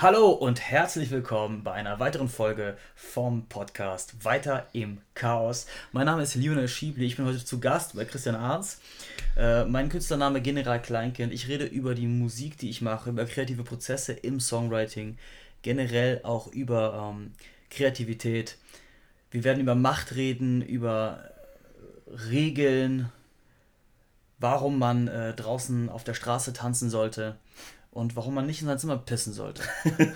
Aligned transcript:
Hallo 0.00 0.30
und 0.30 0.60
herzlich 0.60 1.10
willkommen 1.10 1.64
bei 1.64 1.72
einer 1.72 1.98
weiteren 1.98 2.28
Folge 2.28 2.76
vom 2.94 3.48
Podcast 3.48 4.24
Weiter 4.24 4.68
im 4.72 5.00
Chaos. 5.14 5.66
Mein 5.90 6.06
Name 6.06 6.22
ist 6.22 6.36
Lionel 6.36 6.68
Schiebli, 6.68 7.04
ich 7.04 7.16
bin 7.16 7.26
heute 7.26 7.44
zu 7.44 7.58
Gast 7.58 7.96
bei 7.96 8.04
Christian 8.04 8.36
Arns. 8.36 8.78
Äh, 9.36 9.64
mein 9.64 9.88
Künstlername 9.88 10.40
General 10.40 10.80
Kleinkind. 10.80 11.32
Ich 11.32 11.48
rede 11.48 11.64
über 11.64 11.96
die 11.96 12.06
Musik, 12.06 12.58
die 12.58 12.70
ich 12.70 12.80
mache, 12.80 13.10
über 13.10 13.24
kreative 13.24 13.64
Prozesse 13.64 14.12
im 14.12 14.38
Songwriting, 14.38 15.18
generell 15.62 16.20
auch 16.22 16.46
über 16.46 17.12
ähm, 17.16 17.32
Kreativität. 17.68 18.56
Wir 19.32 19.42
werden 19.42 19.58
über 19.58 19.74
Macht 19.74 20.14
reden, 20.14 20.62
über 20.62 21.28
Regeln, 22.30 23.10
warum 24.38 24.78
man 24.78 25.08
äh, 25.08 25.34
draußen 25.34 25.88
auf 25.88 26.04
der 26.04 26.14
Straße 26.14 26.52
tanzen 26.52 26.88
sollte 26.88 27.36
und 27.90 28.16
warum 28.16 28.34
man 28.34 28.46
nicht 28.46 28.60
in 28.60 28.66
sein 28.66 28.78
Zimmer 28.78 28.98
pissen 28.98 29.32
sollte. 29.32 29.62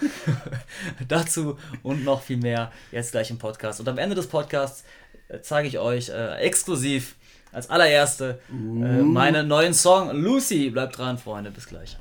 Dazu 1.09 1.59
und 1.83 2.05
noch 2.05 2.23
viel 2.23 2.37
mehr 2.37 2.71
jetzt 2.91 3.13
gleich 3.13 3.31
im 3.31 3.39
Podcast. 3.39 3.81
Und 3.81 3.89
am 3.89 3.99
Ende 3.99 4.15
des 4.15 4.27
Podcasts 4.27 4.85
äh, 5.29 5.41
zeige 5.41 5.69
ich 5.69 5.79
euch 5.79 6.09
äh, 6.11 6.37
exklusiv 6.37 7.17
als 7.51 7.69
allererste 7.69 8.41
äh, 8.51 8.55
uh. 8.55 9.05
meinen 9.05 9.49
neuen 9.49 9.75
Song 9.75 10.11
Lucy. 10.11 10.71
Bleibt 10.71 10.99
dran, 10.99 11.19
Freunde. 11.19 11.51
Bis 11.51 11.67
gleich. 11.67 11.97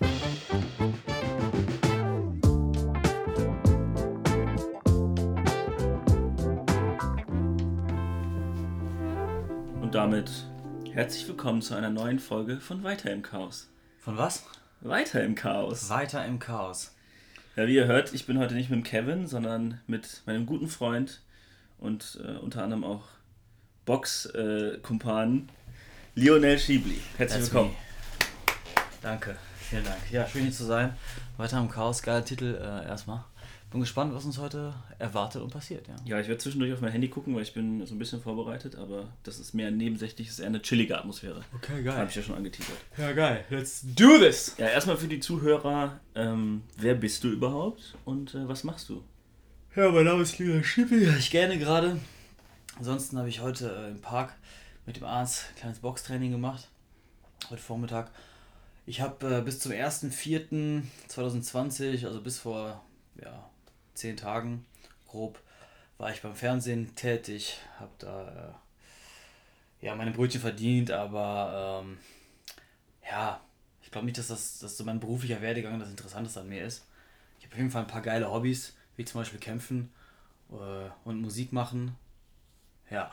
Und 9.81 9.95
damit 9.95 10.31
herzlich 10.93 11.27
willkommen 11.27 11.61
zu 11.61 11.75
einer 11.75 11.89
neuen 11.89 12.19
Folge 12.19 12.59
von 12.61 12.83
Weiter 12.83 13.11
im 13.11 13.21
Chaos. 13.21 13.67
Von 13.99 14.17
was? 14.17 14.43
Weiter 14.83 15.23
im 15.23 15.35
Chaos. 15.35 15.89
Weiter 15.89 16.25
im 16.25 16.39
Chaos. 16.39 16.91
Ja, 17.55 17.67
wie 17.67 17.75
ihr 17.75 17.85
hört, 17.85 18.15
ich 18.15 18.25
bin 18.25 18.39
heute 18.39 18.55
nicht 18.55 18.71
mit 18.71 18.77
dem 18.77 18.83
Kevin, 18.83 19.27
sondern 19.27 19.79
mit 19.85 20.23
meinem 20.25 20.47
guten 20.47 20.67
Freund 20.67 21.21
und 21.77 22.19
äh, 22.23 22.37
unter 22.37 22.63
anderem 22.63 22.83
auch 22.83 23.03
Box-Kumpan 23.85 25.49
äh, 26.15 26.19
Lionel 26.19 26.57
Schiebli. 26.57 26.99
Herzlich 27.17 27.41
That's 27.41 27.53
willkommen. 27.53 27.71
Me. 27.71 28.83
Danke, 29.03 29.35
vielen 29.59 29.83
Dank. 29.83 29.99
Ja, 30.09 30.27
schön 30.27 30.43
hier 30.43 30.51
zu 30.51 30.65
sein. 30.65 30.95
Weiter 31.37 31.59
im 31.59 31.69
Chaos, 31.69 32.01
geiler 32.01 32.25
Titel 32.25 32.55
äh, 32.55 32.87
erstmal. 32.87 33.23
Bin 33.71 33.79
gespannt, 33.79 34.13
was 34.13 34.25
uns 34.25 34.37
heute 34.37 34.73
erwartet 34.99 35.41
und 35.41 35.49
passiert. 35.49 35.87
Ja, 35.87 35.95
ja 36.03 36.19
ich 36.19 36.27
werde 36.27 36.39
zwischendurch 36.39 36.73
auf 36.73 36.81
mein 36.81 36.91
Handy 36.91 37.07
gucken, 37.07 37.33
weil 37.35 37.43
ich 37.43 37.53
bin 37.53 37.85
so 37.85 37.95
ein 37.95 37.99
bisschen 37.99 38.21
vorbereitet, 38.21 38.75
aber 38.75 39.07
das 39.23 39.39
ist 39.39 39.53
mehr 39.53 39.71
nebensächlich, 39.71 40.27
ist 40.27 40.39
eher 40.39 40.47
eine 40.47 40.61
chillige 40.61 40.97
Atmosphäre. 40.97 41.41
Okay, 41.55 41.81
geil. 41.81 41.95
Habe 41.95 42.09
ich 42.09 42.15
ja 42.17 42.21
schon 42.21 42.35
angeteasert. 42.35 42.75
Ja, 42.97 43.13
geil. 43.13 43.45
Let's 43.49 43.85
do 43.95 44.17
this! 44.17 44.55
Ja, 44.57 44.67
erstmal 44.67 44.97
für 44.97 45.07
die 45.07 45.21
Zuhörer, 45.21 46.01
ähm, 46.15 46.63
wer 46.75 46.95
bist 46.95 47.23
du 47.23 47.29
überhaupt 47.29 47.97
und 48.03 48.35
äh, 48.35 48.45
was 48.45 48.65
machst 48.65 48.89
du? 48.89 49.05
Ja, 49.73 49.89
mein 49.89 50.03
Name 50.03 50.23
ist 50.23 50.37
Lila 50.37 50.61
Schippi. 50.61 51.07
Ich 51.17 51.31
gerne 51.31 51.57
gerade. 51.57 51.97
Ansonsten 52.77 53.17
habe 53.17 53.29
ich 53.29 53.39
heute 53.39 53.73
äh, 53.73 53.91
im 53.91 54.01
Park 54.01 54.35
mit 54.85 54.97
dem 54.97 55.05
Arzt 55.05 55.45
ein 55.49 55.55
kleines 55.55 55.79
Boxtraining 55.79 56.31
gemacht. 56.31 56.67
Heute 57.49 57.61
Vormittag. 57.61 58.11
Ich 58.85 58.99
habe 58.99 59.37
äh, 59.37 59.41
bis 59.41 59.61
zum 59.61 59.71
1.4.2020, 59.71 62.05
also 62.05 62.19
bis 62.19 62.37
vor 62.37 62.83
ja, 63.21 63.50
zehn 64.01 64.17
Tagen 64.17 64.65
grob 65.07 65.39
war 65.97 66.11
ich 66.11 66.21
beim 66.21 66.35
Fernsehen 66.35 66.95
tätig, 66.95 67.59
habe 67.79 67.91
da 67.99 68.55
äh, 69.81 69.85
ja 69.85 69.95
meine 69.95 70.11
Brötchen 70.11 70.41
verdient, 70.41 70.89
aber 70.89 71.83
ähm, 71.83 71.97
ja, 73.07 73.39
ich 73.83 73.91
glaube 73.91 74.05
nicht, 74.05 74.17
dass 74.17 74.29
das 74.29 74.57
dass 74.59 74.77
so 74.77 74.83
mein 74.83 74.99
beruflicher 74.99 75.41
Werdegang 75.41 75.79
das 75.79 75.89
Interessanteste 75.89 76.39
an 76.39 76.49
mir 76.49 76.65
ist. 76.65 76.87
Ich 77.37 77.45
habe 77.45 77.53
auf 77.53 77.59
jeden 77.59 77.71
Fall 77.71 77.83
ein 77.83 77.87
paar 77.87 78.01
geile 78.01 78.31
Hobbys, 78.31 78.75
wie 78.95 79.05
zum 79.05 79.21
Beispiel 79.21 79.39
Kämpfen 79.39 79.91
äh, 80.49 80.89
und 81.03 81.21
Musik 81.21 81.53
machen. 81.53 81.95
Ja. 82.89 83.11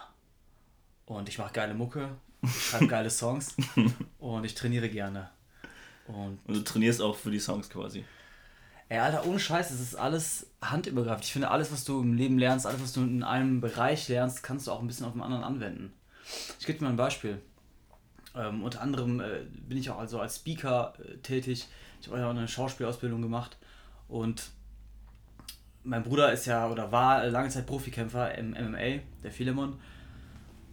Und 1.05 1.29
ich 1.29 1.39
mache 1.39 1.53
geile 1.53 1.75
Mucke, 1.75 2.17
ich 2.43 2.65
schreibe 2.67 2.87
geile 2.89 3.11
Songs 3.11 3.55
und 4.19 4.45
ich 4.45 4.55
trainiere 4.55 4.89
gerne. 4.89 5.31
Und, 6.07 6.39
und 6.47 6.55
du 6.55 6.65
trainierst 6.65 7.03
auch 7.03 7.17
für 7.17 7.31
die 7.31 7.41
Songs 7.41 7.69
quasi. 7.69 8.05
Ey, 8.91 8.99
Alter, 8.99 9.27
ohne 9.27 9.39
Scheiß, 9.39 9.71
es 9.71 9.81
ist 9.81 9.97
alles 9.97 10.47
handübergreifend. 10.63 11.25
Ich 11.25 11.33
finde, 11.33 11.51
alles, 11.51 11.71
was 11.71 11.85
du 11.85 12.01
im 12.01 12.15
Leben 12.15 12.39
lernst, 12.39 12.67
alles, 12.67 12.81
was 12.81 12.93
du 12.95 13.03
in 13.03 13.23
einem 13.23 13.61
Bereich 13.61 14.09
lernst, 14.09 14.43
kannst 14.43 14.67
du 14.67 14.73
auch 14.73 14.81
ein 14.81 14.87
bisschen 14.87 15.05
auf 15.05 15.13
dem 15.13 15.23
anderen 15.23 15.45
anwenden. 15.45 15.93
Ich 16.59 16.67
gebe 16.67 16.79
dir 16.79 16.85
mal 16.85 16.91
ein 16.91 16.97
Beispiel. 16.97 17.41
Ähm, 18.35 18.63
unter 18.63 18.81
anderem 18.81 19.21
äh, 19.21 19.41
bin 19.69 19.77
ich 19.77 19.91
auch 19.91 19.99
also 19.99 20.21
als 20.21 20.37
Speaker 20.37 20.95
äh, 20.99 21.19
tätig. 21.19 21.69
Ich 22.01 22.09
habe 22.09 22.25
auch 22.25 22.31
eine 22.31 22.49
Schauspielausbildung 22.49 23.21
gemacht 23.21 23.59
und 24.07 24.51
mein 25.85 26.03
Bruder 26.03 26.33
ist 26.33 26.47
ja 26.47 26.69
oder 26.69 26.93
war 26.93 27.27
lange 27.27 27.49
Zeit 27.49 27.67
Profikämpfer 27.67 28.37
im 28.37 28.51
MMA, 28.51 29.01
der 29.23 29.33
Philemon. 29.33 29.81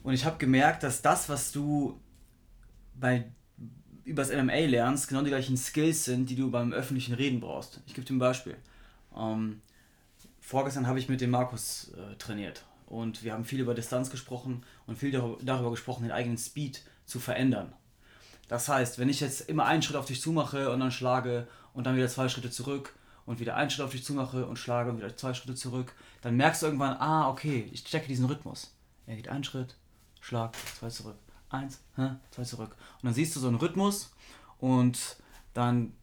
Und 0.04 0.14
ich 0.14 0.26
habe 0.26 0.38
gemerkt, 0.38 0.84
dass 0.84 1.02
das, 1.02 1.30
was 1.30 1.52
du 1.52 2.00
bei 2.94 3.26
übers 4.06 4.32
MMA 4.32 4.68
lernst, 4.68 5.08
genau 5.08 5.24
die 5.24 5.30
gleichen 5.30 5.58
Skills 5.58 6.06
sind, 6.06 6.30
die 6.30 6.36
du 6.36 6.50
beim 6.52 6.72
öffentlichen 6.72 7.16
Reden 7.16 7.40
brauchst. 7.40 7.82
Ich 7.88 7.94
gebe 7.94 8.06
dir 8.06 8.14
ein 8.14 8.20
Beispiel. 8.20 8.56
Ähm, 9.18 9.62
vorgestern 10.40 10.88
habe 10.88 11.00
ich 11.00 11.10
mit 11.10 11.22
dem 11.22 11.32
Markus 11.32 11.92
äh, 11.98 12.16
trainiert 12.16 12.64
und 12.86 13.24
wir 13.24 13.34
haben 13.34 13.46
viel 13.46 13.60
über 13.60 13.74
Distanz 13.74 14.10
gesprochen 14.12 14.64
und 14.86 14.98
viel 14.98 15.12
darüber 15.12 15.72
gesprochen, 15.72 16.04
den 16.04 16.12
eigenen 16.12 16.38
Speed 16.38 16.84
zu 17.06 17.20
verändern. 17.20 17.74
Das 18.48 18.70
heißt, 18.70 19.00
wenn 19.00 19.10
ich 19.10 19.20
jetzt 19.22 19.50
immer 19.50 19.66
einen 19.66 19.82
Schritt 19.82 19.98
auf 19.98 20.06
dich 20.06 20.22
zumache 20.22 20.72
und 20.72 20.80
dann 20.80 20.92
schlage 20.92 21.48
und 21.74 21.86
dann 21.86 21.96
wieder 21.96 22.08
zwei 22.08 22.30
Schritte 22.30 22.52
zurück 22.52 22.94
und 23.26 23.40
wieder 23.40 23.56
einen 23.56 23.72
Schritt 23.72 23.86
auf 23.86 23.92
dich 23.92 24.06
zumache 24.06 24.46
und 24.46 24.60
schlage 24.60 24.92
und 24.92 24.98
wieder 24.98 25.18
zwei 25.18 25.34
Schritte 25.34 25.56
zurück, 25.56 25.94
dann 26.22 26.36
merkst 26.36 26.62
du 26.62 26.68
irgendwann, 26.68 26.96
ah, 26.98 27.28
okay, 27.28 27.68
ich 27.72 27.84
checke 27.84 28.08
diesen 28.08 28.26
Rhythmus. 28.26 28.76
Er 29.08 29.16
geht 29.16 29.30
einen 29.30 29.44
Schritt, 29.44 29.76
Schlag, 30.22 30.56
zwei 30.80 30.90
zurück, 30.90 31.18
eins, 31.56 31.82
zwei 32.32 32.44
zurück. 32.44 32.76
Und 33.02 33.06
dann 33.06 33.14
siehst 33.14 33.36
du 33.36 33.40
so 33.40 33.48
einen 33.48 33.58
Rhythmus 33.58 34.14
und 34.60 35.18
dann 35.54 35.94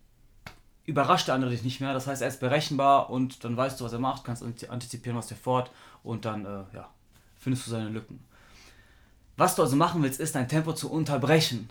überrascht 0.84 1.28
der 1.28 1.34
andere 1.34 1.50
dich 1.50 1.62
nicht 1.62 1.80
mehr. 1.80 1.92
Das 1.94 2.06
heißt, 2.06 2.22
er 2.22 2.28
ist 2.28 2.40
berechenbar 2.40 3.10
und 3.10 3.44
dann 3.44 3.56
weißt 3.56 3.80
du, 3.80 3.84
was 3.84 3.92
er 3.92 3.98
macht, 3.98 4.24
kannst 4.24 4.42
antizipieren, 4.42 5.16
was 5.16 5.28
der 5.28 5.36
fort 5.36 5.70
und 6.02 6.24
dann 6.24 6.44
äh, 6.44 6.64
ja, 6.74 6.88
findest 7.38 7.66
du 7.66 7.70
seine 7.70 7.88
Lücken. 7.88 8.24
Was 9.36 9.54
du 9.54 9.62
also 9.62 9.76
machen 9.76 10.02
willst, 10.02 10.20
ist 10.20 10.34
dein 10.34 10.48
Tempo 10.48 10.72
zu 10.72 10.90
unterbrechen, 10.90 11.70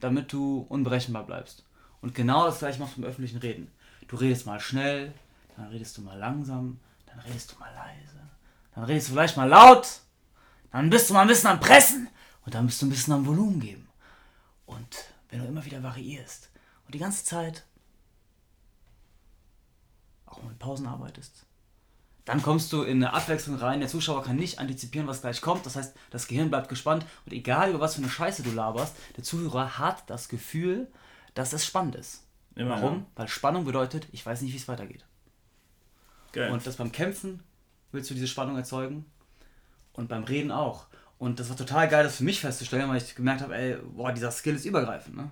damit 0.00 0.32
du 0.32 0.66
unberechenbar 0.68 1.24
bleibst. 1.24 1.64
Und 2.00 2.14
genau 2.14 2.44
das 2.46 2.58
gleiche 2.58 2.80
machst 2.80 2.96
du 2.96 3.02
im 3.02 3.08
öffentlichen 3.08 3.38
Reden. 3.38 3.70
Du 4.08 4.16
redest 4.16 4.46
mal 4.46 4.60
schnell, 4.60 5.12
dann 5.56 5.68
redest 5.68 5.96
du 5.96 6.02
mal 6.02 6.18
langsam, 6.18 6.78
dann 7.06 7.18
redest 7.20 7.52
du 7.52 7.58
mal 7.58 7.72
leise, 7.74 8.20
dann 8.74 8.84
redest 8.84 9.08
du 9.08 9.12
vielleicht 9.12 9.36
mal 9.36 9.48
laut, 9.48 10.00
dann 10.70 10.90
bist 10.90 11.10
du 11.10 11.14
mal 11.14 11.22
ein 11.22 11.28
bisschen 11.28 11.50
am 11.50 11.60
Pressen 11.60 12.08
und 12.48 12.54
dann 12.54 12.64
bist 12.64 12.80
du 12.80 12.86
ein 12.86 12.88
bisschen 12.88 13.12
am 13.12 13.26
Volumen 13.26 13.60
geben. 13.60 13.86
Und 14.64 15.04
wenn 15.28 15.40
du 15.40 15.44
immer 15.44 15.66
wieder 15.66 15.82
variierst 15.82 16.48
und 16.86 16.94
die 16.94 16.98
ganze 16.98 17.22
Zeit 17.22 17.66
auch 20.24 20.42
mit 20.42 20.58
Pausen 20.58 20.86
arbeitest, 20.86 21.44
dann 22.24 22.40
kommst 22.40 22.72
du 22.72 22.84
in 22.84 23.04
eine 23.04 23.12
Abwechslung 23.12 23.56
rein. 23.56 23.80
Der 23.80 23.88
Zuschauer 23.90 24.24
kann 24.24 24.36
nicht 24.36 24.60
antizipieren, 24.60 25.06
was 25.06 25.20
gleich 25.20 25.42
kommt. 25.42 25.66
Das 25.66 25.76
heißt, 25.76 25.94
das 26.08 26.26
Gehirn 26.26 26.48
bleibt 26.48 26.70
gespannt 26.70 27.04
und 27.26 27.34
egal 27.34 27.68
über 27.68 27.80
was 27.80 27.96
für 27.96 28.00
eine 28.00 28.10
Scheiße 28.10 28.42
du 28.42 28.50
laberst, 28.52 28.96
der 29.18 29.24
Zuhörer 29.24 29.78
hat 29.78 30.08
das 30.08 30.30
Gefühl, 30.30 30.90
dass 31.34 31.52
es 31.52 31.66
spannend 31.66 31.96
ist. 31.96 32.24
Immer, 32.54 32.76
Warum? 32.76 33.00
Ja. 33.00 33.06
Weil 33.16 33.28
Spannung 33.28 33.66
bedeutet, 33.66 34.06
ich 34.10 34.24
weiß 34.24 34.40
nicht, 34.40 34.54
wie 34.54 34.56
es 34.56 34.68
weitergeht. 34.68 35.04
Geil. 36.32 36.50
Und 36.50 36.66
das 36.66 36.76
beim 36.76 36.92
Kämpfen 36.92 37.42
willst 37.92 38.08
du 38.08 38.14
diese 38.14 38.26
Spannung 38.26 38.56
erzeugen 38.56 39.04
und 39.92 40.08
beim 40.08 40.24
Reden 40.24 40.50
auch. 40.50 40.86
Und 41.18 41.40
das 41.40 41.48
war 41.48 41.56
total 41.56 41.88
geil, 41.88 42.04
das 42.04 42.16
für 42.16 42.24
mich 42.24 42.40
festzustellen, 42.40 42.88
weil 42.88 42.98
ich 42.98 43.14
gemerkt 43.14 43.42
habe, 43.42 43.56
ey, 43.56 43.76
boah, 43.94 44.12
dieser 44.12 44.30
Skill 44.30 44.54
ist 44.54 44.64
übergreifend. 44.64 45.16
Ne? 45.16 45.30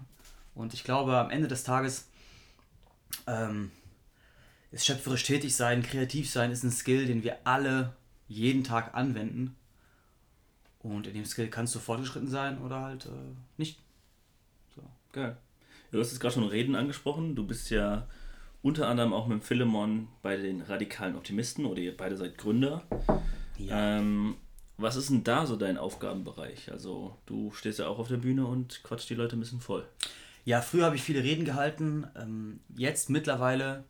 Und 0.55 0.75
ich 0.75 0.83
glaube, 0.83 1.17
am 1.17 1.31
Ende 1.31 1.47
des 1.47 1.63
Tages 1.63 2.09
ähm, 3.27 3.71
ist 4.73 4.85
schöpferisch 4.85 5.23
tätig 5.23 5.55
sein, 5.55 5.83
kreativ 5.83 6.29
sein, 6.29 6.51
ist 6.51 6.65
ein 6.65 6.73
Skill, 6.73 7.07
den 7.07 7.23
wir 7.23 7.39
alle 7.45 7.95
jeden 8.27 8.65
Tag 8.65 8.95
anwenden. 8.95 9.55
Und 10.81 11.07
in 11.07 11.15
dem 11.15 11.25
Skill 11.25 11.49
kannst 11.49 11.75
du 11.75 11.79
fortgeschritten 11.79 12.29
sein 12.29 12.61
oder 12.61 12.81
halt 12.81 13.07
äh, 13.07 13.35
nicht. 13.57 13.79
So. 14.75 14.83
Geil. 15.13 15.37
Du 15.91 16.01
hast 16.01 16.11
jetzt 16.11 16.21
gerade 16.21 16.35
schon 16.35 16.45
Reden 16.45 16.75
angesprochen. 16.75 17.37
Du 17.37 17.47
bist 17.47 17.71
ja 17.71 18.07
unter 18.63 18.89
anderem 18.89 19.13
auch 19.13 19.29
mit 19.29 19.45
Philemon 19.45 20.09
bei 20.23 20.37
den 20.37 20.61
radikalen 20.61 21.17
Optimisten 21.17 21.65
oder 21.65 21.81
ihr 21.81 21.97
beide 21.97 22.17
seid 22.17 22.37
Gründer. 22.37 22.83
Ja. 23.59 23.99
Ähm, 23.99 24.37
was 24.79 24.97
ist 24.97 25.11
denn 25.11 25.25
da 25.25 25.47
so 25.47 25.57
dein 25.57 25.79
Aufgabenbereich? 25.79 26.71
Also 26.71 27.17
du 27.27 27.53
stehst 27.53 27.79
ja 27.79 27.89
auch 27.89 27.99
auf 27.99 28.09
der 28.09 28.19
Bühne 28.19 28.47
und 28.47 28.83
quatscht 28.83 29.09
die 29.09 29.15
Leute 29.15 29.37
ein 29.37 29.41
bisschen 29.41 29.61
voll. 29.61 29.87
Ja, 30.45 30.61
früher 30.61 30.85
habe 30.85 30.97
ich 30.97 31.03
viele 31.03 31.23
Reden 31.23 31.45
gehalten. 31.45 32.07
Ähm, 32.17 32.61
jetzt 32.77 33.11
mittlerweile 33.11 33.85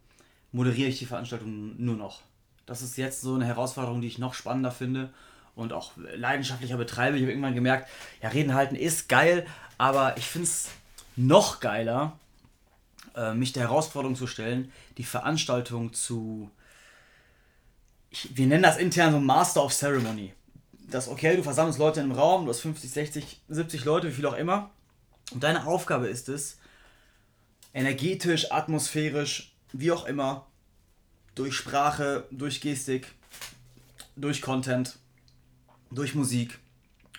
moderiere 0.53 0.89
ich 0.89 0.99
die 0.99 1.07
Veranstaltung 1.07 1.75
nur 1.83 1.97
noch. 1.97 2.23
Das 2.65 2.83
ist 2.83 2.97
jetzt 2.97 3.21
so 3.21 3.35
eine 3.35 3.45
Herausforderung, 3.47 4.01
die 4.01 4.07
ich 4.07 4.19
noch 4.19 4.35
spannender 4.35 4.71
finde 4.71 5.11
und 5.55 5.73
auch 5.73 5.93
leidenschaftlicher 5.97 6.77
betreibe. 6.77 7.17
Ich 7.17 7.23
habe 7.23 7.33
irgendwann 7.33 7.55
gemerkt, 7.55 7.89
ja, 8.23 8.29
Reden 8.29 8.55
halten 8.55 8.77
ist 8.77 9.09
geil, 9.09 9.47
aber 9.79 10.17
ich 10.17 10.27
finde 10.27 10.47
es 10.47 10.69
noch 11.17 11.61
geiler, 11.61 12.19
äh, 13.15 13.35
mich 13.35 13.53
der 13.53 13.65
Herausforderung 13.65 14.17
zu 14.17 14.27
stellen, 14.27 14.71
die 14.99 15.05
Veranstaltung 15.05 15.93
zu. 15.93 16.51
Wir 18.11 18.47
nennen 18.47 18.63
das 18.63 18.79
intern 18.79 19.13
so 19.13 19.21
Master 19.21 19.65
of 19.65 19.73
Ceremony. 19.73 20.33
Das 20.89 21.09
okay, 21.09 21.37
du 21.37 21.43
versammelst 21.43 21.79
Leute 21.79 22.01
im 22.01 22.13
Raum, 22.13 22.45
du 22.45 22.51
hast 22.51 22.61
50, 22.61 22.91
60, 22.91 23.41
70 23.49 23.85
Leute, 23.85 24.09
wie 24.09 24.13
viel 24.13 24.27
auch 24.27 24.37
immer. 24.37 24.71
Und 25.33 25.43
deine 25.43 25.67
Aufgabe 25.67 26.07
ist 26.07 26.29
es, 26.29 26.59
energetisch, 27.75 28.53
atmosphärisch, 28.53 29.55
wie 29.73 29.91
auch 29.91 30.07
immer, 30.07 30.47
durch 31.35 31.55
Sprache, 31.55 32.27
durch 32.31 32.61
Gestik, 32.61 33.13
durch 34.17 34.41
Content, 34.41 34.99
durch 35.91 36.15
Musik, 36.15 36.59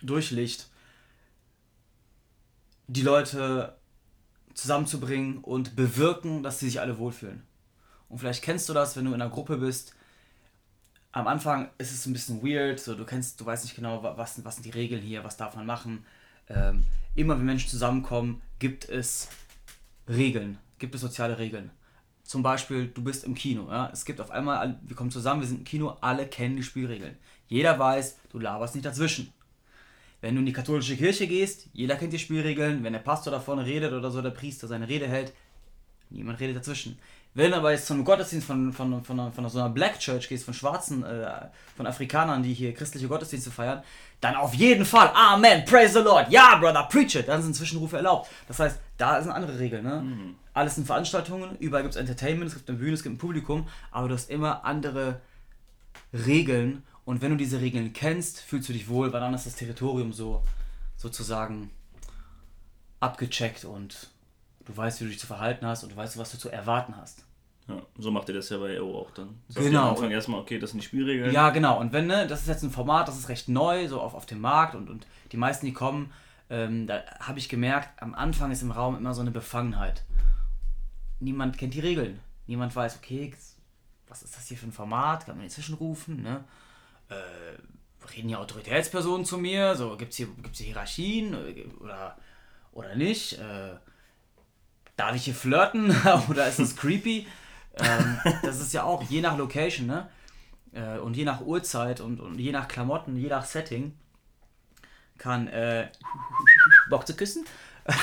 durch 0.02 0.31
Licht, 0.31 0.68
die 2.88 3.02
Leute 3.02 3.75
zusammenzubringen 4.54 5.40
und 5.40 5.75
bewirken, 5.75 6.42
dass 6.42 6.60
sie 6.60 6.68
sich 6.68 6.80
alle 6.80 6.98
wohlfühlen. 6.98 7.44
Und 8.10 8.19
vielleicht 8.19 8.44
kennst 8.44 8.68
du 8.69 8.74
das, 8.74 8.96
wenn 8.96 9.06
du 9.06 9.14
in 9.14 9.22
einer 9.22 9.30
Gruppe 9.30 9.58
bist. 9.58 9.94
Am 11.12 11.27
Anfang 11.27 11.69
ist 11.77 11.92
es 11.92 12.06
ein 12.06 12.13
bisschen 12.13 12.44
weird, 12.44 12.80
so 12.80 12.95
du 12.95 13.06
kennst, 13.06 13.39
du 13.39 13.45
weißt 13.45 13.63
nicht 13.63 13.75
genau, 13.75 14.04
was, 14.04 14.44
was 14.44 14.56
sind 14.56 14.65
die 14.65 14.71
Regeln 14.71 15.01
hier, 15.01 15.24
was 15.24 15.38
darf 15.38 15.56
man 15.56 15.65
machen. 15.65 16.06
Ähm, 16.50 16.83
immer 17.15 17.38
wenn 17.38 17.45
Menschen 17.45 17.69
zusammenkommen, 17.69 18.42
gibt 18.59 18.88
es 18.88 19.30
Regeln, 20.07 20.57
gibt 20.80 20.95
es 20.95 21.01
soziale 21.01 21.38
Regeln. 21.38 21.71
Zum 22.24 22.44
Beispiel, 22.44 22.88
du 22.88 23.04
bist 23.04 23.24
im 23.24 23.36
Kino. 23.36 23.69
Ja? 23.69 23.89
Es 23.92 24.04
gibt 24.04 24.19
auf 24.19 24.31
einmal, 24.31 24.80
wir 24.83 24.95
kommen 24.95 25.12
zusammen, 25.12 25.42
wir 25.42 25.48
sind 25.48 25.59
im 25.59 25.63
Kino, 25.63 25.98
alle 26.01 26.27
kennen 26.27 26.57
die 26.57 26.63
Spielregeln. 26.63 27.18
Jeder 27.48 27.80
weiß, 27.80 28.18
du 28.30 28.39
laberst 28.39 28.75
nicht 28.75 28.86
dazwischen. 28.86 29.31
Wenn 30.19 30.36
du 30.36 30.39
in 30.39 30.45
die 30.45 30.54
katholische 30.54 30.98
Kirche 30.98 31.27
gehst, 31.27 31.68
jeder 31.74 31.95
kennt 31.95 32.12
die 32.12 32.19
Spielregeln. 32.19 32.83
Wenn 32.83 32.94
der 32.94 33.00
Pastor 33.00 33.31
da 33.31 33.39
vorne 33.39 33.65
redet 33.65 33.94
oder 33.94 34.12
so, 34.12 34.21
der 34.21 34.31
Priester 34.31 34.68
seine 34.68 34.88
Rede 34.88 35.07
hält, 35.07 35.31
niemand 36.09 36.39
redet 36.39 36.57
dazwischen. 36.57 36.98
Wenn 37.38 37.51
du 37.51 37.57
aber 37.57 37.72
jetzt 37.72 37.86
zum 37.86 38.04
Gottesdienst 38.04 38.48
von, 38.48 38.74
von, 38.74 39.04
von, 39.04 39.31
von 39.31 39.50
so 39.50 39.60
einer 39.60 39.69
Black 39.69 40.00
Church 40.00 40.28
gehst, 40.28 40.44
von 40.44 40.56
Schwarzen, 40.56 41.04
äh, 41.04 41.30
von 41.75 41.86
Afrikanern, 41.86 42.42
die 42.42 42.51
hier 42.51 42.74
christliche 42.74 43.07
Gottesdienste 43.07 43.51
feiern, 43.51 43.84
dann 44.22 44.36
auf 44.36 44.56
jeden 44.56 44.86
Fall 44.86 45.12
Amen, 45.13 45.63
praise 45.63 45.94
the 45.94 46.00
Lord, 46.00 46.31
ja, 46.31 46.56
Brother, 46.56 46.88
preach 46.89 47.13
it. 47.13 47.28
Dann 47.28 47.44
sind 47.44 47.56
Zwischenrufe 47.56 47.98
erlaubt. 47.98 48.28
Das 48.48 48.57
heißt, 48.57 48.80
da 48.98 49.22
sind 49.22 49.31
andere 49.31 49.60
Regeln. 49.60 49.84
Ne? 49.84 50.01
Mhm. 50.01 50.36
Alles 50.56 50.74
sind 50.74 50.88
Veranstaltungen, 50.88 51.56
überall 51.60 51.84
gibt 51.84 51.94
es 51.94 52.01
Entertainment, 52.01 52.48
es 52.48 52.56
gibt 52.56 52.69
eine 52.69 52.80
Bühne, 52.80 52.94
es 52.94 53.04
gibt 53.04 53.13
ein 53.13 53.19
Publikum, 53.19 53.68
aber 53.92 54.07
du 54.07 54.16
hast 54.16 54.31
immer 54.31 54.66
andere 54.66 55.22
Regeln 56.12 56.81
und 57.06 57.22
wenn 57.22 57.30
du 57.30 57.38
diese 57.38 57.62
Regeln 57.62 57.94
kennst, 57.94 58.40
fühlst 58.40 58.68
du 58.68 58.74
dich 58.74 58.90
wohl, 58.90 59.13
weil 59.13 59.19
dann 59.19 59.36
ist 59.36 59.45
das 59.45 59.54
Territorium 59.54 60.12
so 60.12 60.42
sozusagen 60.95 61.69
abgecheckt 63.00 63.63
und 63.63 64.10
du 64.66 64.75
weißt, 64.75 65.01
wie 65.01 65.04
du 65.04 65.12
dich 65.12 65.19
zu 65.19 65.28
verhalten 65.28 65.68
hast 65.68 65.83
und 65.83 65.92
du 65.92 65.95
weißt, 65.95 66.18
was 66.18 66.31
du 66.31 66.40
zu 66.40 66.50
erwarten 66.50 66.98
hast. 66.98 67.27
Ja, 67.68 67.81
so 67.98 68.12
macht 68.12 68.30
ihr 68.30 68.36
das 68.36 68.50
ja 68.50 68.58
bei 68.58 68.75
EO 68.75 68.98
auch 69.00 69.12
dann. 69.12 69.42
Das 69.48 69.64
genau. 69.64 69.84
Am 69.84 69.90
Anfang 69.90 70.12
erstmal, 70.12 70.40
okay, 70.40 70.58
das 70.58 70.72
sind 70.72 70.81
die 70.81 70.86
Spielregeln. 70.86 71.34
Ja, 71.34 71.50
genau. 71.50 71.80
Und 71.80 71.92
wenn, 71.92 72.08
ne, 72.08 72.25
das 72.25 72.42
ist 72.42 72.48
jetzt 72.48 72.64
ein 72.64 72.72
Format, 72.72 73.08
das 73.08 73.18
ist 73.18 73.28
recht 73.28 73.50
neu, 73.50 73.88
so 73.88 74.00
auf, 74.00 74.14
auf 74.14 74.25
dem 74.25 74.40
Markt 74.40 74.75
und, 74.75 74.90
und 74.90 75.06
die 75.31 75.38
meisten, 75.38 75.66
die 75.66 75.74
kommen, 75.74 76.12
ähm, 76.50 76.88
da 76.88 77.04
habe 77.19 77.40
ich 77.40 77.50
gemerkt, 77.50 78.02
am 78.02 78.14
Anfang 78.14 78.52
ist 78.52 78.62
im 78.62 78.72
Raum 78.72 78.96
immer 78.96 79.14
so 79.14 79.22
eine 79.22 79.31
Befangenheit. 79.31 80.04
Niemand 81.19 81.58
kennt 81.58 81.74
die 81.74 81.81
Regeln. 81.81 82.19
Niemand 82.46 82.74
weiß, 82.74 82.98
okay, 82.98 83.34
was 84.08 84.24
ist 84.24 84.38
das 84.38 84.48
hier 84.48 84.58
für 84.58 84.68
ein 84.68 84.72
Format? 84.72 85.25
Kann 85.25 85.36
man 85.36 85.44
inzwischen 85.44 85.75
rufen, 85.75 86.22
ne? 86.22 86.46
Äh, 87.10 88.16
reden 88.16 88.30
hier 88.30 88.40
Autoritätspersonen 88.40 89.25
zu 89.25 89.38
mir? 89.38 89.75
So, 89.75 89.98
gibt 89.98 90.12
es 90.12 90.18
hier, 90.18 90.28
gibt's 90.42 90.60
hier 90.60 90.68
Hierarchien 90.68 91.36
oder, 91.81 92.18
oder 92.72 92.96
nicht? 92.96 93.34
Äh, 93.34 93.75
darf 94.96 95.16
ich 95.16 95.25
hier 95.25 95.36
flirten 95.36 95.94
oder 96.30 96.48
ist 96.48 96.60
das 96.60 96.75
creepy? 96.78 97.28
Ähm, 97.80 98.20
das 98.44 98.62
ist 98.62 98.74
ja 98.74 98.84
auch 98.84 99.04
je 99.04 99.22
nach 99.22 99.38
Location, 99.38 99.88
ne? 99.88 100.08
Äh, 100.74 101.00
und 101.00 101.16
je 101.16 101.26
nach 101.26 101.42
Uhrzeit 101.42 102.02
und, 102.02 102.20
und 102.20 102.40
je 102.40 102.52
nach 102.52 102.68
Klamotten, 102.68 103.16
je 103.16 103.30
nach 103.30 103.46
Setting 103.46 103.94
kann 105.18 105.48
äh, 105.48 105.88
Bock 106.90 107.08
zu 107.08 107.16
küssen. 107.16 107.46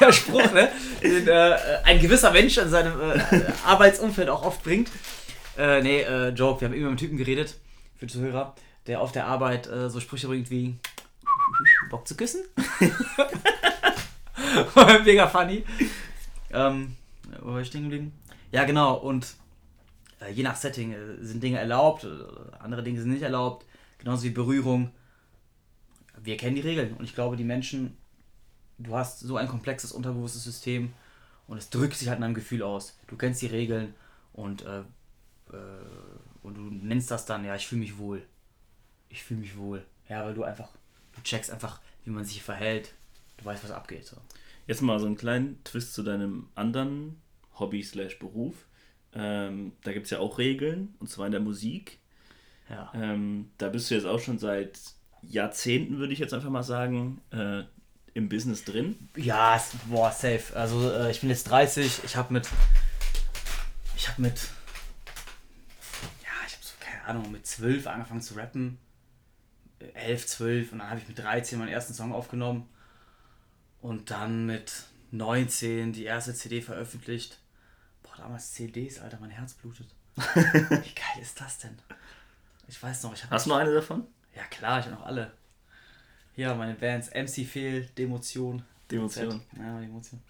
Der 0.00 0.12
Spruch, 0.12 0.52
ne? 0.52 0.70
Den 1.02 1.28
äh, 1.28 1.56
ein 1.84 2.00
gewisser 2.00 2.30
Mensch 2.30 2.56
in 2.58 2.68
seinem 2.68 3.00
äh, 3.00 3.20
Arbeitsumfeld 3.64 4.28
auch 4.28 4.44
oft 4.44 4.62
bringt. 4.62 4.90
Äh, 5.56 5.82
nee, 5.82 6.00
äh, 6.00 6.30
Joke, 6.30 6.60
wir 6.60 6.68
haben 6.68 6.74
eben 6.74 6.82
mit 6.82 6.88
einem 6.88 6.96
Typen 6.96 7.16
geredet, 7.16 7.56
für 7.96 8.06
Zuhörer, 8.06 8.54
der 8.86 9.00
auf 9.00 9.12
der 9.12 9.26
Arbeit 9.26 9.66
äh, 9.68 9.88
so 9.88 10.00
Sprüche 10.00 10.26
bringt 10.26 10.50
wie 10.50 10.76
Bock 11.90 12.08
zu 12.08 12.16
küssen. 12.16 12.42
Mega 15.04 15.28
funny. 15.28 15.64
Ähm, 16.52 16.96
wo 17.40 17.52
war 17.52 17.60
ich 17.60 17.68
stehen 17.68 17.82
geblieben? 17.82 18.12
Ja, 18.54 18.62
genau. 18.62 18.94
Und 18.94 19.34
äh, 20.20 20.30
je 20.30 20.44
nach 20.44 20.54
Setting 20.54 20.92
äh, 20.92 21.24
sind 21.24 21.42
Dinge 21.42 21.58
erlaubt, 21.58 22.04
äh, 22.04 22.08
andere 22.60 22.84
Dinge 22.84 23.00
sind 23.00 23.10
nicht 23.10 23.22
erlaubt. 23.22 23.66
Genauso 23.98 24.22
wie 24.22 24.30
Berührung. 24.30 24.92
Wir 26.22 26.36
kennen 26.36 26.54
die 26.54 26.60
Regeln. 26.60 26.94
Und 26.94 27.02
ich 27.02 27.16
glaube, 27.16 27.36
die 27.36 27.42
Menschen, 27.42 27.96
du 28.78 28.94
hast 28.94 29.18
so 29.18 29.36
ein 29.36 29.48
komplexes 29.48 29.90
unterbewusstes 29.90 30.44
System 30.44 30.92
und 31.48 31.58
es 31.58 31.68
drückt 31.68 31.96
sich 31.96 32.06
halt 32.06 32.18
in 32.18 32.22
deinem 32.22 32.34
Gefühl 32.34 32.62
aus. 32.62 32.96
Du 33.08 33.16
kennst 33.16 33.42
die 33.42 33.48
Regeln 33.48 33.92
und, 34.32 34.62
äh, 34.62 34.82
äh, 35.50 35.64
und 36.44 36.54
du 36.54 36.60
nennst 36.60 37.10
das 37.10 37.26
dann, 37.26 37.44
ja, 37.44 37.56
ich 37.56 37.66
fühle 37.66 37.80
mich 37.80 37.98
wohl. 37.98 38.22
Ich 39.08 39.24
fühle 39.24 39.40
mich 39.40 39.56
wohl. 39.56 39.84
Ja, 40.08 40.24
weil 40.24 40.34
du 40.34 40.44
einfach, 40.44 40.68
du 41.16 41.22
checkst 41.22 41.50
einfach, 41.50 41.80
wie 42.04 42.10
man 42.10 42.24
sich 42.24 42.40
verhält. 42.40 42.94
Du 43.36 43.46
weißt, 43.46 43.64
was 43.64 43.72
abgeht. 43.72 44.06
So. 44.06 44.16
Jetzt 44.68 44.80
mal 44.80 45.00
so 45.00 45.06
einen 45.06 45.16
kleinen 45.16 45.58
Twist 45.64 45.92
zu 45.92 46.04
deinem 46.04 46.46
anderen 46.54 47.20
Hobby 47.58 47.82
slash 47.82 48.18
Beruf. 48.18 48.66
Ähm, 49.14 49.72
da 49.82 49.92
gibt 49.92 50.06
es 50.06 50.10
ja 50.10 50.18
auch 50.18 50.38
Regeln, 50.38 50.94
und 50.98 51.08
zwar 51.08 51.26
in 51.26 51.32
der 51.32 51.40
Musik. 51.40 51.98
Ja. 52.68 52.90
Ähm, 52.94 53.50
da 53.58 53.68
bist 53.68 53.90
du 53.90 53.94
jetzt 53.94 54.06
auch 54.06 54.20
schon 54.20 54.38
seit 54.38 54.78
Jahrzehnten, 55.22 55.98
würde 55.98 56.12
ich 56.12 56.18
jetzt 56.18 56.34
einfach 56.34 56.50
mal 56.50 56.62
sagen, 56.62 57.20
äh, 57.30 57.62
im 58.14 58.28
Business 58.28 58.64
drin. 58.64 59.08
Ja, 59.16 59.62
boah, 59.86 60.10
safe. 60.10 60.54
Also 60.54 60.90
äh, 60.90 61.10
ich 61.10 61.20
bin 61.20 61.30
jetzt 61.30 61.44
30, 61.44 62.00
ich 62.04 62.16
habe 62.16 62.32
mit, 62.32 62.48
ich 63.96 64.08
habe 64.08 64.22
mit, 64.22 64.40
ja, 66.22 66.30
ich 66.46 66.54
habe 66.54 66.64
so, 66.64 66.74
keine 66.80 67.04
Ahnung, 67.04 67.32
mit 67.32 67.46
12 67.46 67.86
angefangen 67.86 68.22
zu 68.22 68.34
rappen. 68.34 68.78
11, 69.94 70.26
12 70.26 70.72
und 70.72 70.78
dann 70.78 70.90
habe 70.90 71.00
ich 71.00 71.08
mit 71.08 71.18
13 71.18 71.58
meinen 71.58 71.68
ersten 71.68 71.92
Song 71.92 72.12
aufgenommen 72.12 72.68
und 73.82 74.10
dann 74.10 74.46
mit 74.46 74.72
19 75.10 75.92
die 75.92 76.04
erste 76.04 76.32
CD 76.32 76.62
veröffentlicht 76.62 77.38
damals 78.16 78.52
CDs, 78.52 79.00
Alter, 79.00 79.18
mein 79.20 79.30
Herz 79.30 79.54
blutet. 79.54 79.86
Wie 80.16 80.94
geil 80.94 81.20
ist 81.20 81.40
das 81.40 81.58
denn? 81.58 81.76
Ich 82.68 82.82
weiß 82.82 83.02
noch, 83.02 83.14
ich 83.14 83.22
habe. 83.22 83.34
Hast 83.34 83.46
du 83.46 83.50
noch 83.50 83.58
eine 83.58 83.74
davon? 83.74 84.06
Ja, 84.34 84.42
klar, 84.44 84.80
ich 84.80 84.86
habe 84.86 84.96
noch 84.96 85.06
alle. 85.06 85.32
Hier, 86.34 86.54
meine 86.54 86.74
Bands 86.74 87.10
MC 87.10 87.46
Fehl, 87.46 87.88
Demotion. 87.98 88.62
Demotion. 88.90 89.42
Ja, 89.56 89.80
Demotion. 89.80 90.20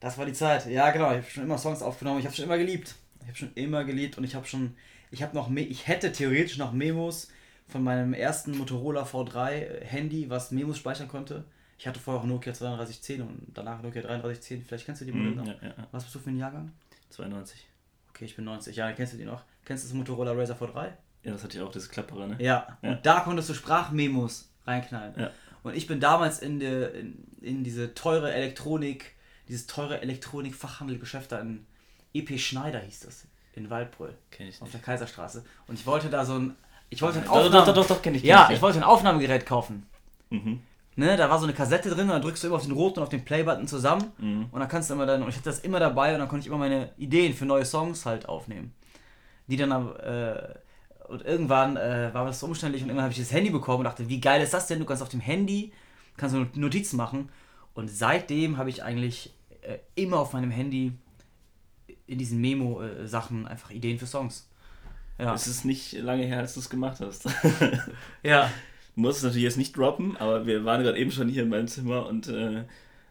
Das 0.00 0.16
war 0.16 0.26
die 0.26 0.32
Zeit. 0.32 0.66
Ja, 0.66 0.90
genau, 0.90 1.10
ich 1.10 1.18
habe 1.18 1.30
schon 1.30 1.44
immer 1.44 1.58
Songs 1.58 1.82
aufgenommen. 1.82 2.20
Ich 2.20 2.24
habe 2.24 2.34
schon 2.34 2.46
immer 2.46 2.58
geliebt. 2.58 2.94
Ich 3.20 3.28
habe 3.28 3.36
schon 3.36 3.52
immer 3.54 3.84
geliebt 3.84 4.18
und 4.18 4.24
ich 4.24 4.34
habe 4.34 4.46
schon. 4.46 4.76
Ich 5.10 5.22
habe 5.22 5.34
noch. 5.34 5.50
Ich 5.54 5.86
hätte 5.86 6.12
theoretisch 6.12 6.58
noch 6.58 6.72
Memos 6.72 7.28
von 7.68 7.84
meinem 7.84 8.14
ersten 8.14 8.56
Motorola 8.56 9.04
V3 9.04 9.50
äh, 9.50 9.84
Handy, 9.84 10.28
was 10.28 10.50
Memos 10.50 10.78
speichern 10.78 11.08
konnte. 11.08 11.44
Ich 11.78 11.86
hatte 11.86 12.00
vorher 12.00 12.20
auch 12.20 12.26
Nokia 12.26 12.52
3210 12.52 13.22
und 13.22 13.46
danach 13.54 13.82
Nokia 13.82 14.02
3310. 14.02 14.64
Vielleicht 14.64 14.86
kennst 14.86 15.00
du 15.00 15.06
die 15.06 15.12
Modelle 15.12 15.34
mm, 15.34 15.38
noch. 15.38 15.46
Ja, 15.46 15.68
ja. 15.68 15.88
Was 15.92 16.04
bist 16.04 16.14
du 16.14 16.18
für 16.18 16.30
ein 16.30 16.38
Jahrgang? 16.38 16.72
92. 17.10 17.66
Okay, 18.10 18.24
ich 18.24 18.36
bin 18.36 18.44
90. 18.44 18.76
Ja, 18.76 18.90
kennst 18.92 19.12
du 19.12 19.16
die 19.16 19.24
noch? 19.24 19.42
Kennst 19.64 19.84
du 19.84 19.88
das 19.88 19.94
Motorola 19.94 20.32
Razer 20.32 20.54
V3? 20.54 20.92
Ja, 21.22 21.32
das 21.32 21.44
hatte 21.44 21.56
ich 21.58 21.62
auch, 21.62 21.70
das 21.70 21.88
Klappere, 21.88 22.26
ne? 22.26 22.36
Ja, 22.38 22.78
ja. 22.82 22.90
und 22.90 23.06
da 23.06 23.20
konntest 23.20 23.50
du 23.50 23.54
Sprachmemos 23.54 24.50
reinknallen. 24.66 25.14
Ja. 25.18 25.30
Und 25.62 25.76
ich 25.76 25.86
bin 25.86 26.00
damals 26.00 26.38
in, 26.38 26.58
de, 26.58 26.98
in, 26.98 27.26
in 27.42 27.64
diese 27.64 27.94
teure 27.94 28.32
Elektronik, 28.32 29.14
dieses 29.48 29.66
teure 29.66 30.00
Elektronik-Fachhandelgeschäft 30.00 31.32
da 31.32 31.40
in 31.40 31.66
EP 32.14 32.38
Schneider 32.38 32.80
hieß 32.80 33.00
das, 33.00 33.26
in 33.54 33.68
Waldbröl. 33.70 34.16
Kenn 34.30 34.46
ich 34.46 34.54
nicht. 34.54 34.62
Auf 34.62 34.70
der 34.70 34.80
Kaiserstraße. 34.80 35.44
Und 35.66 35.78
ich 35.78 35.86
wollte 35.86 36.08
da 36.08 36.24
so 36.24 36.38
ein. 36.38 36.56
Ich 36.88 37.02
wollte 37.02 37.18
ein 37.20 37.28
Aufnahme 37.28 37.50
doch, 37.50 37.66
doch, 37.66 37.74
doch, 37.74 37.86
doch, 37.86 38.02
kenn 38.02 38.14
ich. 38.14 38.22
Kenn 38.22 38.30
ja, 38.30 38.48
ich, 38.48 38.56
ich 38.56 38.62
wollte 38.62 38.78
ein 38.78 38.84
Aufnahmegerät 38.84 39.46
kaufen. 39.46 39.86
Mhm. 40.30 40.60
Ne, 41.00 41.16
da 41.16 41.30
war 41.30 41.38
so 41.38 41.46
eine 41.46 41.54
Kassette 41.54 41.88
drin 41.88 42.02
und 42.02 42.08
dann 42.10 42.20
drückst 42.20 42.42
du 42.42 42.48
immer 42.48 42.56
auf 42.56 42.62
den 42.62 42.72
roten 42.72 42.98
und 42.98 43.04
auf 43.04 43.08
den 43.08 43.24
Play-Button 43.24 43.66
zusammen 43.66 44.12
mhm. 44.18 44.48
und 44.50 44.60
dann 44.60 44.68
kannst 44.68 44.90
du 44.90 44.94
immer 44.94 45.06
dann, 45.06 45.22
und 45.22 45.30
ich 45.30 45.36
hatte 45.36 45.48
das 45.48 45.60
immer 45.60 45.80
dabei 45.80 46.12
und 46.12 46.18
dann 46.18 46.28
konnte 46.28 46.42
ich 46.42 46.48
immer 46.48 46.58
meine 46.58 46.90
Ideen 46.98 47.32
für 47.32 47.46
neue 47.46 47.64
Songs 47.64 48.04
halt 48.04 48.28
aufnehmen. 48.28 48.74
Die 49.46 49.56
dann, 49.56 49.70
äh, 49.70 50.56
und 51.08 51.24
irgendwann 51.24 51.78
äh, 51.78 52.10
war 52.12 52.26
das 52.26 52.40
so 52.40 52.46
umständlich 52.46 52.82
und 52.82 52.90
irgendwann 52.90 53.04
habe 53.04 53.14
ich 53.14 53.18
das 53.18 53.32
Handy 53.32 53.48
bekommen 53.48 53.78
und 53.78 53.84
dachte, 53.84 54.10
wie 54.10 54.20
geil 54.20 54.42
ist 54.42 54.52
das 54.52 54.66
denn? 54.66 54.78
Du 54.78 54.84
kannst 54.84 55.02
auf 55.02 55.08
dem 55.08 55.20
Handy, 55.20 55.72
kannst 56.18 56.36
du 56.36 56.46
Notizen 56.60 56.98
machen 56.98 57.30
und 57.72 57.88
seitdem 57.88 58.58
habe 58.58 58.68
ich 58.68 58.82
eigentlich 58.82 59.32
äh, 59.62 59.78
immer 59.94 60.18
auf 60.18 60.34
meinem 60.34 60.50
Handy 60.50 60.92
in 62.06 62.18
diesen 62.18 62.42
Memo-Sachen 62.42 63.48
einfach 63.48 63.70
Ideen 63.70 63.98
für 63.98 64.06
Songs. 64.06 64.50
Ja. 65.16 65.32
Es 65.32 65.46
ist 65.46 65.64
nicht 65.64 65.94
lange 65.94 66.24
her, 66.24 66.40
als 66.40 66.52
du 66.52 66.60
es 66.60 66.68
gemacht 66.68 67.00
hast. 67.00 67.24
ja. 68.22 68.50
muss 69.00 69.18
es 69.18 69.22
natürlich 69.22 69.44
jetzt 69.44 69.56
nicht 69.56 69.76
droppen, 69.76 70.16
aber 70.16 70.46
wir 70.46 70.64
waren 70.64 70.82
gerade 70.82 70.98
eben 70.98 71.10
schon 71.10 71.28
hier 71.28 71.42
in 71.42 71.48
meinem 71.48 71.68
Zimmer 71.68 72.06
und 72.06 72.28
äh, 72.28 72.64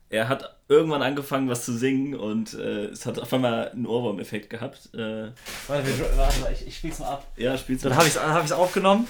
er 0.10 0.28
hat 0.28 0.58
irgendwann 0.68 1.02
angefangen, 1.02 1.50
was 1.50 1.66
zu 1.66 1.74
singen 1.74 2.16
und 2.16 2.54
äh, 2.54 2.86
es 2.86 3.06
hat 3.06 3.20
auf 3.20 3.32
einmal 3.34 3.70
einen 3.70 3.86
Ohrwurm-Effekt 3.86 4.50
gehabt. 4.50 4.90
Äh, 4.94 5.32
warte, 5.68 5.86
warte, 6.16 6.54
ich, 6.54 6.68
ich 6.68 6.78
spiel's 6.78 7.00
mal 7.00 7.10
ab. 7.10 7.28
Ja, 7.38 7.58
spiel's 7.58 7.84
mal 7.84 7.90
Dann 7.90 8.00
habe 8.00 8.08
ich 8.08 8.16
es 8.16 8.22
hab 8.22 8.60
aufgenommen 8.60 9.08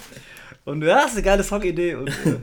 und 0.64 0.82
ja, 0.82 1.00
ist 1.00 1.12
eine 1.12 1.22
geile 1.22 1.42
Songidee. 1.42 1.94
Und, 1.94 2.08
äh, 2.08 2.38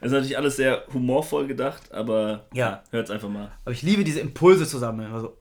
ist 0.00 0.12
natürlich 0.12 0.36
alles 0.36 0.56
sehr 0.56 0.84
humorvoll 0.92 1.46
gedacht, 1.46 1.92
aber 1.92 2.46
ja. 2.54 2.82
hört's 2.90 3.10
einfach 3.10 3.28
mal. 3.28 3.52
Aber 3.64 3.72
ich 3.72 3.82
liebe 3.82 4.04
diese 4.04 4.20
Impulse 4.20 4.66
zusammen. 4.66 5.12
Also, 5.12 5.36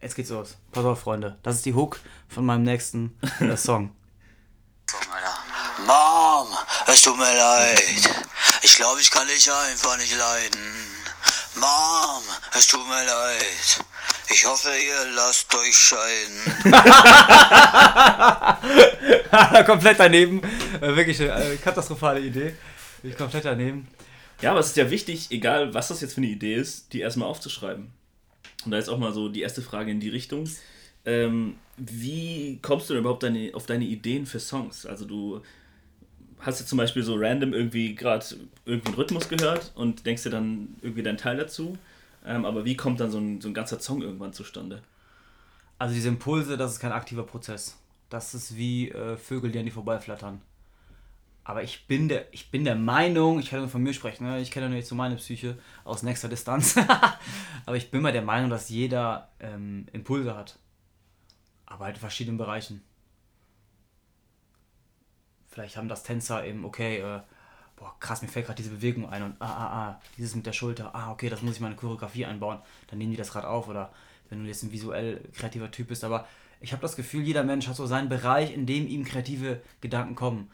jetzt 0.00 0.14
geht's 0.14 0.30
los. 0.30 0.58
Pass 0.72 0.84
auf, 0.84 1.00
Freunde. 1.00 1.38
Das 1.42 1.56
ist 1.56 1.66
die 1.66 1.74
Hook 1.74 2.00
von 2.28 2.44
meinem 2.44 2.62
nächsten 2.62 3.14
äh, 3.40 3.56
Song. 3.56 3.90
Mom, 5.86 6.48
es 6.86 7.02
tut 7.02 7.18
mir 7.18 7.36
leid. 7.36 8.08
Ich 8.62 8.76
glaube, 8.76 9.00
ich 9.00 9.10
kann 9.10 9.26
dich 9.28 9.50
einfach 9.50 9.96
nicht 9.98 10.16
leiden. 10.16 10.60
Mom, 11.56 12.22
es 12.56 12.68
tut 12.68 12.86
mir 12.86 13.04
leid. 13.04 13.84
Ich 14.30 14.46
hoffe, 14.46 14.70
ihr 14.70 15.10
lasst 15.14 15.52
euch 15.54 15.76
scheiden. 15.76 16.40
komplett 19.66 20.00
daneben. 20.00 20.40
Äh, 20.80 20.96
wirklich 20.96 21.20
eine 21.20 21.52
äh, 21.52 21.56
katastrophale 21.56 22.20
Idee. 22.20 22.56
Ich 23.02 23.14
komplett 23.16 23.44
daneben. 23.44 23.88
Ja, 24.40 24.52
aber 24.52 24.60
es 24.60 24.68
ist 24.68 24.76
ja 24.76 24.90
wichtig, 24.90 25.30
egal 25.30 25.74
was 25.74 25.88
das 25.88 26.00
jetzt 26.00 26.14
für 26.14 26.22
eine 26.22 26.28
Idee 26.28 26.54
ist, 26.54 26.94
die 26.94 27.00
erstmal 27.00 27.28
aufzuschreiben. 27.28 27.92
Und 28.64 28.70
da 28.70 28.78
ist 28.78 28.88
auch 28.88 28.98
mal 28.98 29.12
so 29.12 29.28
die 29.28 29.42
erste 29.42 29.60
Frage 29.60 29.90
in 29.90 30.00
die 30.00 30.08
Richtung. 30.08 30.48
Ähm, 31.04 31.58
wie 31.76 32.58
kommst 32.62 32.88
du 32.88 32.94
denn 32.94 33.02
überhaupt 33.02 33.22
deine, 33.22 33.54
auf 33.54 33.66
deine 33.66 33.84
Ideen 33.84 34.24
für 34.24 34.40
Songs? 34.40 34.86
Also 34.86 35.04
du 35.04 35.42
hast 36.44 36.60
du 36.60 36.64
zum 36.64 36.78
Beispiel 36.78 37.02
so 37.02 37.14
random 37.16 37.52
irgendwie 37.52 37.94
gerade 37.94 38.24
irgendwie 38.64 38.88
einen 38.88 38.96
Rhythmus 38.96 39.28
gehört 39.28 39.72
und 39.74 40.04
denkst 40.06 40.24
dir 40.24 40.30
dann 40.30 40.76
irgendwie 40.82 41.02
deinen 41.02 41.18
Teil 41.18 41.36
dazu. 41.36 41.78
Ähm, 42.26 42.44
aber 42.44 42.64
wie 42.64 42.76
kommt 42.76 43.00
dann 43.00 43.10
so 43.10 43.18
ein, 43.18 43.40
so 43.40 43.48
ein 43.48 43.54
ganzer 43.54 43.80
Song 43.80 44.02
irgendwann 44.02 44.32
zustande? 44.32 44.82
Also 45.78 45.94
diese 45.94 46.08
Impulse, 46.08 46.56
das 46.56 46.72
ist 46.72 46.80
kein 46.80 46.92
aktiver 46.92 47.24
Prozess. 47.24 47.76
Das 48.10 48.34
ist 48.34 48.56
wie 48.56 48.90
äh, 48.90 49.16
Vögel, 49.16 49.50
die 49.50 49.58
an 49.58 49.64
die 49.64 49.70
vorbeiflattern. 49.70 50.40
Aber 51.42 51.62
ich 51.62 51.86
bin 51.86 52.08
der, 52.08 52.32
ich 52.32 52.50
bin 52.50 52.64
der 52.64 52.74
Meinung, 52.74 53.38
ich 53.38 53.50
kann 53.50 53.60
nur 53.60 53.68
von 53.68 53.82
mir 53.82 53.92
sprechen, 53.92 54.24
ne? 54.26 54.40
ich 54.40 54.50
kenne 54.50 54.68
nur 54.68 54.78
jetzt 54.78 54.88
so 54.88 54.94
meine 54.94 55.16
Psyche 55.16 55.58
aus 55.84 56.02
nächster 56.02 56.28
Distanz, 56.28 56.76
aber 57.66 57.76
ich 57.76 57.90
bin 57.90 58.00
mal 58.00 58.12
der 58.12 58.22
Meinung, 58.22 58.48
dass 58.48 58.70
jeder 58.70 59.28
ähm, 59.40 59.86
Impulse 59.92 60.34
hat. 60.34 60.58
Aber 61.66 61.84
halt 61.84 61.96
in 61.96 62.00
verschiedenen 62.00 62.38
Bereichen. 62.38 62.82
Vielleicht 65.54 65.76
haben 65.76 65.88
das 65.88 66.02
Tänzer 66.02 66.44
eben, 66.44 66.64
okay, 66.64 66.98
äh, 66.98 67.20
boah, 67.76 67.94
krass, 68.00 68.22
mir 68.22 68.28
fällt 68.28 68.46
gerade 68.46 68.56
diese 68.56 68.74
Bewegung 68.74 69.08
ein 69.08 69.22
und 69.22 69.36
ah, 69.38 69.46
ah, 69.46 69.66
ah, 69.66 70.00
dieses 70.18 70.34
mit 70.34 70.44
der 70.46 70.52
Schulter, 70.52 70.92
ah, 70.92 71.12
okay, 71.12 71.28
das 71.28 71.42
muss 71.42 71.54
ich 71.54 71.60
meine 71.60 71.76
Choreografie 71.76 72.26
einbauen, 72.26 72.58
dann 72.88 72.98
nehmen 72.98 73.12
die 73.12 73.16
das 73.16 73.30
gerade 73.30 73.48
auf 73.48 73.68
oder 73.68 73.92
wenn 74.28 74.42
du 74.42 74.48
jetzt 74.48 74.64
ein 74.64 74.72
visuell 74.72 75.20
kreativer 75.32 75.70
Typ 75.70 75.86
bist, 75.86 76.02
aber 76.02 76.26
ich 76.60 76.72
habe 76.72 76.82
das 76.82 76.96
Gefühl, 76.96 77.22
jeder 77.22 77.44
Mensch 77.44 77.68
hat 77.68 77.76
so 77.76 77.86
seinen 77.86 78.08
Bereich, 78.08 78.52
in 78.52 78.66
dem 78.66 78.88
ihm 78.88 79.04
kreative 79.04 79.60
Gedanken 79.80 80.16
kommen. 80.16 80.50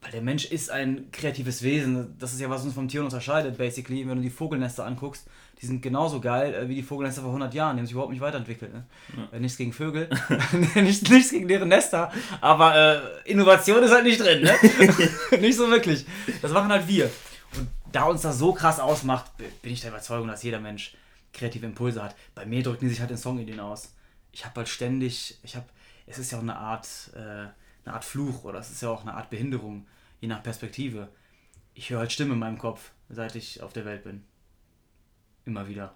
Weil 0.00 0.12
der 0.12 0.22
Mensch 0.22 0.44
ist 0.44 0.70
ein 0.70 1.10
kreatives 1.10 1.62
Wesen. 1.62 2.16
Das 2.18 2.32
ist 2.32 2.40
ja, 2.40 2.48
was 2.48 2.64
uns 2.64 2.74
vom 2.74 2.88
Tier 2.88 3.02
unterscheidet, 3.02 3.58
basically. 3.58 4.06
Wenn 4.08 4.16
du 4.16 4.22
die 4.22 4.30
Vogelnester 4.30 4.86
anguckst, 4.86 5.26
die 5.60 5.66
sind 5.66 5.82
genauso 5.82 6.20
geil 6.20 6.54
äh, 6.54 6.68
wie 6.68 6.76
die 6.76 6.82
Vogelnester 6.82 7.22
vor 7.22 7.30
100 7.30 7.52
Jahren. 7.52 7.76
Die 7.76 7.80
haben 7.80 7.86
sich 7.86 7.92
überhaupt 7.92 8.12
nicht 8.12 8.20
weiterentwickelt. 8.20 8.72
Ne? 8.72 8.84
Ja. 9.16 9.36
Äh, 9.36 9.40
nichts 9.40 9.58
gegen 9.58 9.72
Vögel, 9.72 10.08
nichts, 10.74 11.08
nichts 11.10 11.30
gegen 11.30 11.48
deren 11.48 11.68
Nester. 11.68 12.12
Aber 12.40 12.76
äh, 12.76 13.30
Innovation 13.30 13.82
ist 13.82 13.90
halt 13.90 14.04
nicht 14.04 14.20
drin. 14.20 14.42
Ne? 14.42 14.54
nicht 15.40 15.56
so 15.56 15.68
wirklich. 15.68 16.06
Das 16.42 16.52
machen 16.52 16.70
halt 16.70 16.86
wir. 16.86 17.10
Und 17.56 17.68
da 17.90 18.04
uns 18.04 18.22
das 18.22 18.38
so 18.38 18.52
krass 18.52 18.78
ausmacht, 18.78 19.32
bin 19.62 19.72
ich 19.72 19.80
der 19.80 19.90
Überzeugung, 19.90 20.28
dass 20.28 20.44
jeder 20.44 20.60
Mensch 20.60 20.94
kreative 21.32 21.66
Impulse 21.66 22.02
hat. 22.02 22.14
Bei 22.34 22.46
mir 22.46 22.62
drücken 22.62 22.84
die 22.84 22.90
sich 22.90 23.00
halt 23.00 23.10
in 23.10 23.16
Songideen 23.16 23.60
aus. 23.60 23.92
Ich 24.32 24.44
habe 24.44 24.56
halt 24.56 24.68
ständig, 24.68 25.38
ich 25.42 25.56
habe, 25.56 25.66
es 26.06 26.18
ist 26.18 26.30
ja 26.30 26.38
auch 26.38 26.42
eine 26.42 26.56
Art, 26.56 26.86
äh, 27.16 27.46
eine 27.88 27.94
Art 27.94 28.04
Fluch 28.04 28.44
oder 28.44 28.58
es 28.58 28.70
ist 28.70 28.82
ja 28.82 28.90
auch 28.90 29.02
eine 29.02 29.14
Art 29.14 29.30
Behinderung, 29.30 29.86
je 30.20 30.28
nach 30.28 30.42
Perspektive. 30.42 31.08
Ich 31.74 31.90
höre 31.90 32.00
halt 32.00 32.12
Stimmen 32.12 32.32
in 32.32 32.38
meinem 32.38 32.58
Kopf, 32.58 32.92
seit 33.08 33.34
ich 33.34 33.62
auf 33.62 33.72
der 33.72 33.84
Welt 33.84 34.04
bin. 34.04 34.24
Immer 35.44 35.68
wieder. 35.68 35.94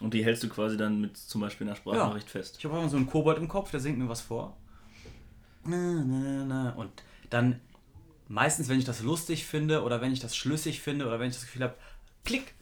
Und 0.00 0.14
die 0.14 0.24
hältst 0.24 0.42
du 0.42 0.48
quasi 0.48 0.76
dann 0.76 1.00
mit 1.00 1.16
zum 1.16 1.40
Beispiel 1.40 1.66
einer 1.66 1.76
Sprachnachricht 1.76 2.26
ja. 2.26 2.32
fest. 2.32 2.56
Ich 2.58 2.64
habe 2.64 2.76
immer 2.78 2.88
so 2.88 2.96
einen 2.96 3.06
Kobold 3.06 3.38
im 3.38 3.48
Kopf, 3.48 3.70
der 3.70 3.80
singt 3.80 3.98
mir 3.98 4.08
was 4.08 4.20
vor. 4.20 4.56
Und 5.64 6.90
dann 7.30 7.60
meistens, 8.28 8.68
wenn 8.68 8.78
ich 8.78 8.84
das 8.84 9.02
lustig 9.02 9.44
finde 9.44 9.82
oder 9.82 10.00
wenn 10.00 10.12
ich 10.12 10.20
das 10.20 10.36
schlüssig 10.36 10.80
finde 10.80 11.06
oder 11.06 11.18
wenn 11.18 11.28
ich 11.28 11.34
das 11.34 11.46
Gefühl 11.46 11.64
habe, 11.64 11.74
klick, 12.24 12.54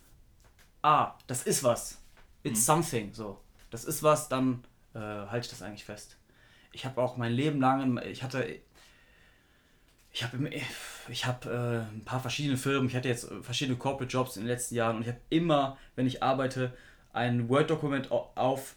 ah, 0.82 1.14
das 1.26 1.42
ist 1.42 1.62
was. 1.62 2.00
It's 2.42 2.60
hm. 2.60 2.64
something. 2.64 3.14
So, 3.14 3.40
das 3.70 3.84
ist 3.84 4.02
was, 4.02 4.28
dann 4.28 4.64
äh, 4.94 4.98
halte 4.98 5.46
ich 5.46 5.50
das 5.50 5.62
eigentlich 5.62 5.84
fest. 5.84 6.16
Ich 6.76 6.84
habe 6.84 7.00
auch 7.00 7.16
mein 7.16 7.32
Leben 7.32 7.58
lang, 7.58 7.98
ich 8.06 8.22
hatte 8.22 8.60
ich 10.12 10.22
habe 10.22 10.50
ich 11.08 11.24
hab, 11.24 11.46
äh, 11.46 11.78
ein 11.78 12.02
paar 12.04 12.20
verschiedene 12.20 12.58
Firmen, 12.58 12.86
ich 12.88 12.94
hatte 12.94 13.08
jetzt 13.08 13.30
verschiedene 13.40 13.78
Corporate 13.78 14.12
Jobs 14.12 14.36
in 14.36 14.42
den 14.42 14.48
letzten 14.48 14.74
Jahren 14.74 14.96
und 14.96 15.02
ich 15.02 15.08
habe 15.08 15.20
immer, 15.30 15.78
wenn 15.94 16.06
ich 16.06 16.22
arbeite, 16.22 16.76
ein 17.14 17.48
Word-Dokument 17.48 18.10
auf, 18.10 18.76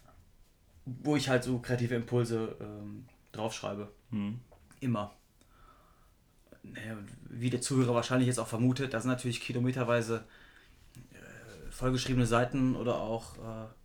wo 0.86 1.14
ich 1.14 1.28
halt 1.28 1.44
so 1.44 1.58
kreative 1.58 1.94
Impulse 1.94 2.56
ähm, 2.58 3.06
draufschreibe. 3.32 3.92
Hm. 4.10 4.40
Immer. 4.80 5.12
Naja, 6.62 6.96
wie 7.28 7.50
der 7.50 7.60
Zuhörer 7.60 7.94
wahrscheinlich 7.94 8.28
jetzt 8.28 8.38
auch 8.38 8.48
vermutet, 8.48 8.94
da 8.94 9.00
sind 9.00 9.10
natürlich 9.10 9.42
kilometerweise 9.42 10.24
äh, 10.96 11.70
vollgeschriebene 11.70 12.26
Seiten 12.26 12.76
oder 12.76 12.96
auch 12.96 13.36
äh, 13.36 13.79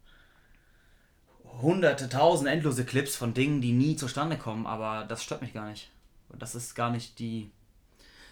hunderte, 1.62 2.10
tausende, 2.10 2.52
endlose 2.52 2.86
Clips 2.86 3.16
von 3.16 3.34
Dingen, 3.34 3.62
die 3.62 3.72
nie 3.72 3.96
zustande 3.96 4.38
kommen, 4.38 4.66
aber 4.66 5.06
das 5.08 5.24
stört 5.24 5.42
mich 5.42 5.54
gar 5.54 5.70
nicht. 5.70 5.90
Das 6.38 6.56
ist 6.56 6.76
gar 6.76 6.92
nicht 6.92 7.20
die. 7.20 7.50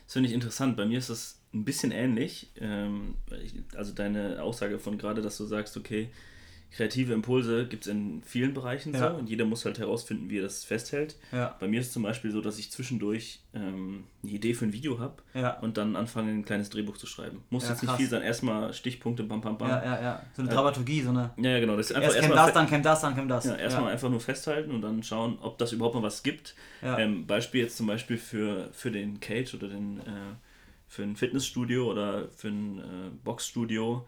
Das 0.05 0.13
finde 0.13 0.29
ich 0.29 0.35
interessant. 0.35 0.75
Bei 0.75 0.85
mir 0.85 0.99
ist 0.99 1.09
das 1.09 1.39
ein 1.53 1.63
bisschen 1.63 1.91
ähnlich. 1.91 2.51
Ähm, 2.59 3.15
also 3.75 3.93
deine 3.93 4.41
Aussage 4.41 4.79
von 4.79 4.97
gerade, 4.97 5.21
dass 5.21 5.37
du 5.37 5.45
sagst, 5.45 5.77
okay, 5.77 6.09
kreative 6.75 7.13
Impulse 7.13 7.67
gibt 7.67 7.85
es 7.85 7.91
in 7.91 8.23
vielen 8.23 8.53
Bereichen 8.53 8.93
ja. 8.93 9.11
so 9.11 9.17
und 9.17 9.29
jeder 9.29 9.45
muss 9.45 9.63
halt 9.63 9.77
herausfinden, 9.77 10.29
wie 10.29 10.39
er 10.39 10.41
das 10.41 10.63
festhält. 10.63 11.15
Ja. 11.31 11.55
Bei 11.59 11.67
mir 11.67 11.79
ist 11.79 11.87
es 11.87 11.93
zum 11.93 12.03
Beispiel 12.03 12.31
so, 12.31 12.41
dass 12.41 12.57
ich 12.57 12.71
zwischendurch 12.71 13.41
ähm, 13.53 14.05
eine 14.23 14.31
Idee 14.31 14.55
für 14.55 14.65
ein 14.65 14.73
Video 14.73 14.99
habe 14.99 15.21
ja. 15.35 15.59
und 15.59 15.77
dann 15.77 15.95
anfange, 15.95 16.31
ein 16.31 16.45
kleines 16.45 16.71
Drehbuch 16.71 16.97
zu 16.97 17.05
schreiben. 17.05 17.43
Muss 17.51 17.69
jetzt 17.69 17.83
nicht 17.83 17.95
viel 17.95 18.07
sein, 18.07 18.23
erstmal 18.23 18.73
Stichpunkte, 18.73 19.23
bam, 19.23 19.41
bam, 19.41 19.57
bam. 19.57 19.69
Ja, 19.69 19.83
ja, 19.83 20.01
ja. 20.01 20.23
So 20.35 20.41
eine 20.41 20.49
äh, 20.49 20.53
Dramaturgie, 20.53 21.01
so 21.01 21.09
eine. 21.09 21.31
Ja, 21.37 21.51
ja 21.51 21.59
genau. 21.59 21.77
Das 21.77 21.91
ist 21.91 21.95
einfach 21.95 22.09
Erst 22.09 22.21
käme 22.21 22.35
das, 22.35 22.53
dann 22.53 22.67
käme 22.67 22.83
das, 22.83 23.01
dann 23.01 23.15
käme 23.15 23.27
das. 23.27 23.45
Ja, 23.45 23.55
erstmal 23.55 23.91
einfach 23.91 24.09
nur 24.09 24.19
festhalten 24.19 24.71
und 24.71 24.81
dann 24.81 25.03
schauen, 25.03 25.37
ob 25.41 25.59
das 25.59 25.73
überhaupt 25.73 25.95
mal 25.95 26.03
was 26.03 26.23
gibt. 26.23 26.55
Ähm, 26.81 27.27
Beispiel 27.27 27.61
jetzt 27.61 27.77
zum 27.77 27.85
Beispiel 27.85 28.17
für, 28.17 28.69
für 28.73 28.89
den 28.89 29.19
Cage 29.19 29.53
oder 29.53 29.67
den, 29.67 29.99
äh, 29.99 30.35
für 30.87 31.03
ein 31.03 31.15
Fitnessstudio 31.15 31.89
oder 31.89 32.29
für 32.29 32.47
ein 32.47 32.79
äh, 32.79 32.81
Boxstudio 33.23 34.05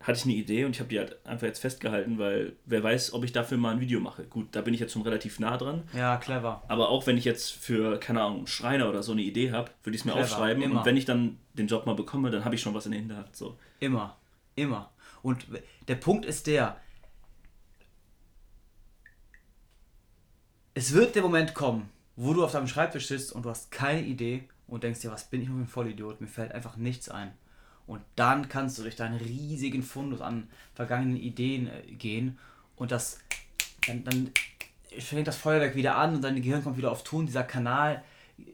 hatte 0.00 0.18
ich 0.18 0.24
eine 0.24 0.34
Idee 0.34 0.64
und 0.64 0.72
ich 0.72 0.80
habe 0.80 0.88
die 0.88 0.98
halt 0.98 1.24
einfach 1.26 1.46
jetzt 1.46 1.58
festgehalten, 1.58 2.18
weil 2.18 2.54
wer 2.64 2.82
weiß, 2.82 3.12
ob 3.12 3.24
ich 3.24 3.32
dafür 3.32 3.58
mal 3.58 3.72
ein 3.72 3.80
Video 3.80 3.98
mache. 3.98 4.24
Gut, 4.24 4.48
da 4.52 4.60
bin 4.60 4.74
ich 4.74 4.80
jetzt 4.80 4.92
schon 4.92 5.02
relativ 5.02 5.40
nah 5.40 5.56
dran. 5.56 5.82
Ja, 5.94 6.16
clever. 6.18 6.62
Aber 6.68 6.90
auch 6.90 7.06
wenn 7.06 7.16
ich 7.16 7.24
jetzt 7.24 7.50
für, 7.52 7.98
keine 7.98 8.22
Ahnung, 8.22 8.38
einen 8.38 8.46
Schreiner 8.46 8.88
oder 8.88 9.02
so 9.02 9.12
eine 9.12 9.22
Idee 9.22 9.52
habe, 9.52 9.70
würde 9.82 9.96
ich 9.96 10.02
es 10.02 10.04
mir 10.04 10.12
clever, 10.12 10.24
aufschreiben. 10.26 10.62
Immer. 10.62 10.80
Und 10.80 10.86
wenn 10.86 10.96
ich 10.96 11.06
dann 11.06 11.38
den 11.54 11.66
Job 11.66 11.86
mal 11.86 11.94
bekomme, 11.94 12.30
dann 12.30 12.44
habe 12.44 12.54
ich 12.54 12.60
schon 12.60 12.74
was 12.74 12.86
in 12.86 12.92
der 12.92 13.00
Hinterhand. 13.00 13.34
So. 13.34 13.58
Immer, 13.80 14.16
immer. 14.54 14.90
Und 15.22 15.46
der 15.88 15.96
Punkt 15.96 16.24
ist 16.24 16.46
der, 16.46 16.76
es 20.74 20.92
wird 20.92 21.14
der 21.14 21.22
Moment 21.22 21.54
kommen, 21.54 21.88
wo 22.16 22.34
du 22.34 22.44
auf 22.44 22.52
deinem 22.52 22.68
Schreibtisch 22.68 23.08
sitzt 23.08 23.32
und 23.32 23.44
du 23.44 23.50
hast 23.50 23.70
keine 23.70 24.02
Idee 24.02 24.48
und 24.66 24.84
denkst 24.84 25.00
dir, 25.00 25.10
was 25.10 25.30
bin 25.30 25.42
ich 25.42 25.48
für 25.48 25.54
ein 25.54 25.66
Vollidiot? 25.66 26.20
Mir 26.20 26.28
fällt 26.28 26.52
einfach 26.52 26.76
nichts 26.76 27.08
ein. 27.08 27.32
Und 27.86 28.02
dann 28.16 28.48
kannst 28.48 28.78
du 28.78 28.82
durch 28.82 28.96
deinen 28.96 29.18
riesigen 29.18 29.82
Fundus 29.82 30.20
an 30.20 30.48
vergangenen 30.74 31.16
Ideen 31.16 31.68
äh, 31.68 31.92
gehen 31.92 32.38
und 32.76 32.90
das 32.90 33.18
dann, 33.86 34.04
dann 34.04 34.30
fängt 34.98 35.28
das 35.28 35.36
Feuerwerk 35.36 35.74
wieder 35.74 35.96
an 35.96 36.16
und 36.16 36.22
dein 36.22 36.42
Gehirn 36.42 36.64
kommt 36.64 36.76
wieder 36.76 36.90
auf 36.90 37.04
Ton, 37.04 37.26
dieser 37.26 37.44
Kanal 37.44 38.02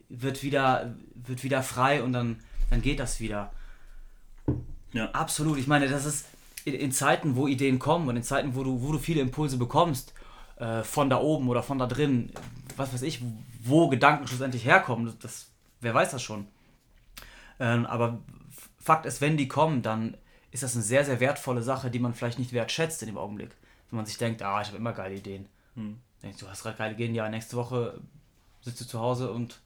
wird 0.08 0.42
wieder, 0.42 0.94
wird 1.14 1.42
wieder 1.42 1.62
frei 1.62 2.02
und 2.02 2.12
dann, 2.12 2.40
dann 2.70 2.82
geht 2.82 3.00
das 3.00 3.20
wieder. 3.20 3.52
Ja. 4.92 5.10
Absolut. 5.12 5.58
Ich 5.58 5.66
meine, 5.66 5.88
das 5.88 6.04
ist 6.04 6.26
in, 6.64 6.74
in, 6.74 6.92
Zeiten, 6.92 7.36
wo 7.36 7.48
Ideen 7.48 7.78
kommen 7.78 8.08
und 8.08 8.16
in 8.16 8.22
Zeiten, 8.22 8.54
wo 8.54 8.62
du, 8.62 8.82
wo 8.82 8.92
du 8.92 8.98
viele 8.98 9.20
Impulse 9.20 9.56
bekommst, 9.56 10.12
äh, 10.56 10.82
von 10.82 11.08
da 11.08 11.18
oben 11.18 11.48
oder 11.48 11.62
von 11.62 11.78
da 11.78 11.86
drin, 11.86 12.30
was 12.76 12.92
weiß 12.92 13.02
ich, 13.02 13.22
wo 13.62 13.88
Gedanken 13.88 14.26
schlussendlich 14.26 14.64
herkommen, 14.64 15.12
das, 15.20 15.48
wer 15.80 15.94
weiß 15.94 16.10
das 16.10 16.22
schon. 16.22 16.46
Ähm, 17.58 17.86
aber 17.86 18.18
Fakt 18.82 19.06
ist, 19.06 19.20
wenn 19.20 19.36
die 19.36 19.48
kommen, 19.48 19.82
dann 19.82 20.16
ist 20.50 20.62
das 20.62 20.74
eine 20.74 20.82
sehr, 20.82 21.04
sehr 21.04 21.20
wertvolle 21.20 21.62
Sache, 21.62 21.90
die 21.90 21.98
man 21.98 22.14
vielleicht 22.14 22.38
nicht 22.38 22.52
wertschätzt 22.52 23.02
in 23.02 23.06
dem 23.06 23.18
Augenblick. 23.18 23.56
Wenn 23.90 23.96
man 23.96 24.06
sich 24.06 24.18
denkt, 24.18 24.42
ah, 24.42 24.60
ich 24.60 24.68
habe 24.68 24.78
immer 24.78 24.92
geile 24.92 25.14
Ideen. 25.14 25.48
Hm. 25.74 25.98
Denkst 26.22 26.38
du, 26.38 26.48
hast 26.48 26.62
gerade 26.62 26.76
geile 26.76 26.94
Ideen, 26.94 27.14
ja, 27.14 27.28
nächste 27.28 27.56
Woche 27.56 28.00
sitzt 28.60 28.80
du 28.80 28.86
zu 28.86 29.00
Hause 29.00 29.32
und 29.32 29.60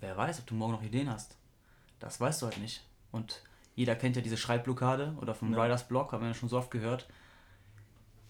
wer 0.00 0.16
weiß, 0.16 0.38
ob 0.40 0.46
du 0.46 0.54
morgen 0.54 0.72
noch 0.72 0.82
Ideen 0.82 1.10
hast. 1.10 1.36
Das 1.98 2.20
weißt 2.20 2.42
du 2.42 2.46
halt 2.46 2.58
nicht. 2.58 2.84
Und 3.10 3.42
Jeder 3.76 3.94
kennt 3.94 4.16
ja 4.16 4.22
diese 4.22 4.38
Schreibblockade 4.38 5.14
oder 5.20 5.34
vom 5.34 5.52
ja. 5.52 5.62
Riders 5.62 5.86
Block, 5.86 6.12
haben 6.12 6.22
wir 6.22 6.28
ja 6.28 6.34
schon 6.34 6.48
so 6.48 6.56
oft 6.56 6.70
gehört. 6.70 7.06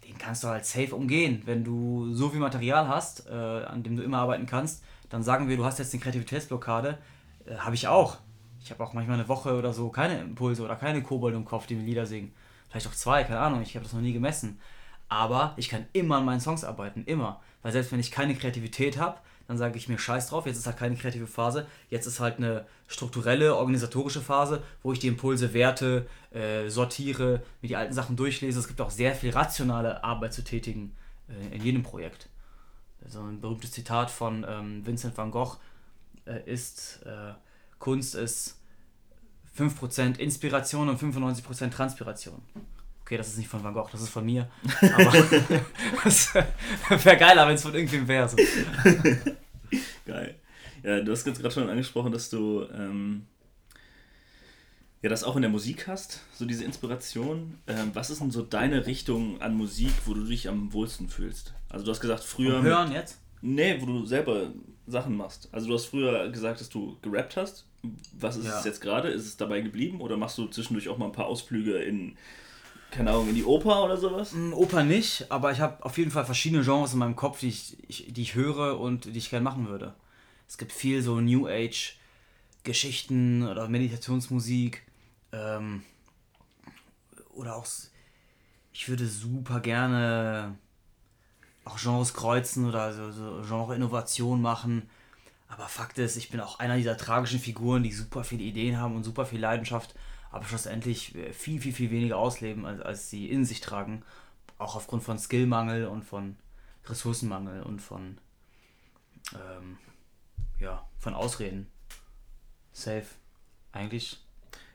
Den 0.05 0.19
kannst 0.19 0.43
du 0.43 0.49
halt 0.49 0.67
safe 0.67 0.95
umgehen. 0.95 1.43
Wenn 1.47 1.65
du 1.65 2.13
so 2.13 2.29
viel 2.29 2.41
Material 2.41 2.89
hast, 2.89 3.29
äh, 3.29 3.33
an 3.33 3.85
dem 3.85 3.97
du 3.97 4.03
immer 4.03 4.19
arbeiten 4.19 4.47
kannst, 4.47 4.85
dann 5.09 5.23
sagen 5.23 5.49
wir, 5.49 5.57
du 5.57 5.65
hast 5.65 5.79
jetzt 5.79 5.95
eine 5.95 6.03
Kreativitätsblockade. 6.03 6.99
Äh, 7.47 7.57
habe 7.59 7.77
ich 7.77 7.87
auch. 7.87 8.19
Ich 8.67 8.73
habe 8.73 8.83
auch 8.83 8.95
manchmal 8.95 9.17
eine 9.17 9.29
Woche 9.29 9.57
oder 9.57 9.73
so 9.73 9.91
keine 9.91 10.19
Impulse 10.19 10.65
oder 10.65 10.75
keine 10.75 11.01
Kobold 11.01 11.37
im 11.37 11.45
Kopf, 11.45 11.69
die 11.69 11.77
mir 11.77 11.85
Lieder 11.85 12.05
singen. 12.05 12.33
Vielleicht 12.69 12.89
auch 12.89 12.95
zwei, 12.95 13.23
keine 13.23 13.39
Ahnung, 13.39 13.63
ich 13.63 13.77
habe 13.77 13.85
das 13.85 13.93
noch 13.93 14.01
nie 14.01 14.13
gemessen. 14.13 14.59
Aber 15.09 15.55
ich 15.57 15.69
kann 15.69 15.87
immer 15.93 16.17
an 16.17 16.25
meinen 16.25 16.41
Songs 16.41 16.65
arbeiten, 16.65 17.05
immer. 17.05 17.41
Weil 17.63 17.71
selbst 17.71 17.93
wenn 17.93 18.01
ich 18.01 18.11
keine 18.11 18.35
Kreativität 18.35 18.99
habe, 18.99 19.21
dann 19.47 19.57
sage 19.57 19.79
ich 19.79 19.89
mir 19.89 20.01
Scheiß 20.01 20.31
drauf, 20.31 20.47
jetzt 20.47 20.57
ist 20.57 20.67
halt 20.67 20.79
keine 20.79 20.97
kreative 20.97 21.29
Phase, 21.29 21.69
jetzt 21.91 22.07
ist 22.07 22.19
halt 22.19 22.39
eine 22.39 22.67
strukturelle, 22.89 23.55
organisatorische 23.55 24.21
Phase, 24.21 24.65
wo 24.83 24.93
ich 24.93 24.99
die 24.99 25.07
Impulse 25.07 25.55
werte, 25.55 26.09
äh, 26.33 26.69
sortiere, 26.69 27.43
mir 27.63 27.69
die 27.69 27.77
alten 27.77 27.95
Sachen 27.95 28.17
durchlese. 28.17 28.59
Es 28.59 28.67
gibt 28.67 28.81
auch 28.81 28.91
sehr 28.91 29.15
viel 29.15 29.31
rationale 29.31 30.03
Arbeit 30.03 30.35
zu 30.35 30.43
tätigen 30.43 30.93
äh, 31.29 31.55
in 31.55 31.63
jedem 31.63 31.85
Projekt. 31.85 32.29
So 33.07 33.21
ein 33.21 33.41
berühmtes 33.41 33.71
Zitat 33.71 34.11
von 34.11 34.45
ähm, 34.49 34.85
Vincent 34.85 35.17
van 35.17 35.31
Gogh 35.31 35.57
äh, 36.25 36.41
ist, 36.51 37.05
äh, 37.07 37.35
Kunst 37.79 38.15
ist 38.15 38.57
5% 39.59 40.19
Inspiration 40.19 40.89
und 40.89 41.01
95% 41.01 41.71
Transpiration. 41.71 42.43
Okay, 43.03 43.17
das 43.17 43.29
ist 43.29 43.39
nicht 43.39 43.49
von 43.49 43.63
Van 43.63 43.73
Gogh, 43.73 43.89
das 43.93 44.03
ist 44.03 44.09
von 44.09 44.25
mir. 44.25 44.51
Aber 44.83 45.13
das 46.05 46.35
wäre 46.35 47.17
geiler, 47.17 47.47
wenn 47.47 47.55
es 47.55 47.63
von 47.63 47.75
irgendwem 47.75 48.09
wäre. 48.09 48.29
So. 48.29 48.37
Geil. 50.05 50.35
Ja, 50.83 51.01
du 51.01 51.13
hast 51.13 51.27
jetzt 51.27 51.41
gerade 51.41 51.55
schon 51.55 51.69
angesprochen, 51.69 52.13
dass 52.13 52.31
du 52.31 52.67
ähm, 52.75 53.27
ja 55.03 55.09
das 55.09 55.25
auch 55.25 55.37
in 55.37 55.43
der 55.43 55.51
Musik 55.51 55.87
hast, 55.87 56.23
so 56.35 56.45
diese 56.45 56.65
Inspiration. 56.65 57.59
Ähm, 57.67 57.91
was 57.95 58.11
ist 58.11 58.21
denn 58.21 58.31
so 58.31 58.43
deine 58.43 58.87
Richtung 58.87 59.41
an 59.41 59.55
Musik, 59.55 59.93
wo 60.05 60.15
du 60.15 60.25
dich 60.25 60.49
am 60.49 60.73
wohlsten 60.73 61.09
fühlst? 61.09 61.55
Also 61.69 61.85
du 61.85 61.93
hast 61.93 62.01
gesagt, 62.01 62.25
früher. 62.25 62.57
Vom 62.57 62.65
Hören 62.65 62.93
jetzt? 62.93 63.21
Nee, 63.43 63.81
wo 63.81 63.87
du 63.87 64.07
selber 64.07 64.53
Sachen 64.87 65.17
machst. 65.17 65.49
Also 65.53 65.69
du 65.69 65.75
hast 65.75 65.87
früher 65.87 66.29
gesagt, 66.31 66.61
dass 66.61 66.69
du 66.69 66.97
gerappt 67.03 67.37
hast. 67.37 67.67
Was 68.19 68.37
ist 68.37 68.47
ja. 68.47 68.59
es 68.59 68.65
jetzt 68.65 68.81
gerade? 68.81 69.09
Ist 69.09 69.27
es 69.27 69.37
dabei 69.37 69.61
geblieben 69.61 70.01
oder 70.01 70.17
machst 70.17 70.39
du 70.39 70.47
zwischendurch 70.47 70.89
auch 70.89 70.99
mal 70.99 71.07
ein 71.07 71.13
paar 71.13 71.27
Ausflüge 71.27 71.79
in 71.79 72.17
keine 72.91 73.11
Ahnung, 73.11 73.29
in 73.29 73.35
die 73.35 73.45
Oper 73.45 73.85
oder 73.85 73.97
sowas? 73.97 74.33
Mm, 74.33 74.53
Oper 74.53 74.85
nicht, 74.85 75.31
aber 75.31 75.53
ich 75.53 75.61
habe 75.61 75.85
auf 75.85 75.99
jeden 75.99 76.11
Fall 76.11 76.25
verschiedene 76.25 76.63
Genres 76.63 76.93
in 76.93 77.01
meinem 77.01 77.17
Kopf, 77.17 77.41
die 77.41 77.49
ich, 77.49 77.77
ich, 77.89 78.13
die 78.13 78.23
ich 78.23 78.35
höre 78.35 78.79
und 78.81 79.07
die 79.07 79.19
ich 79.19 79.31
gerne 79.31 79.43
machen 79.43 79.69
würde. 79.69 79.95
Es 80.49 80.57
gibt 80.57 80.73
viel 80.73 81.03
so 81.03 81.21
New 81.21 81.47
Age 81.47 81.99
Geschichten 82.63 83.47
oder 83.47 83.69
Meditationsmusik 83.69 84.83
ähm, 85.33 85.83
oder 87.35 87.57
auch 87.57 87.67
ich 88.73 88.89
würde 88.89 89.07
super 89.07 89.61
gerne 89.61 90.57
auch 91.67 91.79
Genres 91.79 92.15
kreuzen 92.15 92.67
oder 92.67 92.95
so, 92.95 93.13
so 93.13 93.43
Genre-Innovation 93.47 94.41
machen. 94.41 94.89
Aber 95.49 95.69
Fakt 95.69 95.99
ist, 95.99 96.17
ich 96.17 96.31
bin 96.31 96.41
auch 96.41 96.59
einer 96.59 96.77
dieser 96.77 96.97
tragischen 96.97 97.39
Figuren, 97.39 97.83
die 97.83 97.93
super 97.93 98.25
viele 98.25 98.43
Ideen 98.43 98.79
haben 98.81 98.97
und 98.97 99.05
super 99.05 99.27
viel 99.27 99.41
Leidenschaft 99.41 99.95
aber 100.37 100.45
schlussendlich 100.45 101.15
äh, 101.15 101.33
viel, 101.33 101.61
viel, 101.61 101.73
viel 101.73 101.91
weniger 101.91 102.19
ausleben, 102.19 102.67
als, 102.67 102.81
als 102.81 103.11
sie 103.11 103.31
in 103.31 103.45
sich 103.45 103.61
tragen. 103.61 104.03
Auch 104.59 104.77
aufgrund 104.77 105.03
von 105.03 105.19
Skillmangel 105.19 105.87
und 105.87 106.03
von 106.03 106.37
Ressourcenmangel 106.87 107.63
und 107.63 107.81
von, 107.81 108.19
ähm, 109.35 109.79
ja, 110.61 110.87
von 110.99 111.15
Ausreden. 111.15 111.67
Safe. 112.73 113.07
Eigentlich. 113.73 114.19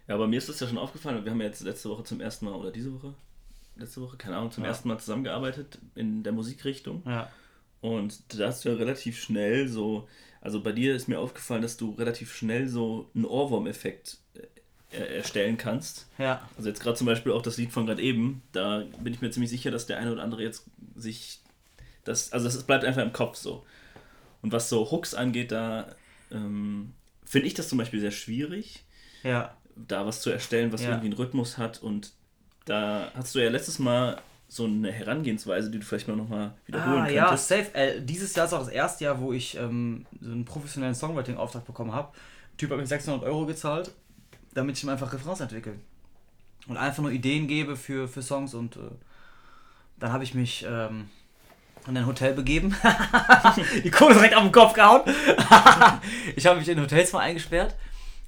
Ja, 0.08 0.16
aber 0.16 0.28
mir 0.28 0.38
ist 0.38 0.50
das 0.50 0.60
ja 0.60 0.68
schon 0.68 0.78
aufgefallen. 0.78 1.24
Wir 1.24 1.32
haben 1.32 1.42
ja 1.42 1.48
jetzt 1.48 1.62
letzte 1.62 1.90
Woche 1.90 2.04
zum 2.04 2.22
ersten 2.22 2.46
Mal, 2.46 2.54
oder 2.54 2.72
diese 2.72 2.94
Woche, 2.94 3.14
letzte 3.76 4.02
Woche, 4.02 4.18
keine 4.18 4.38
Ahnung, 4.38 4.52
zum 4.52 4.64
ja. 4.64 4.70
ersten 4.70 4.88
Mal 4.88 5.00
zusammengearbeitet 5.00 5.80
in 5.96 6.24
der 6.24 6.34
Musikrichtung. 6.34 7.04
Ja. 7.06 7.32
Und 7.82 8.22
da 8.40 8.48
hast 8.48 8.64
du 8.64 8.70
ja 8.70 8.76
relativ 8.76 9.20
schnell 9.20 9.68
so, 9.68 10.08
also 10.40 10.62
bei 10.62 10.72
dir 10.72 10.96
ist 10.96 11.08
mir 11.08 11.20
aufgefallen, 11.20 11.62
dass 11.62 11.78
du 11.78 11.92
relativ 11.92 12.34
schnell 12.34 12.68
so 12.68 13.10
einen 13.16 13.26
Ohrwurm-Effekt 13.26 14.18
äh, 14.92 15.18
erstellen 15.18 15.58
kannst. 15.58 16.08
Ja. 16.18 16.48
Also 16.58 16.70
jetzt 16.70 16.82
gerade 16.82 16.98
zum 16.98 17.08
Beispiel 17.08 17.32
auch 17.32 17.42
das 17.42 17.58
Lied 17.58 17.72
von 17.72 17.86
gerade 17.86 18.02
eben, 18.02 18.44
da 18.52 18.84
bin 19.00 19.14
ich 19.14 19.22
mir 19.22 19.32
ziemlich 19.32 19.50
sicher, 19.50 19.72
dass 19.72 19.88
der 19.88 19.98
eine 19.98 20.12
oder 20.12 20.22
andere 20.22 20.44
jetzt 20.44 20.66
sich 20.96 21.40
das, 22.04 22.32
also 22.34 22.46
das 22.46 22.64
bleibt 22.64 22.86
einfach 22.86 23.02
im 23.02 23.14
Kopf 23.14 23.38
so. 23.38 23.66
Und 24.42 24.52
was 24.52 24.70
so 24.70 24.90
Hooks 24.92 25.14
angeht, 25.14 25.52
da 25.52 25.96
ähm, 26.32 26.94
finde 27.24 27.48
ich 27.48 27.54
das 27.54 27.70
zum 27.70 27.78
Beispiel 27.78 28.00
sehr 28.00 28.12
schwierig, 28.12 28.84
ja. 29.24 29.56
da 29.76 30.06
was 30.06 30.22
zu 30.22 30.30
erstellen, 30.30 30.72
was 30.72 30.82
ja. 30.82 30.90
irgendwie 30.90 31.08
einen 31.08 31.18
Rhythmus 31.18 31.58
hat. 31.58 31.82
Und 31.82 32.14
da 32.66 33.12
hast 33.16 33.36
du 33.36 33.40
ja 33.40 33.50
letztes 33.50 33.80
Mal 33.80 34.22
so 34.48 34.66
eine 34.66 34.92
Herangehensweise, 34.92 35.72
die 35.72 35.80
du 35.80 35.86
vielleicht 35.86 36.08
mal 36.08 36.18
nochmal 36.18 36.54
wiederholen 36.66 37.04
ah, 37.04 37.08
könntest. 37.08 37.50
Ja, 37.52 37.58
safe. 37.58 37.74
Äh, 37.74 38.02
dieses 38.02 38.36
Jahr 38.36 38.46
ist 38.46 38.54
auch 38.54 38.60
das 38.60 38.68
erste 38.68 39.06
Jahr, 39.06 39.22
wo 39.22 39.32
ich 39.32 39.58
ähm, 39.58 40.06
so 40.20 40.32
einen 40.32 40.46
professionellen 40.46 40.96
Songwriting-Auftrag 40.96 41.66
bekommen 41.66 41.94
habe. 41.94 42.10
Typ 42.58 42.72
hat 42.72 42.78
mir 42.78 42.86
600 42.86 43.24
Euro 43.24 43.46
gezahlt 43.46 43.92
damit 44.54 44.78
ich 44.78 44.84
ihm 44.84 44.90
einfach 44.90 45.12
Refrains 45.14 45.40
entwickle. 45.40 45.76
Und 46.68 46.78
einfach 46.78 47.02
nur 47.02 47.12
Ideen 47.12 47.48
gebe 47.48 47.76
für, 47.76 48.08
für 48.08 48.22
Songs 48.22 48.54
und 48.54 48.76
äh, 48.76 48.92
dann 49.98 50.14
habe 50.14 50.24
ich 50.24 50.34
mich 50.34 50.66
ähm, 50.68 51.10
in 51.88 51.98
ein 51.98 52.06
Hotel 52.06 52.34
begeben. 52.34 52.76
die 53.84 53.90
Kohle 53.90 54.14
direkt 54.14 54.36
auf 54.36 54.44
den 54.44 54.52
Kopf 54.52 54.74
gehauen. 54.74 55.02
ich 56.36 56.46
habe 56.46 56.60
mich 56.60 56.70
in 56.70 56.80
Hotels 56.80 57.14
mal 57.14 57.22
eingesperrt, 57.22 57.76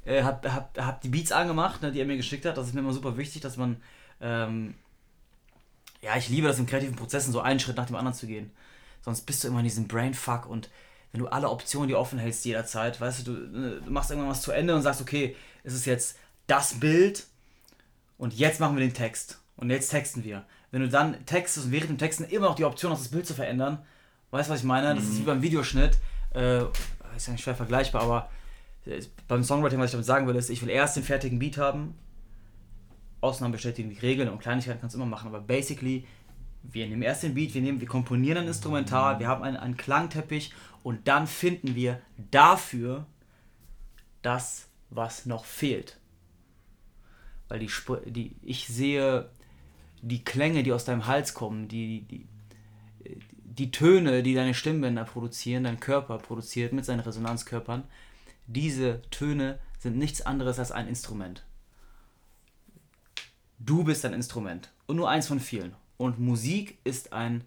äh, 0.05 0.23
hab, 0.23 0.47
hab, 0.51 0.77
hab 0.77 1.01
die 1.01 1.09
Beats 1.09 1.31
angemacht, 1.31 1.81
ne, 1.81 1.91
die 1.91 1.99
er 1.99 2.05
mir 2.05 2.17
geschickt 2.17 2.45
hat. 2.45 2.57
Das 2.57 2.67
ist 2.67 2.73
mir 2.73 2.79
immer 2.79 2.93
super 2.93 3.17
wichtig, 3.17 3.41
dass 3.41 3.57
man. 3.57 3.77
Ähm, 4.23 4.73
ja, 6.01 6.17
ich 6.17 6.29
liebe 6.29 6.47
das 6.47 6.57
in 6.57 6.65
kreativen 6.65 6.95
Prozessen, 6.95 7.31
so 7.31 7.41
einen 7.41 7.59
Schritt 7.59 7.77
nach 7.77 7.85
dem 7.85 7.95
anderen 7.95 8.17
zu 8.17 8.25
gehen. 8.25 8.51
Sonst 9.01 9.21
bist 9.21 9.43
du 9.43 9.49
immer 9.49 9.59
in 9.59 9.65
diesem 9.65 9.87
Brainfuck 9.87 10.47
und 10.47 10.69
wenn 11.11 11.19
du 11.21 11.27
alle 11.27 11.49
Optionen 11.49 11.87
dir 11.87 11.99
offen 11.99 12.17
hältst 12.17 12.43
jederzeit, 12.45 12.99
weißt 12.99 13.27
du, 13.27 13.33
du, 13.33 13.59
ne, 13.59 13.81
du 13.85 13.91
machst 13.91 14.09
irgendwann 14.09 14.31
was 14.31 14.41
zu 14.41 14.51
Ende 14.51 14.73
und 14.73 14.81
sagst, 14.81 15.01
okay, 15.01 15.35
es 15.63 15.73
ist 15.73 15.85
jetzt 15.85 16.17
das 16.47 16.79
Bild 16.79 17.25
und 18.17 18.33
jetzt 18.33 18.59
machen 18.59 18.75
wir 18.75 18.85
den 18.85 18.95
Text. 18.95 19.39
Und 19.55 19.69
jetzt 19.69 19.89
texten 19.89 20.23
wir. 20.23 20.45
Wenn 20.71 20.81
du 20.81 20.89
dann 20.89 21.23
textest 21.25 21.67
und 21.67 21.71
während 21.71 21.91
dem 21.91 21.97
Texten 21.99 22.23
immer 22.23 22.47
noch 22.47 22.55
die 22.55 22.65
Option 22.65 22.91
hast, 22.91 23.01
das 23.01 23.11
Bild 23.11 23.27
zu 23.27 23.35
verändern, 23.35 23.77
weißt 24.31 24.49
du, 24.49 24.53
was 24.53 24.61
ich 24.61 24.65
meine? 24.65 24.95
Das 24.95 25.03
ist 25.03 25.17
wie 25.17 25.21
mhm. 25.21 25.25
beim 25.25 25.41
Videoschnitt. 25.43 25.97
Äh, 26.33 26.63
ist 27.15 27.27
ja 27.27 27.33
nicht 27.33 27.43
schwer 27.43 27.55
vergleichbar, 27.55 28.01
aber 28.01 28.29
äh, 28.87 29.01
beim 29.27 29.43
Songwriting, 29.43 29.77
was 29.77 29.87
ich 29.87 29.91
damit 29.91 30.07
sagen 30.07 30.25
will, 30.25 30.35
ist, 30.35 30.49
ich 30.49 30.61
will 30.63 30.69
erst 30.69 30.95
den 30.95 31.03
fertigen 31.03 31.37
Beat 31.37 31.57
haben. 31.57 31.95
Ausnahmen 33.23 33.53
bestätigen 33.53 33.89
die 33.89 33.99
Regeln 33.99 34.29
und 34.29 34.39
Kleinigkeiten 34.39 34.81
kannst 34.81 34.95
du 34.95 34.99
immer 34.99 35.09
machen, 35.09 35.27
aber 35.27 35.39
basically, 35.39 36.05
wir 36.63 36.87
nehmen 36.87 37.01
erst 37.01 37.23
den 37.23 37.33
Beat, 37.33 37.53
wir, 37.53 37.61
nehmen, 37.61 37.79
wir 37.79 37.87
komponieren 37.87 38.39
ein 38.39 38.47
Instrumental, 38.47 39.19
wir 39.19 39.27
haben 39.27 39.43
einen, 39.43 39.57
einen 39.57 39.77
Klangteppich 39.77 40.53
und 40.83 41.07
dann 41.07 41.27
finden 41.27 41.75
wir 41.75 42.01
dafür 42.31 43.05
das, 44.21 44.67
was 44.89 45.25
noch 45.25 45.45
fehlt. 45.45 45.99
Weil 47.47 47.59
die, 47.59 47.69
die 48.07 48.35
ich 48.41 48.67
sehe 48.67 49.29
die 50.01 50.23
Klänge, 50.23 50.63
die 50.63 50.73
aus 50.73 50.85
deinem 50.85 51.07
Hals 51.07 51.33
kommen, 51.33 51.67
die, 51.67 52.01
die, 52.01 52.27
die 53.43 53.71
Töne, 53.71 54.21
die 54.21 54.33
deine 54.33 54.53
Stimmbänder 54.53 55.05
produzieren, 55.05 55.63
dein 55.63 55.79
Körper 55.79 56.17
produziert 56.17 56.73
mit 56.73 56.83
seinen 56.83 56.99
Resonanzkörpern, 56.99 57.83
diese 58.47 59.01
Töne 59.11 59.59
sind 59.79 59.97
nichts 59.97 60.21
anderes 60.21 60.59
als 60.59 60.71
ein 60.71 60.87
Instrument. 60.87 61.45
Du 63.65 63.83
bist 63.83 64.03
ein 64.05 64.13
Instrument 64.13 64.71
und 64.87 64.95
nur 64.95 65.09
eins 65.09 65.27
von 65.27 65.39
vielen. 65.39 65.75
Und 65.97 66.19
Musik 66.19 66.77
ist 66.83 67.13
ein, 67.13 67.43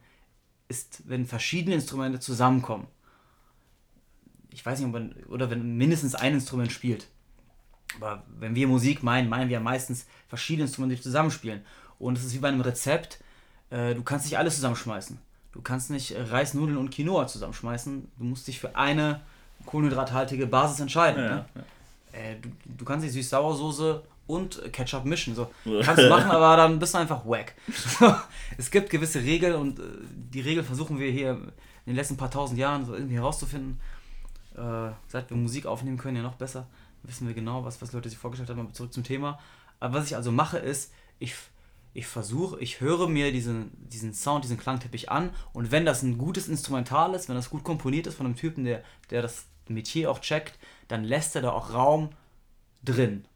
ist, 0.69 1.03
wenn 1.07 1.27
verschiedene 1.27 1.75
Instrumente 1.75 2.21
zusammenkommen 2.21 2.87
ich 4.57 4.65
weiß 4.65 4.79
nicht, 4.79 4.87
ob 4.87 4.95
man, 4.95 5.15
oder 5.29 5.51
wenn 5.51 5.77
mindestens 5.77 6.15
ein 6.15 6.33
Instrument 6.33 6.73
spielt. 6.73 7.09
Aber 8.01 8.23
wenn 8.39 8.55
wir 8.55 8.67
Musik 8.67 9.03
meinen, 9.03 9.29
meinen 9.29 9.51
wir 9.51 9.61
meistens 9.61 10.07
verschiedene 10.29 10.65
Instrumente, 10.65 10.97
die 10.97 11.03
zusammenspielen. 11.03 11.61
Und 11.99 12.17
es 12.17 12.25
ist 12.25 12.33
wie 12.33 12.39
bei 12.39 12.49
einem 12.49 12.63
Rezept, 12.63 13.19
äh, 13.69 13.95
du 13.95 14.03
kannst 14.03 14.25
nicht 14.25 14.39
alles 14.39 14.55
zusammenschmeißen. 14.55 15.19
Du 15.53 15.61
kannst 15.61 15.91
nicht 15.91 16.13
äh, 16.13 16.23
Reis, 16.23 16.55
Nudeln 16.55 16.79
und 16.79 16.91
Quinoa 16.91 17.27
zusammenschmeißen. 17.27 18.11
Du 18.17 18.25
musst 18.25 18.47
dich 18.49 18.59
für 18.59 18.75
eine 18.77 19.21
kohlenhydrathaltige 19.67 20.47
Basis 20.47 20.81
entscheiden. 20.81 21.23
Ja, 21.23 21.35
ne? 21.35 21.45
ja. 21.55 22.19
Äh, 22.19 22.37
du, 22.41 22.49
du 22.65 22.85
kannst 22.87 23.05
nicht 23.05 23.13
Süß-Sauersoße 23.13 24.01
und 24.27 24.73
Ketchup 24.73 25.05
mischen. 25.05 25.35
So. 25.35 25.51
Kannst 25.83 26.03
du 26.03 26.09
machen, 26.09 26.31
aber 26.31 26.57
dann 26.57 26.79
bist 26.79 26.95
du 26.95 26.99
einfach 26.99 27.25
wack. 27.27 27.55
es 28.59 28.71
gibt 28.71 28.91
gewisse 28.91 29.21
Regeln 29.21 29.55
und 29.55 29.79
äh, 29.79 29.83
die 30.15 30.41
Regel 30.41 30.65
versuchen 30.65 30.99
wir 30.99 31.11
hier 31.11 31.31
in 31.31 31.93
den 31.93 31.97
letzten 31.97 32.17
paar 32.17 32.31
tausend 32.31 32.59
Jahren 32.59 32.85
so 32.85 32.95
irgendwie 32.95 33.17
herauszufinden 33.17 33.81
äh, 34.57 34.91
seit 35.09 35.31
wir 35.31 35.37
Musik 35.37 35.67
aufnehmen 35.67 35.99
können, 35.99 36.17
ja 36.17 36.23
noch 36.23 36.37
besser, 36.37 36.67
wissen 37.03 37.27
wir 37.27 37.35
genau, 37.35 37.65
was, 37.65 37.81
was 37.83 37.93
Leute 37.93 38.09
sich 38.09 38.19
vorgestellt 38.19 38.51
haben. 38.51 38.61
Aber 38.61 38.73
zurück 38.73 38.93
zum 38.93 39.05
Thema. 39.05 39.39
Aber 39.81 39.99
was 39.99 40.07
ich 40.07 40.17
also 40.17 40.33
mache, 40.33 40.59
ist, 40.59 40.93
ich, 41.19 41.35
ich 41.93 42.07
versuche, 42.07 42.59
ich 42.61 42.81
höre 42.81 43.09
mir 43.09 43.33
diesen, 43.33 43.71
diesen 43.89 44.15
Sound, 44.15 44.45
diesen 44.45 44.59
Klangteppich 44.59 45.11
an 45.11 45.31
und 45.53 45.71
wenn 45.71 45.85
das 45.85 46.03
ein 46.03 46.19
gutes 46.19 46.49
Instrumental 46.49 47.15
ist, 47.15 47.29
wenn 47.29 47.37
das 47.37 47.51
gut 47.51 47.65
komponiert 47.65 48.07
ist 48.07 48.17
von 48.17 48.27
einem 48.27 48.37
Typen, 48.37 48.65
der, 48.65 48.83
der 49.11 49.23
das 49.23 49.47
Metier 49.69 50.11
auch 50.11 50.21
checkt, 50.21 50.59
dann 50.89 51.05
lässt 51.05 51.37
er 51.37 51.43
da 51.43 51.51
auch 51.51 51.73
Raum 51.73 52.11
drin. 52.83 53.27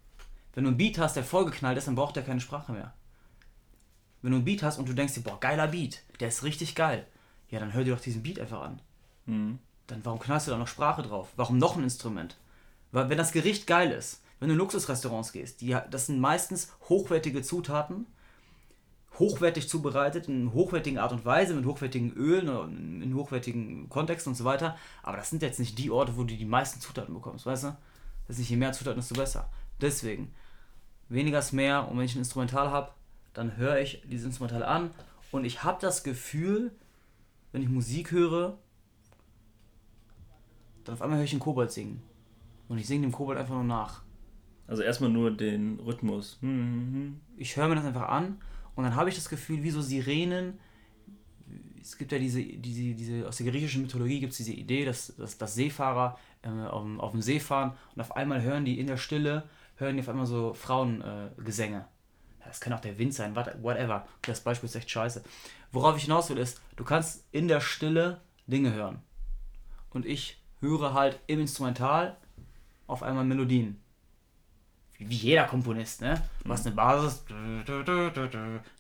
Wenn 0.55 0.65
du 0.65 0.69
einen 0.69 0.77
Beat 0.77 0.99
hast, 0.99 1.17
der 1.17 1.25
vollgeknallt 1.25 1.79
ist, 1.79 1.87
dann 1.87 1.95
braucht 1.95 2.17
er 2.17 2.23
keine 2.23 2.41
Sprache 2.41 2.73
mehr. 2.73 2.93
Wenn 4.23 4.33
du 4.33 4.37
einen 4.37 4.45
Beat 4.45 4.63
hast 4.63 4.79
und 4.79 4.89
du 4.89 4.93
denkst 4.93 5.15
dir, 5.15 5.23
boah, 5.23 5.41
geiler 5.41 5.69
Beat, 5.69 6.03
der 6.19 6.29
ist 6.29 6.43
richtig 6.43 6.75
geil, 6.75 7.07
ja, 7.49 7.59
dann 7.59 7.73
hör 7.73 7.85
dir 7.85 7.95
doch 7.95 8.03
diesen 8.03 8.23
Beat 8.23 8.39
einfach 8.39 8.63
an. 8.63 8.81
Mhm. 9.27 9.59
Dann 9.87 10.05
warum 10.05 10.21
knallst 10.21 10.47
du 10.47 10.51
da 10.51 10.59
noch 10.59 10.69
Sprache 10.69 11.03
drauf? 11.03 11.29
Warum 11.37 11.59
noch 11.59 11.77
ein 11.77 11.83
Instrument? 11.83 12.37
Weil 12.93 13.09
wenn 13.09 13.19
das 13.19 13.33
Gericht 13.33 13.67
geil 13.67 13.91
ist, 13.91 14.23
wenn 14.39 14.49
du 14.49 14.55
in 14.55 14.59
Luxusrestaurants 14.59 15.33
gehst, 15.33 15.61
die, 15.61 15.77
das 15.91 16.07
sind 16.07 16.21
meistens 16.21 16.73
hochwertige 16.89 17.43
Zutaten, 17.43 18.07
hochwertig 19.19 19.69
zubereitet, 19.69 20.29
in 20.29 20.53
hochwertigen 20.53 20.99
Art 20.99 21.13
und 21.13 21.25
Weise, 21.25 21.55
mit 21.55 21.67
hochwertigen 21.67 22.13
Ölen 22.13 23.03
in 23.03 23.15
hochwertigen 23.15 23.89
Kontexten 23.89 24.31
und 24.31 24.37
so 24.37 24.45
weiter. 24.45 24.77
Aber 25.03 25.17
das 25.17 25.31
sind 25.31 25.43
jetzt 25.43 25.59
nicht 25.59 25.79
die 25.79 25.91
Orte, 25.91 26.17
wo 26.17 26.25
du 26.25 26.35
die 26.35 26.45
meisten 26.45 26.81
Zutaten 26.81 27.15
bekommst, 27.15 27.47
weißt 27.47 27.65
du? 27.65 27.77
Das 28.27 28.37
ist 28.37 28.41
nicht 28.41 28.51
je 28.51 28.57
mehr 28.57 28.73
Zutaten, 28.73 29.01
desto 29.01 29.15
besser. 29.15 29.51
Deswegen, 29.81 30.33
weniger 31.09 31.38
ist 31.38 31.53
mehr 31.53 31.88
und 31.88 31.99
wenn 31.99 32.05
ich 32.05 32.14
ein 32.14 32.21
Instrumental 32.21 32.71
habe, 32.71 32.93
dann 33.35 33.57
höre 33.57 33.79
ich 33.79 34.03
dieses 34.05 34.27
Instrumental 34.27 34.62
an 34.62 34.90
und 35.31 35.45
ich 35.45 35.62
habe 35.62 35.79
das 35.81 36.03
Gefühl, 36.03 36.73
wenn 37.53 37.62
ich 37.62 37.69
Musik 37.69 38.11
höre, 38.11 38.59
dann 40.85 40.95
auf 40.95 41.03
einmal 41.03 41.19
höre 41.19 41.25
ich 41.25 41.33
einen 41.33 41.40
Kobold 41.40 41.71
singen. 41.71 42.03
Und 42.69 42.79
ich 42.79 42.87
singe 42.87 43.03
dem 43.03 43.12
Kobold 43.12 43.38
einfach 43.38 43.55
nur 43.55 43.64
nach. 43.64 44.03
Also 44.66 44.83
erstmal 44.83 45.11
nur 45.11 45.33
den 45.33 45.81
Rhythmus. 45.81 46.38
Mhm. 46.40 47.21
Ich 47.37 47.57
höre 47.57 47.69
mir 47.69 47.75
das 47.75 47.85
einfach 47.85 48.09
an 48.09 48.40
und 48.77 48.85
dann 48.85 48.95
habe 48.95 49.09
ich 49.09 49.16
das 49.16 49.29
Gefühl, 49.29 49.62
wie 49.62 49.71
so 49.71 49.83
Sirenen. 49.83 50.61
Es 51.81 51.99
gibt 51.99 52.12
ja 52.12 52.19
diese, 52.19 52.43
diese, 52.43 52.95
diese 52.95 53.27
aus 53.27 53.38
der 53.38 53.51
griechischen 53.51 53.83
Mythologie 53.83 54.21
gibt 54.21 54.33
es 54.33 54.37
diese 54.37 54.53
Idee, 54.53 54.85
dass, 54.85 55.14
dass, 55.16 55.38
dass 55.38 55.55
Seefahrer 55.55 56.19
äh, 56.43 56.49
auf, 56.49 56.87
auf 56.99 57.11
dem 57.11 57.23
See 57.23 57.40
fahren 57.40 57.73
und 57.95 58.01
auf 58.01 58.14
einmal 58.14 58.43
hören 58.43 58.64
die 58.64 58.79
in 58.79 58.87
der 58.87 58.97
Stille, 58.97 59.49
hören 59.81 59.97
die 59.97 60.03
auf 60.03 60.09
einmal 60.09 60.27
so 60.27 60.55
Frauengesänge. 60.55 61.79
Äh, 61.79 62.45
das 62.47 62.61
kann 62.61 62.73
auch 62.73 62.81
der 62.81 62.99
Wind 62.99 63.14
sein, 63.14 63.35
what- 63.37 63.62
whatever. 63.62 64.07
Das 64.23 64.40
Beispiel 64.40 64.69
ist 64.69 64.77
echt 64.77 64.90
scheiße. 64.90 65.23
Worauf 65.73 65.97
ich 65.97 66.05
hinaus 66.05 66.31
will, 66.31 66.38
ist, 66.38 66.61
du 66.77 66.85
kannst 66.85 67.25
in 67.33 67.49
der 67.49 67.61
Stille 67.61 68.21
Dinge 68.47 68.73
hören. 68.73 69.01
Und 69.90 70.07
ich 70.07 70.43
höre 70.61 70.95
halt 70.95 71.19
im 71.27 71.40
Instrumental 71.40 72.16
auf 72.87 73.03
einmal 73.03 73.25
Melodien 73.25 73.81
wie 75.03 75.14
jeder 75.16 75.45
Komponist, 75.45 76.03
ne? 76.03 76.21
Du 76.45 76.53
hast 76.53 76.66
eine 76.66 76.75
Basis, 76.77 77.25
dann 77.27 77.64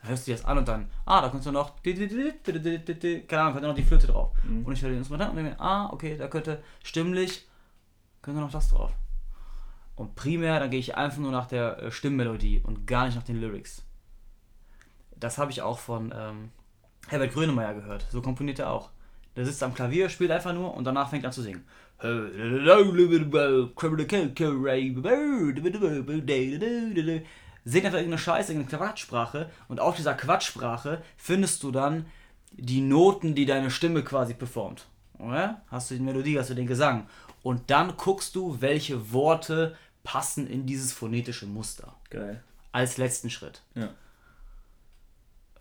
hörst 0.02 0.26
du 0.26 0.30
dir 0.32 0.36
das 0.36 0.44
an 0.44 0.58
und 0.58 0.68
dann, 0.68 0.90
ah, 1.06 1.22
da 1.22 1.30
könnte 1.30 1.50
noch, 1.50 1.76
keine 1.82 1.94
Ahnung, 2.20 3.52
könnte 3.54 3.68
noch 3.68 3.74
die 3.74 3.82
Flöte 3.82 4.06
drauf. 4.08 4.32
Und 4.66 4.72
ich 4.74 4.82
höre 4.82 4.90
den 4.90 4.98
Instrumental 4.98 5.30
und 5.30 5.36
denke 5.36 5.52
mir, 5.52 5.60
ah, 5.60 5.88
okay, 5.90 6.18
da 6.18 6.28
könnte 6.28 6.62
stimmlich, 6.84 7.48
könnte 8.20 8.40
noch 8.42 8.50
das 8.50 8.68
drauf. 8.68 8.92
Und 10.00 10.14
primär, 10.14 10.58
dann 10.58 10.70
gehe 10.70 10.80
ich 10.80 10.96
einfach 10.96 11.18
nur 11.18 11.30
nach 11.30 11.44
der 11.44 11.78
äh, 11.78 11.90
Stimmmelodie 11.90 12.62
und 12.64 12.86
gar 12.86 13.04
nicht 13.04 13.16
nach 13.16 13.22
den 13.22 13.38
Lyrics. 13.38 13.82
Das 15.14 15.36
habe 15.36 15.50
ich 15.50 15.60
auch 15.60 15.78
von 15.78 16.10
ähm, 16.16 16.48
Herbert 17.08 17.34
Grönemeyer 17.34 17.74
gehört. 17.74 18.06
So 18.10 18.22
komponiert 18.22 18.60
er 18.60 18.70
auch. 18.70 18.88
Der 19.36 19.44
sitzt 19.44 19.62
am 19.62 19.74
Klavier, 19.74 20.08
spielt 20.08 20.30
einfach 20.30 20.54
nur 20.54 20.72
und 20.72 20.84
danach 20.84 21.10
fängt 21.10 21.24
er 21.24 21.28
an 21.28 21.34
zu 21.34 21.42
singen. 21.42 21.66
Singt 27.64 27.84
einfach 27.84 27.98
irgendeine 27.98 28.16
Scheiße, 28.16 28.54
irgendeine 28.54 28.82
Quatschsprache 28.82 29.50
und 29.68 29.80
auf 29.80 29.96
dieser 29.96 30.14
Quatschsprache 30.14 31.02
findest 31.18 31.62
du 31.62 31.72
dann 31.72 32.06
die 32.52 32.80
Noten, 32.80 33.34
die 33.34 33.44
deine 33.44 33.70
Stimme 33.70 34.02
quasi 34.02 34.32
performt. 34.32 34.86
Oder? 35.18 35.60
Hast 35.68 35.90
du 35.90 35.94
die 35.94 36.00
Melodie, 36.00 36.38
hast 36.38 36.48
du 36.48 36.54
den 36.54 36.66
Gesang. 36.66 37.06
Und 37.42 37.70
dann 37.70 37.96
guckst 37.98 38.34
du, 38.34 38.60
welche 38.60 39.12
Worte 39.12 39.76
passen 40.02 40.46
in 40.46 40.66
dieses 40.66 40.92
phonetische 40.92 41.46
Muster. 41.46 41.96
Geil. 42.10 42.42
Als 42.72 42.96
letzten 42.96 43.30
Schritt. 43.30 43.62
Ja. 43.74 43.94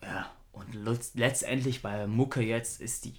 Ja, 0.02 0.30
und 0.52 0.74
letzt- 0.74 1.16
letztendlich 1.18 1.82
bei 1.82 2.06
Mucke 2.06 2.40
jetzt 2.40 2.80
ist 2.80 3.04
die, 3.04 3.14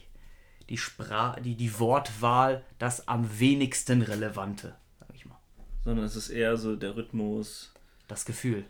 die, 0.70 0.78
Spra 0.78 1.40
die, 1.40 1.56
die 1.56 1.80
Wortwahl 1.80 2.64
das 2.80 3.08
am 3.08 3.40
wenigsten 3.40 4.02
relevante, 4.02 4.76
sag 5.00 5.14
ich 5.14 5.26
mal. 5.26 5.38
Sondern 5.84 6.06
es 6.06 6.16
ist 6.16 6.30
eher 6.30 6.58
so 6.58 6.76
der 6.76 6.96
Rhythmus. 6.96 7.72
Das 8.08 8.26
Gefühl. 8.26 8.66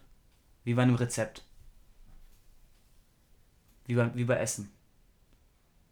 Wie 0.64 0.74
bei 0.74 0.84
einem 0.84 0.96
Rezept. 0.96 1.44
Wie 3.86 3.96
bei, 3.96 4.14
wie 4.16 4.26
bei 4.26 4.38
Essen. 4.38 4.72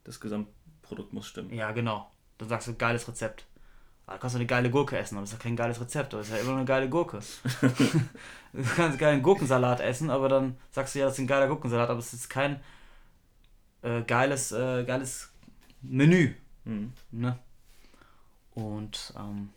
Das 0.04 0.20
Gesamtprodukt 0.20 1.14
muss 1.14 1.28
stimmen. 1.28 1.54
Ja, 1.54 1.72
genau. 1.72 2.12
Dann 2.38 2.50
sagst 2.50 2.68
du, 2.68 2.76
geiles 2.76 3.08
Rezept. 3.08 3.46
Ah, 4.10 4.14
Du 4.16 4.20
kannst 4.22 4.36
doch 4.36 4.40
eine 4.40 4.48
geile 4.48 4.72
Gurke 4.72 4.98
essen, 4.98 5.16
aber 5.16 5.22
das 5.22 5.34
ist 5.34 5.38
ja 5.38 5.44
kein 5.44 5.56
geiles 5.56 5.80
Rezept, 5.80 6.14
aber 6.14 6.22
das 6.22 6.30
ist 6.30 6.36
ja 6.36 6.40
immer 6.40 6.50
nur 6.50 6.58
eine 6.58 6.66
geile 6.66 6.90
Gurke. 6.90 7.20
du 7.62 8.64
kannst 8.64 8.80
einen 8.80 8.98
geilen 8.98 9.22
Gurkensalat 9.22 9.82
essen, 9.82 10.10
aber 10.10 10.30
dann 10.30 10.58
sagst 10.72 10.96
du 10.96 11.00
ja, 11.00 11.06
das 11.06 11.14
ist 11.14 11.20
ein 11.20 11.28
geiler 11.28 11.48
Gurkensalat, 11.48 11.90
aber 11.90 12.00
es 12.00 12.12
ist 12.12 12.28
kein 12.28 12.60
äh, 13.84 14.02
geiles, 14.02 14.52
äh, 14.52 14.84
geiles 14.84 15.30
Menü. 15.84 16.34
Mhm. 16.66 16.92
Ne? 17.12 17.38
Und 18.56 19.14
ähm, 19.16 19.50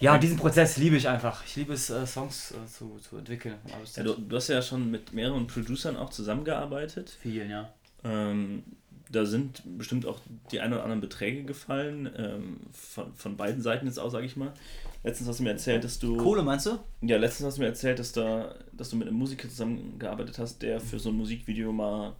ja, 0.00 0.18
diesen 0.18 0.36
Prozess 0.36 0.76
liebe 0.76 0.96
ich 0.96 1.08
einfach. 1.08 1.42
Ich 1.46 1.56
liebe 1.56 1.72
es, 1.72 1.88
äh, 1.88 2.06
Songs 2.06 2.52
äh, 2.52 2.66
zu, 2.66 2.98
zu 2.98 3.16
entwickeln. 3.16 3.56
Ja, 3.96 4.02
du, 4.02 4.14
du 4.16 4.36
hast 4.36 4.48
ja 4.48 4.60
schon 4.60 4.90
mit 4.90 5.14
mehreren 5.14 5.46
Producern 5.46 5.96
auch 5.96 6.10
zusammengearbeitet. 6.10 7.16
vielen, 7.22 7.48
ja. 7.48 7.72
Ähm, 8.04 8.64
da 9.14 9.26
sind 9.26 9.62
bestimmt 9.78 10.06
auch 10.06 10.18
die 10.50 10.60
ein 10.60 10.72
oder 10.72 10.82
anderen 10.82 11.00
Beträge 11.00 11.44
gefallen, 11.44 12.10
ähm, 12.16 12.60
von, 12.72 13.14
von 13.14 13.36
beiden 13.36 13.62
Seiten 13.62 13.86
jetzt 13.86 13.98
auch, 13.98 14.10
sage 14.10 14.26
ich 14.26 14.36
mal. 14.36 14.52
Letztens 15.02 15.28
hast 15.28 15.40
du 15.40 15.44
mir 15.44 15.50
erzählt, 15.50 15.84
dass 15.84 15.98
du. 15.98 16.16
Kohle 16.16 16.42
meinst 16.42 16.66
du? 16.66 16.78
Ja, 17.02 17.18
letztens 17.18 17.46
hast 17.46 17.58
du 17.58 17.62
mir 17.62 17.68
erzählt, 17.68 17.98
dass, 17.98 18.12
da, 18.12 18.54
dass 18.72 18.90
du 18.90 18.96
mit 18.96 19.08
einem 19.08 19.18
Musiker 19.18 19.48
zusammengearbeitet 19.48 20.38
hast, 20.38 20.62
der 20.62 20.80
für 20.80 20.98
so 20.98 21.10
ein 21.10 21.16
Musikvideo 21.16 21.72
mal 21.72 22.14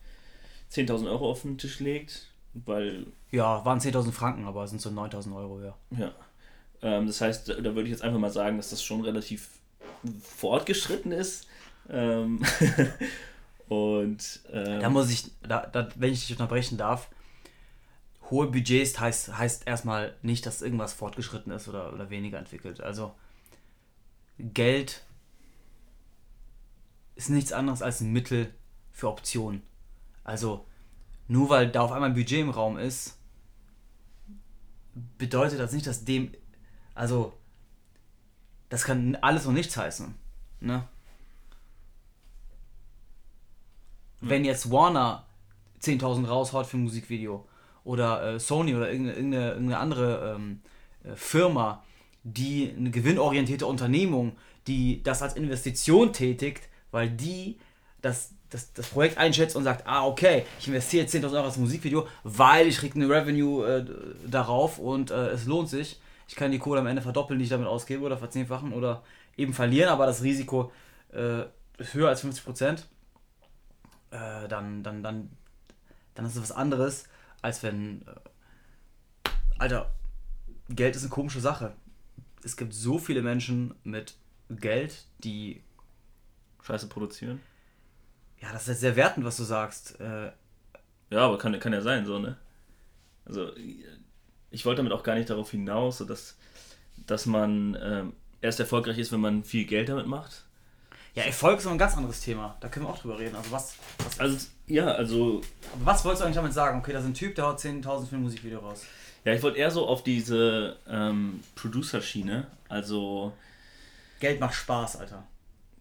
10.000 0.73 1.09
Euro 1.09 1.31
auf 1.31 1.43
den 1.43 1.59
Tisch 1.59 1.81
legt, 1.81 2.29
weil, 2.53 3.07
Ja, 3.31 3.65
waren 3.65 3.81
10.000 3.81 4.13
Franken, 4.13 4.45
aber 4.45 4.65
es 4.65 4.71
sind 4.71 4.83
so 4.83 4.91
9.000 4.91 5.35
Euro, 5.37 5.63
ja. 5.63 5.75
ja. 5.99 6.13
Ähm, 6.83 7.07
das 7.07 7.21
heißt, 7.21 7.49
da, 7.49 7.55
da 7.55 7.75
würde 7.75 7.85
ich 7.85 7.91
jetzt 7.91 8.03
einfach 8.03 8.19
mal 8.19 8.31
sagen, 8.31 8.57
dass 8.57 8.71
das 8.71 8.83
schon 8.83 9.01
relativ 9.03 9.49
fortgeschritten 10.23 11.13
ist. 11.13 11.47
Ähm, 11.89 12.41
und 13.69 14.41
ähm, 14.53 14.81
Da 14.81 14.91
muss 14.91 15.11
ich, 15.11 15.31
da, 15.43 15.67
da, 15.67 15.89
wenn 15.97 16.13
ich 16.13 16.27
dich 16.27 16.33
unterbrechen 16.33 16.77
darf, 16.77 17.09
hohe 18.31 18.47
Budgets 18.49 18.99
heißt, 18.99 19.37
heißt 19.37 19.67
erstmal 19.67 20.15
nicht, 20.23 20.47
dass 20.47 20.63
irgendwas 20.63 20.93
fortgeschritten 20.93 21.53
ist 21.53 21.69
oder, 21.69 21.93
oder 21.93 22.11
weniger 22.11 22.39
entwickelt. 22.39 22.81
Also 22.81 23.15
Geld 24.39 25.03
ist 27.15 27.31
nichts 27.31 27.53
anderes 27.53 27.83
als 27.83 28.01
ein 28.01 28.13
Mittel 28.13 28.53
für 28.93 29.09
Optionen. 29.09 29.63
Also 30.25 30.67
nur 31.29 31.49
weil 31.49 31.71
da 31.71 31.83
auf 31.83 31.93
einmal 31.93 32.11
ein 32.11 32.15
Budget 32.15 32.41
im 32.41 32.51
Raum 32.51 32.79
ist, 32.79 33.19
bedeutet 35.19 35.59
das 35.59 35.73
nicht, 35.73 35.87
dass 35.87 36.05
dem, 36.05 36.33
also 36.95 37.33
das 38.69 38.85
kann 38.85 39.17
alles 39.17 39.47
und 39.47 39.55
nichts 39.55 39.77
heißen. 39.77 40.15
Ne? 40.61 40.89
Wenn 44.29 44.45
jetzt 44.45 44.71
Warner 44.71 45.25
10.000 45.83 46.27
raushaut 46.27 46.67
für 46.67 46.77
ein 46.77 46.85
Musikvideo 46.85 47.47
oder 47.85 48.35
äh, 48.35 48.41
Sony 48.41 48.75
oder 48.75 48.91
irgendeine, 48.91 49.51
irgendeine, 49.51 49.79
andere 49.79 50.35
ähm, 50.37 50.61
äh, 51.05 51.15
Firma, 51.15 51.83
die 52.23 52.73
eine 52.77 52.91
gewinnorientierte 52.91 53.67
Unternehmung, 53.67 54.37
die 54.67 55.03
das 55.03 55.23
als 55.23 55.37
Investition 55.37 56.13
tätigt, 56.13 56.69
weil 56.91 57.11
die 57.11 57.59
das, 58.01 58.33
das, 58.49 58.73
das 58.73 58.89
Projekt 58.89 59.19
einschätzt 59.19 59.57
und 59.57 59.65
sagt, 59.65 59.87
ah 59.87 60.07
okay, 60.07 60.45
ich 60.59 60.69
investiere 60.69 61.03
jetzt 61.05 61.15
10.000 61.15 61.35
Euro 61.35 61.45
als 61.45 61.59
Musikvideo, 61.59 62.07
weil 62.23 62.67
ich 62.67 62.79
kriege 62.79 62.95
eine 62.95 63.09
Revenue 63.09 63.67
äh, 63.67 63.85
darauf 64.27 64.79
und 64.79 65.11
äh, 65.11 65.29
es 65.29 65.45
lohnt 65.45 65.69
sich. 65.69 66.01
Ich 66.27 66.37
kann 66.37 66.51
die 66.51 66.59
Kohle 66.59 66.81
am 66.81 66.87
Ende 66.87 67.03
verdoppeln, 67.03 67.39
die 67.39 67.45
ich 67.45 67.51
damit 67.51 67.69
ausgebe 67.69 68.03
oder 68.03 68.17
verzehnfachen 68.17 68.73
oder 68.73 69.03
eben 69.37 69.53
verlieren, 69.53 69.91
aber 69.91 70.07
das 70.07 70.23
Risiko 70.23 70.73
äh, 71.13 71.43
ist 71.77 71.93
höher 71.93 72.09
als 72.09 72.23
50 72.23 72.45
Prozent 72.45 72.87
äh, 74.15 74.49
dann, 74.49 74.83
dann, 74.83 75.03
dann, 75.03 75.31
dann 76.15 76.27
ist 76.27 76.37
es 76.37 76.43
was 76.43 76.53
anderes, 76.53 77.09
als 77.43 77.63
wenn. 77.63 78.03
Äh, 78.07 79.31
Alter, 79.59 79.91
Geld 80.69 80.97
ist 80.97 81.03
eine 81.03 81.11
komische 81.11 81.41
Sache. 81.41 81.75
Es 82.43 82.57
gibt 82.57 82.75
so 82.75 82.99
viele 82.99 83.23
Menschen 83.23 83.75
mit 83.85 84.15
Geld, 84.51 85.05
die. 85.19 85.63
Scheiße 86.63 86.89
produzieren. 86.89 87.41
Ja, 88.41 88.53
das 88.53 88.69
ist 88.69 88.81
sehr 88.81 88.97
wertend, 88.97 89.27
was 89.27 89.37
du 89.37 89.45
sagst. 89.45 90.01
Äh, 90.01 90.33
Ja, 91.11 91.21
aber 91.27 91.37
kann, 91.39 91.59
kann 91.61 91.73
ja 91.75 91.83
sein, 91.83 92.07
so, 92.07 92.19
ne? 92.19 92.37
Also, 93.27 93.53
ich 94.51 94.65
wollte 94.65 94.79
damit 94.79 94.93
auch 94.93 95.03
gar 95.03 95.15
nicht 95.15 95.29
darauf 95.31 95.51
hinaus, 95.51 95.99
so 95.99 96.05
dass, 96.05 96.37
dass 97.07 97.27
man 97.27 97.77
ähm, 97.81 98.13
erst 98.41 98.61
erfolgreich 98.61 98.99
ist, 98.99 99.13
wenn 99.13 99.21
man 99.21 99.45
viel 99.45 99.65
Geld 99.67 99.89
damit 99.89 100.07
macht. 100.07 100.45
Ja, 101.15 101.23
Erfolg 101.25 101.59
ist 101.59 101.65
noch 101.65 101.73
ein 101.73 101.79
ganz 101.79 101.97
anderes 101.97 102.21
Thema. 102.21 102.57
Da 102.61 102.69
können 102.69 102.87
wir 102.87 102.91
auch 102.91 102.99
drüber 102.99 103.19
reden. 103.19 103.37
Also, 103.37 103.51
was, 103.53 103.77
was, 103.99 104.21
Also, 104.21 104.47
ja, 104.67 104.87
also, 104.87 105.41
aber 105.73 105.87
was 105.87 106.05
wolltest 106.05 106.23
du 106.23 106.25
eigentlich 106.27 106.37
damit 106.37 106.53
sagen? 106.53 106.79
Okay, 106.79 106.93
da 106.93 106.99
ist 106.99 107.05
ein 107.05 107.15
Typ, 107.15 107.35
der 107.35 107.47
haut 107.47 107.59
10.000 107.59 108.07
für 108.07 108.17
ein 108.17 108.23
Musikvideo 108.23 108.59
raus. 108.61 108.83
ja, 109.25 109.33
ich 109.33 109.43
wollte 109.43 109.59
eher 109.59 109.71
so 109.71 109.87
auf 109.87 110.03
diese 110.03 110.77
ähm, 110.89 111.41
Producer-Schiene, 111.55 112.47
also, 112.69 113.33
Geld 114.21 114.41
macht 114.41 114.55
Spaß, 114.55 114.97
Alter. 114.97 115.25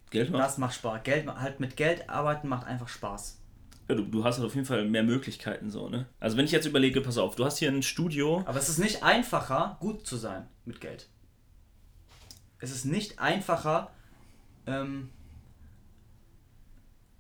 Geld 0.10 0.30
macht? 0.30 0.44
Das 0.44 0.58
macht 0.58 0.76
Spaß. 0.76 1.02
Geld, 1.04 1.28
halt 1.28 1.60
mit 1.60 1.76
Geld 1.78 2.10
arbeiten 2.10 2.48
macht 2.48 2.68
einfach 2.68 2.88
Spaß. 2.88 3.40
Ja, 3.90 3.96
du, 3.96 4.04
du 4.04 4.24
hast 4.24 4.38
halt 4.38 4.46
auf 4.46 4.54
jeden 4.54 4.68
Fall 4.68 4.86
mehr 4.86 5.04
Möglichkeiten 5.04 5.72
so, 5.72 5.90
ne? 5.90 6.06
Also 6.20 6.38
wenn 6.38 6.46
ich 6.46 6.52
jetzt 6.52 6.66
überlege, 6.66 7.02
pass 7.02 7.18
auf, 7.18 7.36
du 7.36 7.46
hast 7.46 7.58
hier 7.58 7.70
ein 7.72 7.84
Studio. 7.84 8.44
Aber 8.46 8.60
es 8.60 8.70
ist 8.70 8.78
nicht 8.78 9.02
einfacher, 9.04 9.78
gut 9.80 10.06
zu 10.06 10.18
sein 10.18 10.48
mit 10.66 10.80
Geld. 10.82 11.08
Es 12.60 12.72
ist 12.72 12.86
nicht 12.86 13.20
einfacher, 13.20 13.92
ähm, 14.68 15.10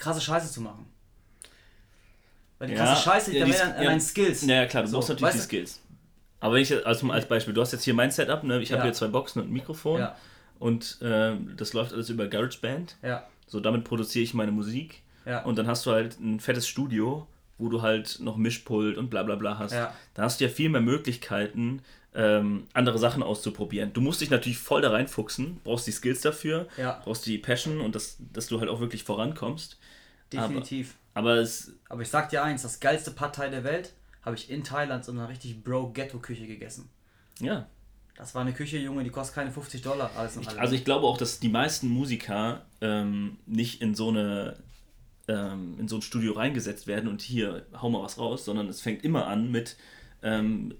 krasse 0.03 0.21
Scheiße 0.21 0.51
zu 0.51 0.61
machen. 0.61 0.85
Weil 2.59 2.69
die 2.69 2.75
krasse 2.75 3.01
Scheiße 3.03 3.31
liegt 3.31 3.47
ja, 3.47 3.47
ja, 3.47 3.53
die- 3.53 3.61
an, 3.61 3.71
an 3.77 3.83
ja, 3.83 3.89
deinen 3.89 4.01
Skills. 4.01 4.45
Ja, 4.45 4.55
ja, 4.55 4.65
klar, 4.65 4.83
du 4.83 4.89
So, 4.89 4.97
brauchst 4.97 5.09
natürlich 5.09 5.31
die 5.33 5.37
du- 5.39 5.43
Skills. 5.43 5.81
Aber 6.39 6.55
wenn 6.55 6.61
ich 6.61 6.69
jetzt, 6.69 6.85
als, 6.85 7.01
Beispiel, 7.27 7.53
du 7.53 7.61
hast 7.61 7.71
jetzt 7.71 7.83
hier 7.83 7.93
mein 7.93 8.11
Setup, 8.11 8.43
ne? 8.43 8.61
Ich 8.61 8.71
habe 8.71 8.79
Ja. 8.79 8.83
hier 8.85 8.93
zwei 8.93 9.07
Boxen 9.07 9.41
und 9.41 9.49
ein 9.49 9.53
Mikrofon 9.53 9.99
Ja. 10.01 10.15
und 10.59 10.97
ähm, 11.01 11.53
das 11.55 11.73
läuft 11.73 11.93
alles 11.93 12.09
über 12.09 12.27
GarageBand. 12.27 12.97
Ja, 13.01 13.25
So, 13.47 13.59
damit 13.59 13.83
produziere 13.83 14.23
ich 14.23 14.33
meine 14.33 14.51
Musik. 14.51 15.03
Ja. 15.25 15.43
Und 15.43 15.57
dann 15.57 15.67
hast 15.67 15.85
du 15.85 15.91
halt 15.91 16.19
ein 16.19 16.39
fettes 16.39 16.67
Studio, 16.67 17.27
wo 17.57 17.69
du 17.69 17.81
halt 17.81 18.19
noch 18.19 18.35
Mischpult 18.35 18.97
und 18.97 19.09
bla 19.09 19.23
bla 19.23 19.35
bla 19.35 19.57
hast. 19.59 19.71
Ja. 19.73 19.93
Da 20.15 20.23
hast 20.23 20.39
du 20.41 20.45
ja 20.45 20.49
viel 20.49 20.69
mehr 20.69 20.81
Möglichkeiten, 20.81 21.81
ähm, 22.15 22.67
andere 22.73 22.97
Sachen 22.99 23.23
auszuprobieren. 23.23 23.93
Du 23.93 24.01
musst 24.01 24.21
dich 24.21 24.29
natürlich 24.31 24.57
voll 24.57 24.81
da 24.81 24.89
reinfuchsen, 24.91 25.61
brauchst 25.63 25.87
die 25.87 25.91
Skills 25.91 26.21
dafür, 26.21 26.67
Ja. 26.77 26.99
brauchst 27.03 27.25
die 27.25 27.37
Passion 27.37 27.79
und 27.79 27.95
das, 27.95 28.17
dass 28.33 28.47
du 28.47 28.59
halt 28.59 28.69
auch 28.69 28.79
wirklich 28.81 29.03
vorankommst. 29.03 29.77
Definitiv. 30.33 30.95
Aber 31.13 31.35
es, 31.35 31.73
Aber 31.89 32.01
ich 32.01 32.09
sag 32.09 32.29
dir 32.29 32.43
eins, 32.43 32.63
das 32.63 32.79
geilste 32.79 33.11
Partei 33.11 33.49
der 33.49 33.63
Welt 33.63 33.93
habe 34.23 34.35
ich 34.35 34.49
in 34.49 34.63
Thailand 34.63 35.07
in 35.07 35.17
einer 35.17 35.29
richtig 35.29 35.63
Bro-Ghetto-Küche 35.63 36.47
gegessen. 36.47 36.89
ja. 37.39 37.67
Das 38.15 38.35
war 38.35 38.43
eine 38.43 38.53
Küche, 38.53 38.77
Junge, 38.77 39.03
die 39.03 39.09
kostet 39.09 39.33
keine 39.33 39.51
50 39.51 39.81
Dollar. 39.81 40.11
Alles 40.15 40.37
allem. 40.37 40.59
Also 40.59 40.75
ich 40.75 40.85
glaube 40.85 41.07
auch, 41.07 41.17
dass 41.17 41.39
die 41.39 41.49
meisten 41.49 41.87
Musiker 41.87 42.63
ähm, 42.79 43.37
nicht 43.47 43.81
in 43.81 43.95
so 43.95 44.09
eine 44.09 44.57
ähm, 45.27 45.79
in 45.79 45.87
so 45.87 45.97
ein 45.97 46.01
Studio 46.01 46.33
reingesetzt 46.33 46.87
werden 46.87 47.09
und 47.09 47.21
hier 47.21 47.65
hau 47.73 47.89
mal 47.89 48.03
was 48.03 48.17
raus, 48.17 48.45
sondern 48.45 48.67
es 48.67 48.81
fängt 48.81 49.03
immer 49.03 49.27
an 49.27 49.49
mit 49.51 49.77
ähm, 50.21 50.75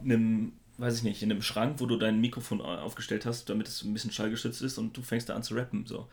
einem, 0.00 0.52
weiß 0.78 0.98
ich 0.98 1.02
nicht, 1.02 1.22
in 1.22 1.30
einem 1.30 1.42
Schrank, 1.42 1.80
wo 1.80 1.86
du 1.86 1.96
dein 1.96 2.20
Mikrofon 2.20 2.60
aufgestellt 2.60 3.26
hast, 3.26 3.48
damit 3.48 3.68
es 3.68 3.82
ein 3.82 3.92
bisschen 3.92 4.12
schallgeschützt 4.12 4.62
ist 4.62 4.78
und 4.78 4.96
du 4.96 5.02
fängst 5.02 5.28
da 5.28 5.34
an 5.34 5.42
zu 5.42 5.54
rappen. 5.54 5.86
So. 5.86 6.08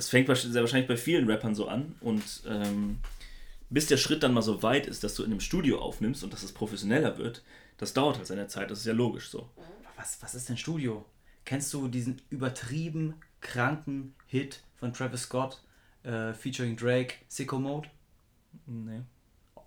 Das 0.00 0.08
fängt 0.08 0.34
sehr 0.34 0.62
wahrscheinlich 0.62 0.88
bei 0.88 0.96
vielen 0.96 1.28
Rappern 1.28 1.54
so 1.54 1.68
an 1.68 1.94
und 2.00 2.24
ähm, 2.46 3.00
bis 3.68 3.86
der 3.86 3.98
Schritt 3.98 4.22
dann 4.22 4.32
mal 4.32 4.40
so 4.40 4.62
weit 4.62 4.86
ist, 4.86 5.04
dass 5.04 5.14
du 5.14 5.22
in 5.24 5.30
einem 5.30 5.40
Studio 5.40 5.78
aufnimmst 5.78 6.24
und 6.24 6.32
dass 6.32 6.42
es 6.42 6.52
professioneller 6.52 7.18
wird, 7.18 7.42
das 7.76 7.92
dauert 7.92 8.16
halt 8.16 8.26
seine 8.26 8.48
Zeit, 8.48 8.70
das 8.70 8.78
ist 8.78 8.86
ja 8.86 8.94
logisch 8.94 9.28
so. 9.28 9.50
was, 9.96 10.16
was 10.22 10.34
ist 10.34 10.48
denn 10.48 10.56
Studio? 10.56 11.04
Kennst 11.44 11.74
du 11.74 11.86
diesen 11.86 12.22
übertrieben 12.30 13.12
kranken 13.42 14.14
Hit 14.26 14.62
von 14.76 14.94
Travis 14.94 15.24
Scott 15.24 15.60
äh, 16.04 16.32
featuring 16.32 16.78
Drake, 16.78 17.16
Sicko 17.28 17.58
Mode? 17.58 17.90
Nee. 18.64 19.02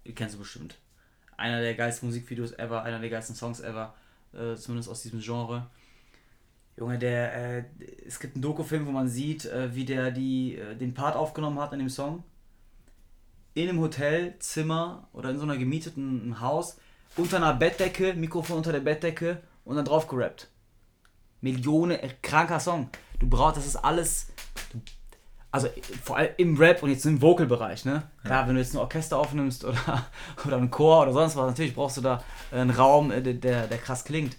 Den 0.04 0.16
kennst 0.16 0.34
du 0.34 0.40
bestimmt. 0.40 0.80
Einer 1.38 1.62
der 1.62 1.76
geilsten 1.76 2.08
Musikvideos 2.08 2.54
ever, 2.54 2.82
einer 2.82 2.98
der 2.98 3.12
geilsten 3.12 3.36
Songs 3.36 3.60
ever, 3.60 3.94
äh, 4.34 4.56
zumindest 4.56 4.90
aus 4.90 5.04
diesem 5.04 5.20
Genre. 5.20 5.70
Junge, 6.78 6.98
der, 6.98 7.34
äh, 7.60 7.64
es 8.08 8.20
gibt 8.20 8.36
einen 8.36 8.42
Dokufilm, 8.42 8.88
wo 8.88 8.92
man 8.92 9.08
sieht, 9.08 9.46
äh, 9.46 9.76
wie 9.76 9.86
der 9.86 10.12
die, 10.12 10.58
äh, 10.58 10.76
den 10.76 10.94
Part 10.94 11.16
aufgenommen 11.16 11.60
hat 11.60 11.72
in 11.74 11.80
dem 11.80 11.90
Song. 11.90 12.24
In 13.54 13.70
einem 13.70 13.80
Hotelzimmer 13.80 15.08
oder 15.14 15.30
in 15.30 15.38
so 15.38 15.44
einer 15.44 15.58
gemieteten 15.58 16.40
Haus, 16.42 16.78
unter 17.16 17.38
einer 17.38 17.54
Bettdecke, 17.54 18.16
Mikrofon 18.16 18.58
unter 18.58 18.72
der 18.72 18.80
Bettdecke 18.80 19.42
und 19.66 19.76
dann 19.76 19.86
drauf 19.86 20.08
gerappt. 20.08 20.50
Millionen, 21.42 22.00
äh, 22.00 22.10
kranker 22.24 22.60
Song. 22.60 22.90
Du 23.20 23.28
brauchst, 23.30 23.58
das 23.58 23.68
ist 23.68 23.76
alles, 23.76 24.30
du, 24.72 24.82
also 25.52 25.68
vor 26.04 26.18
allem 26.18 26.32
im 26.38 26.58
Rap 26.58 26.82
und 26.82 26.90
jetzt 26.90 27.06
im 27.06 27.22
Vocal-Bereich, 27.22 27.86
ne? 27.86 28.04
Klar, 28.24 28.48
wenn 28.48 28.56
du 28.56 28.62
jetzt 28.62 28.74
ein 28.74 28.80
Orchester 28.80 29.20
aufnimmst 29.20 29.64
oder, 29.66 30.08
oder 30.48 30.58
einen 30.58 30.72
Chor 30.72 31.04
oder 31.04 31.14
sonst 31.14 31.36
was, 31.36 31.46
natürlich 31.46 31.76
brauchst 31.76 31.98
du 31.98 32.02
da 32.02 32.24
einen 32.52 32.72
Raum, 32.72 33.12
äh, 33.12 33.22
der- 33.22 33.36
der, 33.36 33.68
der 33.68 33.78
krass 33.78 34.04
klingt. 34.06 34.36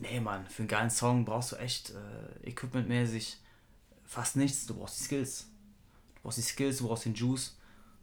Nee, 0.00 0.18
Mann, 0.18 0.46
für 0.46 0.62
einen 0.62 0.68
geilen 0.68 0.90
Song 0.90 1.26
brauchst 1.26 1.52
du 1.52 1.56
echt 1.56 1.90
äh, 1.90 2.48
equipmentmäßig 2.48 3.36
fast 4.06 4.36
nichts. 4.36 4.66
Du 4.66 4.74
brauchst 4.74 4.98
die 4.98 5.04
Skills. 5.04 5.50
Du 6.14 6.22
brauchst 6.22 6.38
die 6.38 6.42
Skills, 6.42 6.78
du 6.78 6.88
brauchst 6.88 7.04
den 7.04 7.14
Juice, 7.14 7.58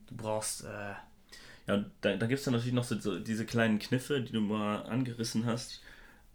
du 0.07 0.15
brauchst, 0.15 0.63
äh, 0.63 0.93
Ja, 1.65 1.73
und 1.73 1.91
da, 2.01 2.15
da 2.15 2.27
gibt 2.27 2.37
es 2.37 2.45
dann 2.45 2.53
natürlich 2.53 2.73
noch 2.73 2.83
so, 2.83 2.99
so 2.99 3.19
diese 3.19 3.45
kleinen 3.45 3.79
Kniffe, 3.79 4.21
die 4.21 4.31
du 4.31 4.41
mal 4.41 4.83
angerissen 4.83 5.45
hast. 5.47 5.81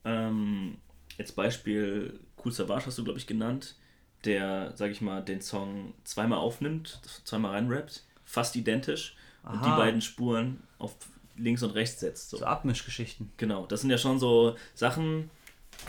Ähm, 0.04 0.78
jetzt 1.16 1.36
Beispiel 1.36 2.18
Cool 2.44 2.50
Savage 2.52 2.86
hast 2.86 2.98
du, 2.98 3.04
glaube 3.04 3.20
ich, 3.20 3.28
genannt, 3.28 3.76
der, 4.24 4.72
sag 4.74 4.90
ich 4.90 5.00
mal, 5.00 5.22
den 5.22 5.40
Song 5.40 5.94
zweimal 6.02 6.38
aufnimmt, 6.38 7.00
zweimal 7.24 7.52
reinrappt, 7.52 8.04
fast 8.24 8.56
identisch 8.56 9.16
und 9.44 9.64
die 9.64 9.70
Aha. 9.70 9.76
beiden 9.76 10.00
Spuren 10.00 10.62
auf 10.78 10.96
links 11.36 11.62
und 11.62 11.70
rechts 11.70 12.00
setzt. 12.00 12.30
So. 12.30 12.38
so 12.38 12.44
Abmischgeschichten. 12.46 13.32
Genau, 13.36 13.66
das 13.66 13.80
sind 13.80 13.90
ja 13.90 13.98
schon 13.98 14.18
so 14.18 14.56
Sachen, 14.74 15.30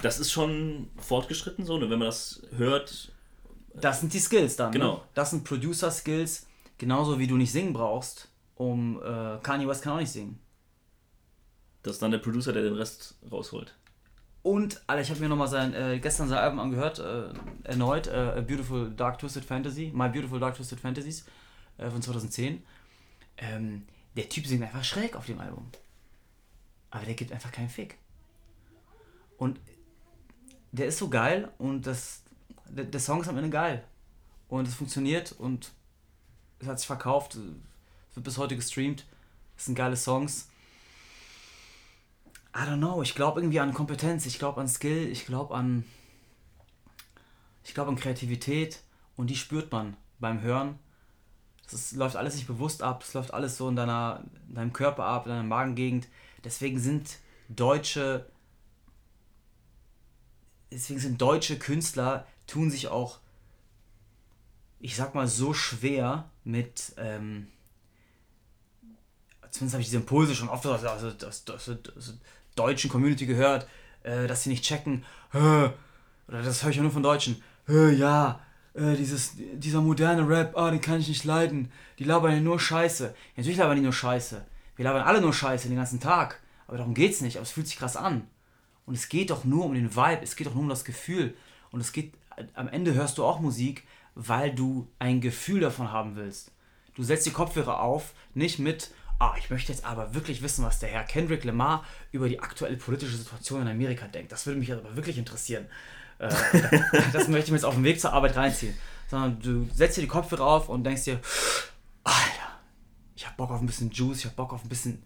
das 0.02 0.20
ist 0.20 0.32
schon 0.32 0.90
fortgeschritten 0.98 1.66
so, 1.66 1.78
ne? 1.78 1.90
wenn 1.90 2.00
man 2.00 2.08
das 2.08 2.42
hört. 2.58 3.12
Das 3.76 4.00
sind 4.00 4.14
die 4.14 4.20
Skills 4.20 4.56
dann. 4.56 4.72
Genau. 4.72 4.96
Ne? 4.96 5.02
Das 5.14 5.32
sind 5.32 5.44
Producer-Skills, 5.44 6.48
genauso 6.78 7.20
wie 7.20 7.28
du 7.28 7.38
nicht 7.38 7.52
singen 7.52 7.74
brauchst, 7.74 8.30
um 8.56 9.02
äh, 9.02 9.38
Kanye 9.42 9.68
West 9.68 9.84
kann 9.84 9.94
auch 9.94 10.00
nicht 10.00 10.12
singen. 10.12 10.40
Das 11.82 11.94
ist 11.94 12.02
dann 12.02 12.12
der 12.12 12.20
Producer, 12.20 12.54
der 12.54 12.64
den 12.64 12.76
Rest 12.76 13.16
rausholt. 13.30 13.76
Und, 14.42 14.82
Alter, 14.88 15.02
ich 15.02 15.10
habe 15.10 15.22
mir 15.22 15.30
nochmal 15.30 15.48
sein, 15.48 15.74
äh, 15.74 16.00
gestern 16.00 16.28
sein 16.28 16.38
Album 16.38 16.60
angehört, 16.60 17.00
äh, 17.00 17.30
erneut, 17.64 18.08
äh, 18.08 18.12
A 18.38 18.42
Beautiful 18.42 18.92
Dark 18.92 19.20
Twisted 19.20 19.46
Fantasy, 19.46 19.92
My 19.94 20.10
Beautiful 20.10 20.40
Dark 20.40 20.56
Twisted 20.56 20.80
Fantasies 20.80 21.26
äh, 21.78 21.90
von 21.90 22.02
2010. 22.02 22.62
Ähm, 23.38 23.86
der 24.16 24.28
Typ 24.30 24.46
singt 24.46 24.64
einfach 24.64 24.84
schräg 24.84 25.16
auf 25.16 25.26
dem 25.26 25.40
Album. 25.40 25.70
Aber 26.92 27.06
der 27.06 27.16
gibt 27.16 27.32
einfach 27.32 27.52
keinen 27.52 27.70
Fick. 27.70 27.98
Und 29.38 29.60
der 30.74 30.88
ist 30.88 30.98
so 30.98 31.08
geil 31.08 31.52
und 31.60 31.86
das, 31.88 32.24
der, 32.68 32.86
der 32.86 33.00
Song 33.00 33.22
ist 33.22 33.28
am 33.30 33.38
Ende 33.38 33.52
geil. 33.52 33.84
Und 34.50 34.68
es 34.68 34.76
funktioniert 34.76 35.32
und 35.32 35.72
es 36.60 36.68
hat 36.68 36.80
sich 36.80 36.88
verkauft, 36.88 37.36
es 37.36 38.16
wird 38.16 38.24
bis 38.24 38.38
heute 38.38 38.56
gestreamt. 38.56 39.06
Es 39.56 39.66
sind 39.66 39.76
geile 39.76 39.96
Songs. 39.96 40.50
I 42.56 42.62
don't 42.62 42.78
know, 42.78 43.02
ich 43.02 43.16
glaube 43.16 43.40
irgendwie 43.40 43.60
an 43.60 43.74
Kompetenz, 43.74 44.26
ich 44.26 44.40
glaube 44.40 44.62
an 44.62 44.68
Skill, 44.68 45.08
ich 45.10 45.26
glaube 45.26 45.56
an 45.56 45.86
ich 47.64 47.74
glaube 47.74 47.90
an 47.90 47.96
Kreativität 47.96 48.82
und 49.16 49.30
die 49.30 49.36
spürt 49.36 49.72
man 49.72 49.96
beim 50.20 50.42
Hören. 50.42 50.78
Ist, 51.72 51.94
läuft 51.94 52.16
alles 52.16 52.36
nicht 52.36 52.48
bewusst 52.48 52.84
ab, 52.84 53.04
es 53.04 53.14
läuft 53.14 53.34
alles 53.34 53.58
so 53.58 53.70
in 53.70 53.76
deiner 53.76 54.24
in 54.50 54.56
deinem 54.56 54.74
Körper 54.74 55.06
ab, 55.06 55.26
in 55.26 55.32
deiner 55.32 55.44
Magengegend. 55.44 56.08
Deswegen 56.44 56.80
sind 56.80 57.18
deutsche 57.48 58.26
deswegen 60.74 61.00
sind 61.00 61.22
deutsche 61.22 61.58
Künstler 61.58 62.26
tun 62.48 62.72
sich 62.72 62.88
auch 62.88 63.20
ich 64.80 64.96
sag 64.96 65.16
mal 65.16 65.28
so 65.28 65.54
schwer 65.54 66.30
mit 66.44 66.94
ähm, 66.98 67.48
zumindest 69.50 69.74
habe 69.74 69.82
ich 69.82 69.88
diese 69.88 69.98
Impulse 69.98 70.36
schon 70.36 70.50
oft 70.50 70.66
aus, 70.66 70.84
aus, 70.84 71.04
aus, 71.50 72.14
deutschen 72.56 72.90
Community 72.90 73.26
gehört, 73.26 73.68
äh, 74.04 74.28
dass 74.28 74.44
sie 74.44 74.50
nicht 74.50 74.64
checken, 74.64 75.04
oder 75.34 75.74
das 76.28 76.64
höre 76.64 76.70
ich 76.70 76.76
ja 76.76 76.84
nur 76.84 76.92
von 76.92 77.04
Deutschen, 77.04 77.42
ja, 77.68 78.40
äh, 78.74 78.96
dieses, 78.96 79.34
dieser 79.36 79.82
moderne 79.82 80.28
Rap, 80.28 80.58
ah, 80.58 80.72
den 80.72 80.82
kann 80.82 81.00
ich 81.00 81.08
nicht 81.08 81.24
leiden, 81.24 81.72
die 82.00 82.04
labern 82.04 82.32
ja 82.32 82.40
nur 82.40 82.60
Scheiße. 82.60 83.06
Ja, 83.06 83.14
natürlich 83.38 83.58
labern 83.58 83.78
die 83.78 83.84
nur 83.84 83.94
Scheiße. 83.94 84.44
Wir 84.76 84.86
labern 84.86 85.04
alle 85.04 85.22
nur 85.22 85.34
Scheiße 85.34 85.68
den 85.68 85.78
ganzen 85.78 86.00
Tag. 86.00 86.40
Aber 86.68 86.78
darum 86.78 86.94
geht's 86.94 87.22
nicht, 87.22 87.38
aber 87.38 87.44
es 87.44 87.52
fühlt 87.52 87.68
sich 87.68 87.78
krass 87.78 87.96
an. 87.96 88.28
Und 88.86 88.96
es 88.96 89.10
geht 89.10 89.30
doch 89.30 89.44
nur 89.44 89.66
um 89.66 89.74
den 89.74 89.96
Vibe, 89.96 90.24
es 90.24 90.36
geht 90.36 90.48
doch 90.48 90.54
nur 90.54 90.64
um 90.64 90.70
das 90.70 90.86
Gefühl. 90.86 91.36
Und 91.72 91.80
es 91.80 91.92
geht, 91.92 92.14
am 92.54 92.68
Ende 92.68 92.94
hörst 92.94 93.18
du 93.18 93.24
auch 93.24 93.40
Musik, 93.40 93.84
weil 94.16 94.54
du 94.54 94.88
ein 95.00 95.22
Gefühl 95.22 95.62
davon 95.62 95.92
haben 95.92 96.16
willst. 96.16 96.52
Du 96.96 97.04
setzt 97.04 97.26
die 97.26 97.32
Kopfhörer 97.32 97.82
auf, 97.82 98.14
nicht 98.34 98.60
mit, 98.60 98.92
ah, 99.20 99.34
ich 99.38 99.50
möchte 99.50 99.72
jetzt 99.72 99.86
aber 99.86 100.14
wirklich 100.14 100.42
wissen, 100.42 100.64
was 100.64 100.80
der 100.80 100.90
Herr 100.90 101.04
Kendrick 101.04 101.44
Lamar 101.44 101.84
über 102.12 102.30
die 102.30 102.40
aktuelle 102.40 102.78
politische 102.78 103.16
Situation 103.16 103.62
in 103.62 103.68
Amerika 103.68 104.08
denkt. 104.08 104.32
Das 104.32 104.46
würde 104.46 104.60
mich 104.60 104.72
aber 104.72 104.96
wirklich 104.96 105.18
interessieren. 105.18 105.66
Äh, 106.20 106.30
das 107.14 107.28
möchte 107.28 107.46
ich 107.46 107.52
mir 107.52 107.58
jetzt 107.58 107.66
auf 107.66 107.76
dem 107.76 107.84
Weg 107.84 108.00
zur 108.00 108.14
Arbeit 108.14 108.36
reinziehen. 108.36 108.76
Sondern 109.10 109.40
du 109.40 109.68
setzt 109.74 109.98
dir 109.98 110.02
die 110.02 110.08
Kopfhörer 110.08 110.46
auf 110.46 110.70
und 110.70 110.84
denkst 110.84 111.06
dir, 111.06 111.20
Alter, 112.04 112.60
ich 113.16 113.26
hab 113.26 113.38
Bock 113.38 113.52
auf 113.52 113.62
ein 113.62 113.66
bisschen 113.66 113.92
Juice, 113.92 114.20
ich 114.20 114.26
hab 114.26 114.36
Bock 114.36 114.54
auf 114.54 114.64
ein 114.64 114.70
bisschen. 114.70 115.04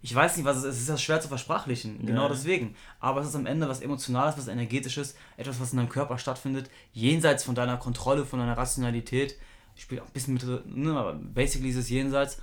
Ich 0.00 0.14
weiß 0.14 0.36
nicht, 0.36 0.46
was 0.46 0.58
es 0.58 0.64
ist. 0.64 0.74
Es 0.76 0.80
ist 0.82 0.88
ja 0.88 0.96
schwer 0.98 1.20
zu 1.20 1.28
versprachlichen. 1.28 2.06
Genau 2.06 2.24
Ja. 2.24 2.28
deswegen. 2.28 2.76
Aber 3.00 3.20
es 3.20 3.28
ist 3.28 3.34
am 3.34 3.46
Ende 3.46 3.68
was 3.68 3.80
Emotionales, 3.80 4.38
was 4.38 4.46
Energetisches, 4.46 5.16
etwas, 5.36 5.58
was 5.60 5.72
in 5.72 5.78
deinem 5.78 5.88
Körper 5.88 6.18
stattfindet, 6.18 6.70
jenseits 6.92 7.42
von 7.44 7.54
deiner 7.56 7.76
Kontrolle, 7.78 8.24
von 8.24 8.38
deiner 8.38 8.56
Rationalität. 8.56 9.36
Ich 9.74 9.82
spiele 9.82 10.02
auch 10.02 10.06
ein 10.06 10.12
bisschen 10.12 10.34
mit, 10.34 10.44
ne, 10.66 10.96
aber 10.96 11.14
basically 11.14 11.70
ist 11.70 11.76
es 11.76 11.88
jenseits. 11.88 12.40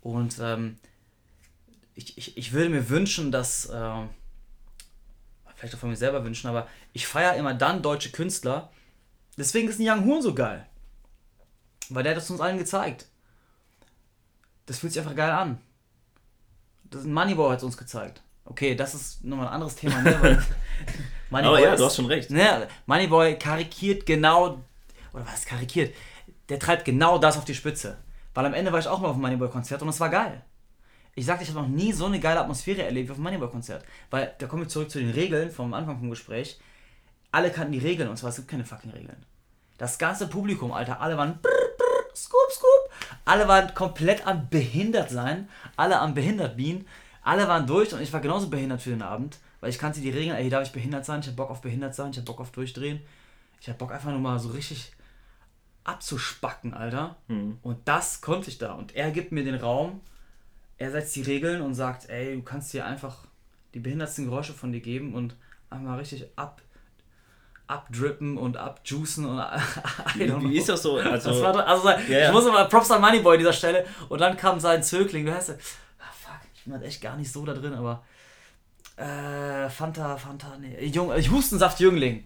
Und 0.00 0.36
ähm, 0.40 0.76
ich, 1.94 2.16
ich, 2.18 2.36
ich 2.36 2.52
würde 2.52 2.70
mir 2.70 2.88
wünschen, 2.88 3.32
dass. 3.32 3.66
Äh, 3.66 4.06
vielleicht 5.56 5.74
auch 5.74 5.78
von 5.78 5.88
mir 5.88 5.96
selber 5.96 6.22
wünschen, 6.22 6.48
aber 6.48 6.68
ich 6.92 7.06
feiere 7.06 7.34
immer 7.36 7.54
dann 7.54 7.82
deutsche 7.82 8.10
Künstler. 8.12 8.70
Deswegen 9.38 9.68
ist 9.68 9.80
ein 9.80 9.88
Young 9.88 10.04
Horn 10.06 10.22
so 10.22 10.34
geil. 10.34 10.66
Weil 11.88 12.02
der 12.02 12.12
hat 12.12 12.18
das 12.18 12.30
uns 12.30 12.40
allen 12.40 12.58
gezeigt. 12.58 13.06
Das 14.66 14.78
fühlt 14.78 14.92
sich 14.92 15.00
einfach 15.00 15.16
geil 15.16 15.30
an. 15.30 15.60
Das 16.90 17.04
Moneyboy 17.04 17.50
hat 17.50 17.58
es 17.58 17.64
uns 17.64 17.76
gezeigt. 17.76 18.22
Okay, 18.44 18.74
das 18.74 18.94
ist 18.94 19.24
nochmal 19.24 19.48
ein 19.48 19.54
anderes 19.54 19.74
Thema. 19.76 20.00
Ne? 20.02 20.42
Aber 21.30 21.60
ja, 21.60 21.72
ist, 21.72 21.80
du 21.80 21.84
hast 21.84 21.96
schon 21.96 22.06
recht. 22.06 22.30
Ne, 22.30 22.68
Moneyboy 22.86 23.38
karikiert 23.38 24.06
genau, 24.06 24.62
oder 25.12 25.26
was 25.26 25.44
karikiert? 25.44 25.94
Der 26.48 26.58
treibt 26.58 26.84
genau 26.84 27.18
das 27.18 27.36
auf 27.36 27.44
die 27.44 27.54
Spitze. 27.54 27.98
Weil 28.34 28.46
am 28.46 28.54
Ende 28.54 28.70
war 28.70 28.78
ich 28.78 28.86
auch 28.86 29.00
mal 29.00 29.08
auf 29.08 29.14
einem 29.14 29.22
Moneyboy-Konzert 29.22 29.82
und 29.82 29.88
es 29.88 29.98
war 29.98 30.10
geil. 30.10 30.42
Ich 31.14 31.24
sagte, 31.24 31.42
ich 31.42 31.50
habe 31.50 31.62
noch 31.62 31.68
nie 31.68 31.92
so 31.92 32.06
eine 32.06 32.20
geile 32.20 32.40
Atmosphäre 32.40 32.82
erlebt 32.82 33.08
wie 33.08 33.12
auf 33.12 33.16
einem 33.16 33.24
Moneyboy-Konzert. 33.24 33.84
Weil, 34.10 34.34
da 34.38 34.46
kommen 34.46 34.62
wir 34.62 34.68
zurück 34.68 34.90
zu 34.90 34.98
den 34.98 35.10
Regeln 35.10 35.50
vom 35.50 35.72
Anfang 35.74 35.98
vom 35.98 36.10
Gespräch. 36.10 36.60
Alle 37.32 37.50
kannten 37.50 37.72
die 37.72 37.78
Regeln 37.78 38.08
und 38.08 38.16
zwar, 38.16 38.30
es 38.30 38.36
gibt 38.36 38.48
keine 38.48 38.64
fucking 38.64 38.90
Regeln. 38.90 39.24
Das 39.78 39.98
ganze 39.98 40.28
Publikum, 40.28 40.72
Alter, 40.72 41.00
alle 41.00 41.16
waren 41.16 41.38
brr, 41.40 41.48
brr, 41.48 41.65
scoop, 42.16 42.50
scoop. 42.50 42.90
Alle 43.24 43.46
waren 43.48 43.74
komplett 43.74 44.26
am 44.26 44.48
behindert 44.48 45.10
sein. 45.10 45.48
Alle 45.76 46.00
am 46.00 46.14
behindert 46.14 46.56
bean. 46.56 46.86
Alle 47.22 47.48
waren 47.48 47.66
durch 47.66 47.92
und 47.92 48.00
ich 48.00 48.12
war 48.12 48.20
genauso 48.20 48.48
behindert 48.48 48.82
für 48.82 48.90
den 48.90 49.02
Abend. 49.02 49.38
Weil 49.60 49.70
ich 49.70 49.78
kannte 49.78 50.00
die 50.00 50.10
Regeln, 50.10 50.36
ey, 50.36 50.48
darf 50.48 50.66
ich 50.66 50.72
behindert 50.72 51.04
sein? 51.04 51.20
Ich 51.20 51.28
hab 51.28 51.36
Bock 51.36 51.50
auf 51.50 51.60
behindert 51.60 51.94
sein, 51.94 52.10
ich 52.10 52.18
hab 52.18 52.24
Bock 52.24 52.40
auf 52.40 52.52
durchdrehen. 52.52 53.00
Ich 53.60 53.68
hab 53.68 53.78
Bock 53.78 53.92
einfach 53.92 54.10
nur 54.10 54.20
mal 54.20 54.38
so 54.38 54.50
richtig 54.50 54.92
abzuspacken, 55.84 56.74
Alter. 56.74 57.16
Mhm. 57.28 57.58
Und 57.62 57.78
das 57.86 58.20
konnte 58.20 58.50
ich 58.50 58.58
da. 58.58 58.72
Und 58.72 58.94
er 58.94 59.10
gibt 59.10 59.32
mir 59.32 59.44
den 59.44 59.54
Raum, 59.54 60.00
er 60.78 60.90
setzt 60.90 61.16
die 61.16 61.22
Regeln 61.22 61.62
und 61.62 61.74
sagt, 61.74 62.08
ey, 62.08 62.36
du 62.36 62.42
kannst 62.42 62.72
dir 62.72 62.84
einfach 62.84 63.26
die 63.74 63.80
behindertsten 63.80 64.26
Geräusche 64.26 64.52
von 64.52 64.72
dir 64.72 64.80
geben 64.80 65.14
und 65.14 65.34
einmal 65.70 65.98
richtig 65.98 66.26
ab 66.36 66.60
abdrippen 67.66 68.38
und 68.38 68.56
abjuicen 68.56 69.24
und 69.24 69.38
wie, 70.14 70.50
wie 70.50 70.58
ist 70.58 70.68
das 70.68 70.82
so? 70.82 70.96
Also, 70.96 71.30
das 71.30 71.42
war, 71.42 71.66
also 71.66 71.88
ja. 71.90 72.26
ich 72.26 72.32
muss 72.32 72.44
mal 72.44 72.68
Props 72.68 72.90
an 72.90 73.00
Moneyboy 73.00 73.34
an 73.34 73.38
dieser 73.38 73.52
Stelle 73.52 73.86
und 74.08 74.20
dann 74.20 74.36
kam 74.36 74.60
sein 74.60 74.82
Zögling, 74.82 75.26
du 75.26 75.34
hast 75.34 75.50
ah, 75.50 75.54
fuck, 76.12 76.40
ich 76.54 76.64
bin 76.64 76.72
halt 76.72 76.84
echt 76.84 77.00
gar 77.00 77.16
nicht 77.16 77.30
so 77.30 77.44
da 77.44 77.54
drin, 77.54 77.74
aber 77.74 78.04
äh, 78.96 79.68
Fanta, 79.68 80.16
Fanta, 80.16 80.56
nee, 80.58 80.86
Junge, 80.86 81.16
Hustensaft 81.30 81.80
Jüngling. 81.80 82.24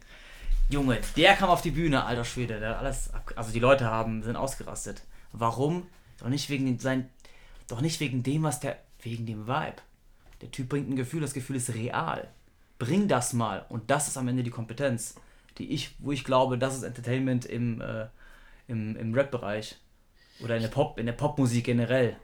Junge, 0.68 0.98
der 1.16 1.34
kam 1.34 1.50
auf 1.50 1.62
die 1.62 1.72
Bühne, 1.72 2.04
alter 2.04 2.24
Schwede, 2.24 2.60
der 2.60 2.78
alles, 2.78 3.10
also 3.34 3.50
die 3.50 3.58
Leute 3.58 3.86
haben, 3.86 4.22
sind 4.22 4.36
ausgerastet. 4.36 5.02
Warum? 5.32 5.86
Doch 6.20 6.28
nicht 6.28 6.48
wegen 6.48 6.78
sein, 6.78 7.08
doch 7.66 7.80
nicht 7.80 7.98
wegen 7.98 8.22
dem, 8.22 8.44
was 8.44 8.60
der, 8.60 8.78
wegen 9.02 9.26
dem 9.26 9.48
Vibe. 9.48 9.76
Der 10.42 10.50
Typ 10.50 10.68
bringt 10.68 10.88
ein 10.88 10.96
Gefühl, 10.96 11.20
das 11.20 11.34
Gefühl 11.34 11.56
ist 11.56 11.74
real. 11.74 12.28
Bring 12.78 13.08
das 13.08 13.32
mal 13.32 13.66
und 13.68 13.90
das 13.90 14.06
ist 14.06 14.16
am 14.16 14.28
Ende 14.28 14.42
die 14.42 14.50
Kompetenz 14.50 15.16
die 15.60 15.70
ich, 15.70 15.94
wo 15.98 16.12
ich 16.12 16.24
glaube, 16.24 16.58
das 16.58 16.76
ist 16.76 16.82
Entertainment 16.82 17.44
im, 17.44 17.80
äh, 17.80 18.06
im, 18.66 18.96
im 18.96 19.14
Rap-Bereich. 19.14 19.76
Oder 20.42 20.56
in 20.56 20.62
der 20.62 20.70
Pop, 20.70 20.98
in 20.98 21.06
der 21.06 21.12
Popmusik 21.12 21.64
generell. 21.64 22.16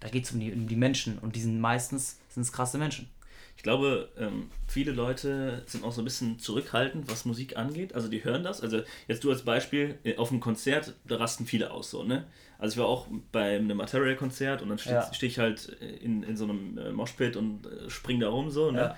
Da 0.00 0.08
geht 0.08 0.24
es 0.24 0.32
um 0.32 0.40
die, 0.40 0.52
um 0.52 0.68
die 0.68 0.76
Menschen 0.76 1.18
und 1.18 1.34
die 1.34 1.40
sind 1.40 1.60
meistens 1.60 2.20
sind 2.28 2.42
es 2.42 2.52
krasse 2.52 2.78
Menschen. 2.78 3.08
Ich 3.56 3.62
glaube, 3.62 4.10
ähm, 4.18 4.50
viele 4.68 4.92
Leute 4.92 5.62
sind 5.66 5.82
auch 5.82 5.90
so 5.90 6.02
ein 6.02 6.04
bisschen 6.04 6.38
zurückhaltend, 6.38 7.10
was 7.10 7.24
Musik 7.24 7.56
angeht. 7.56 7.94
Also 7.94 8.08
die 8.08 8.22
hören 8.22 8.44
das. 8.44 8.60
Also 8.60 8.82
jetzt 9.08 9.24
du 9.24 9.30
als 9.30 9.42
Beispiel, 9.42 9.98
äh, 10.04 10.16
auf 10.16 10.30
einem 10.30 10.40
Konzert, 10.40 10.94
da 11.04 11.16
rasten 11.16 11.46
viele 11.46 11.70
aus 11.70 11.90
so, 11.90 12.04
ne? 12.04 12.26
Also 12.58 12.74
ich 12.74 12.78
war 12.78 12.86
auch 12.86 13.08
bei 13.32 13.56
einem 13.56 13.76
Material-Konzert 13.78 14.62
und 14.62 14.68
dann 14.68 14.78
stehe 14.78 14.96
ja. 14.96 15.12
steh 15.12 15.26
ich 15.26 15.38
halt 15.38 15.68
in, 15.68 16.22
in 16.22 16.36
so 16.36 16.44
einem 16.44 16.78
äh, 16.78 16.92
Moshpit 16.92 17.36
und 17.36 17.66
äh, 17.66 17.90
spring 17.90 18.20
da 18.20 18.28
rum 18.28 18.50
so, 18.50 18.70
ne? 18.70 18.78
Ja. 18.78 18.96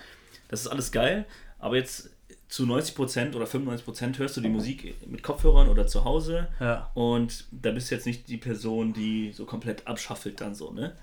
Das 0.48 0.61
ist 0.61 0.66
alles 0.66 0.92
geil. 0.92 1.24
Aber 1.59 1.77
jetzt 1.77 2.11
zu 2.48 2.64
90% 2.64 3.34
oder 3.34 3.44
95% 3.44 4.18
hörst 4.18 4.37
du 4.37 4.40
die 4.40 4.48
Musik 4.48 5.06
mit 5.06 5.22
Kopfhörern 5.22 5.68
oder 5.68 5.87
zu 5.87 6.04
Hause. 6.04 6.48
Ja. 6.61 6.90
Und 6.94 7.44
da 7.50 7.70
bist 7.72 7.90
du 7.90 7.94
jetzt 7.94 8.06
nicht 8.06 8.28
die 8.28 8.38
Person, 8.38 8.94
die 8.94 9.32
so 9.32 9.44
komplett 9.44 9.87
abschaffelt 9.87 10.40
dann 10.40 10.54
so, 10.54 10.72
ne? 10.72 10.96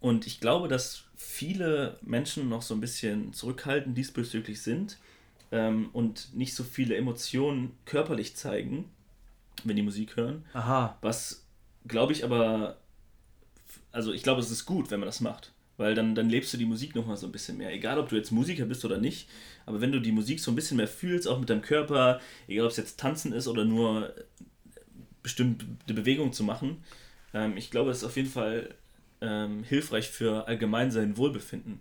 Und 0.00 0.26
ich 0.26 0.40
glaube, 0.40 0.68
dass 0.68 1.04
viele 1.16 1.98
Menschen 2.02 2.48
noch 2.48 2.62
so 2.62 2.74
ein 2.74 2.80
bisschen 2.80 3.32
zurückhaltend 3.32 3.96
diesbezüglich 3.96 4.60
sind 4.60 4.98
ähm, 5.52 5.88
und 5.92 6.34
nicht 6.34 6.54
so 6.54 6.64
viele 6.64 6.96
Emotionen 6.96 7.72
körperlich 7.86 8.36
zeigen, 8.36 8.90
wenn 9.64 9.76
die 9.76 9.82
Musik 9.82 10.16
hören. 10.16 10.44
Aha. 10.52 10.98
Was 11.00 11.46
glaube 11.86 12.12
ich 12.12 12.24
aber, 12.24 12.76
also 13.92 14.12
ich 14.12 14.22
glaube, 14.22 14.40
es 14.40 14.50
ist 14.50 14.66
gut, 14.66 14.90
wenn 14.90 15.00
man 15.00 15.06
das 15.06 15.20
macht. 15.20 15.52
Weil 15.76 15.94
dann, 15.94 16.14
dann 16.14 16.30
lebst 16.30 16.52
du 16.52 16.56
die 16.56 16.64
Musik 16.64 16.94
nochmal 16.94 17.16
so 17.16 17.26
ein 17.26 17.32
bisschen 17.32 17.58
mehr. 17.58 17.72
Egal, 17.72 17.98
ob 17.98 18.08
du 18.08 18.16
jetzt 18.16 18.30
Musiker 18.30 18.64
bist 18.64 18.84
oder 18.84 18.98
nicht, 18.98 19.28
aber 19.66 19.80
wenn 19.80 19.92
du 19.92 20.00
die 20.00 20.12
Musik 20.12 20.40
so 20.40 20.50
ein 20.50 20.54
bisschen 20.54 20.78
mehr 20.78 20.88
fühlst, 20.88 21.28
auch 21.28 21.38
mit 21.38 21.50
deinem 21.50 21.62
Körper, 21.62 22.20
egal 22.48 22.64
ob 22.64 22.70
es 22.70 22.78
jetzt 22.78 22.98
Tanzen 22.98 23.32
ist 23.32 23.46
oder 23.46 23.64
nur 23.64 24.14
bestimmte 25.22 25.66
Bewegungen 25.92 26.32
zu 26.32 26.44
machen, 26.44 26.82
ähm, 27.34 27.56
ich 27.56 27.70
glaube, 27.70 27.90
es 27.90 27.98
ist 27.98 28.04
auf 28.04 28.16
jeden 28.16 28.30
Fall 28.30 28.74
ähm, 29.20 29.64
hilfreich 29.64 30.08
für 30.08 30.46
allgemein 30.46 30.90
sein 30.90 31.16
Wohlbefinden. 31.16 31.80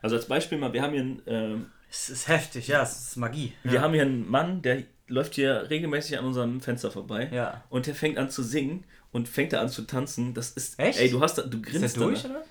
Also 0.00 0.16
als 0.16 0.26
Beispiel 0.26 0.58
mal, 0.58 0.72
wir 0.72 0.82
haben 0.82 0.92
hier 0.92 1.02
einen. 1.02 1.22
Ähm, 1.26 1.66
es 1.90 2.10
ist 2.10 2.28
heftig, 2.28 2.68
ja, 2.68 2.82
es 2.82 3.08
ist 3.08 3.16
Magie. 3.16 3.52
Wir 3.62 3.74
ja. 3.74 3.80
haben 3.80 3.94
hier 3.94 4.02
einen 4.02 4.30
Mann, 4.30 4.60
der 4.62 4.84
läuft 5.06 5.34
hier 5.34 5.68
regelmäßig 5.70 6.18
an 6.18 6.26
unserem 6.26 6.60
Fenster 6.60 6.90
vorbei. 6.90 7.30
Ja. 7.32 7.64
Und 7.70 7.86
der 7.86 7.94
fängt 7.94 8.18
an 8.18 8.30
zu 8.30 8.42
singen 8.42 8.84
und 9.10 9.28
fängt 9.28 9.54
da 9.54 9.60
an 9.60 9.70
zu 9.70 9.82
tanzen. 9.82 10.34
Das 10.34 10.50
ist. 10.50 10.78
Echt? 10.78 11.00
Ey, 11.00 11.10
du 11.10 11.20
hast 11.20 11.38
da, 11.38 11.42
du 11.42 11.60
grinst. 11.62 11.84
Ist 11.84 11.96
der 11.96 12.04
durch, 12.04 12.24
oder? 12.24 12.44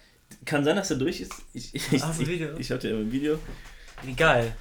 Kann 0.45 0.63
sein, 0.63 0.75
dass 0.75 0.91
er 0.91 0.97
durch 0.97 1.21
ist. 1.21 1.33
Ich, 1.53 1.73
ich, 1.75 2.03
Ach, 2.03 2.13
so 2.13 2.23
ich, 2.23 2.27
Video. 2.29 2.57
ich 2.57 2.71
hatte 2.71 2.89
ja 2.89 2.95
ein 2.95 3.11
Video. 3.11 3.39
Wie 4.03 4.13
geil. 4.13 4.55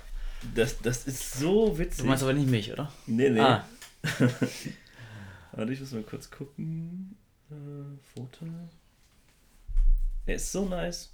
Das, 0.54 0.80
das 0.80 1.06
ist 1.06 1.34
so 1.38 1.78
witzig. 1.78 1.98
Du 1.98 2.04
meinst 2.06 2.22
aber 2.22 2.32
nicht 2.32 2.48
mich, 2.48 2.72
oder? 2.72 2.92
Nee, 3.06 3.30
nee. 3.30 3.40
Ah. 3.40 3.64
Warte, 5.52 5.72
ich 5.72 5.80
muss 5.80 5.92
mal 5.92 6.02
kurz 6.02 6.30
gucken. 6.30 7.16
Äh, 7.50 7.54
Foto. 8.14 8.46
Er 10.26 10.34
ist 10.34 10.52
so 10.52 10.66
nice. 10.66 11.12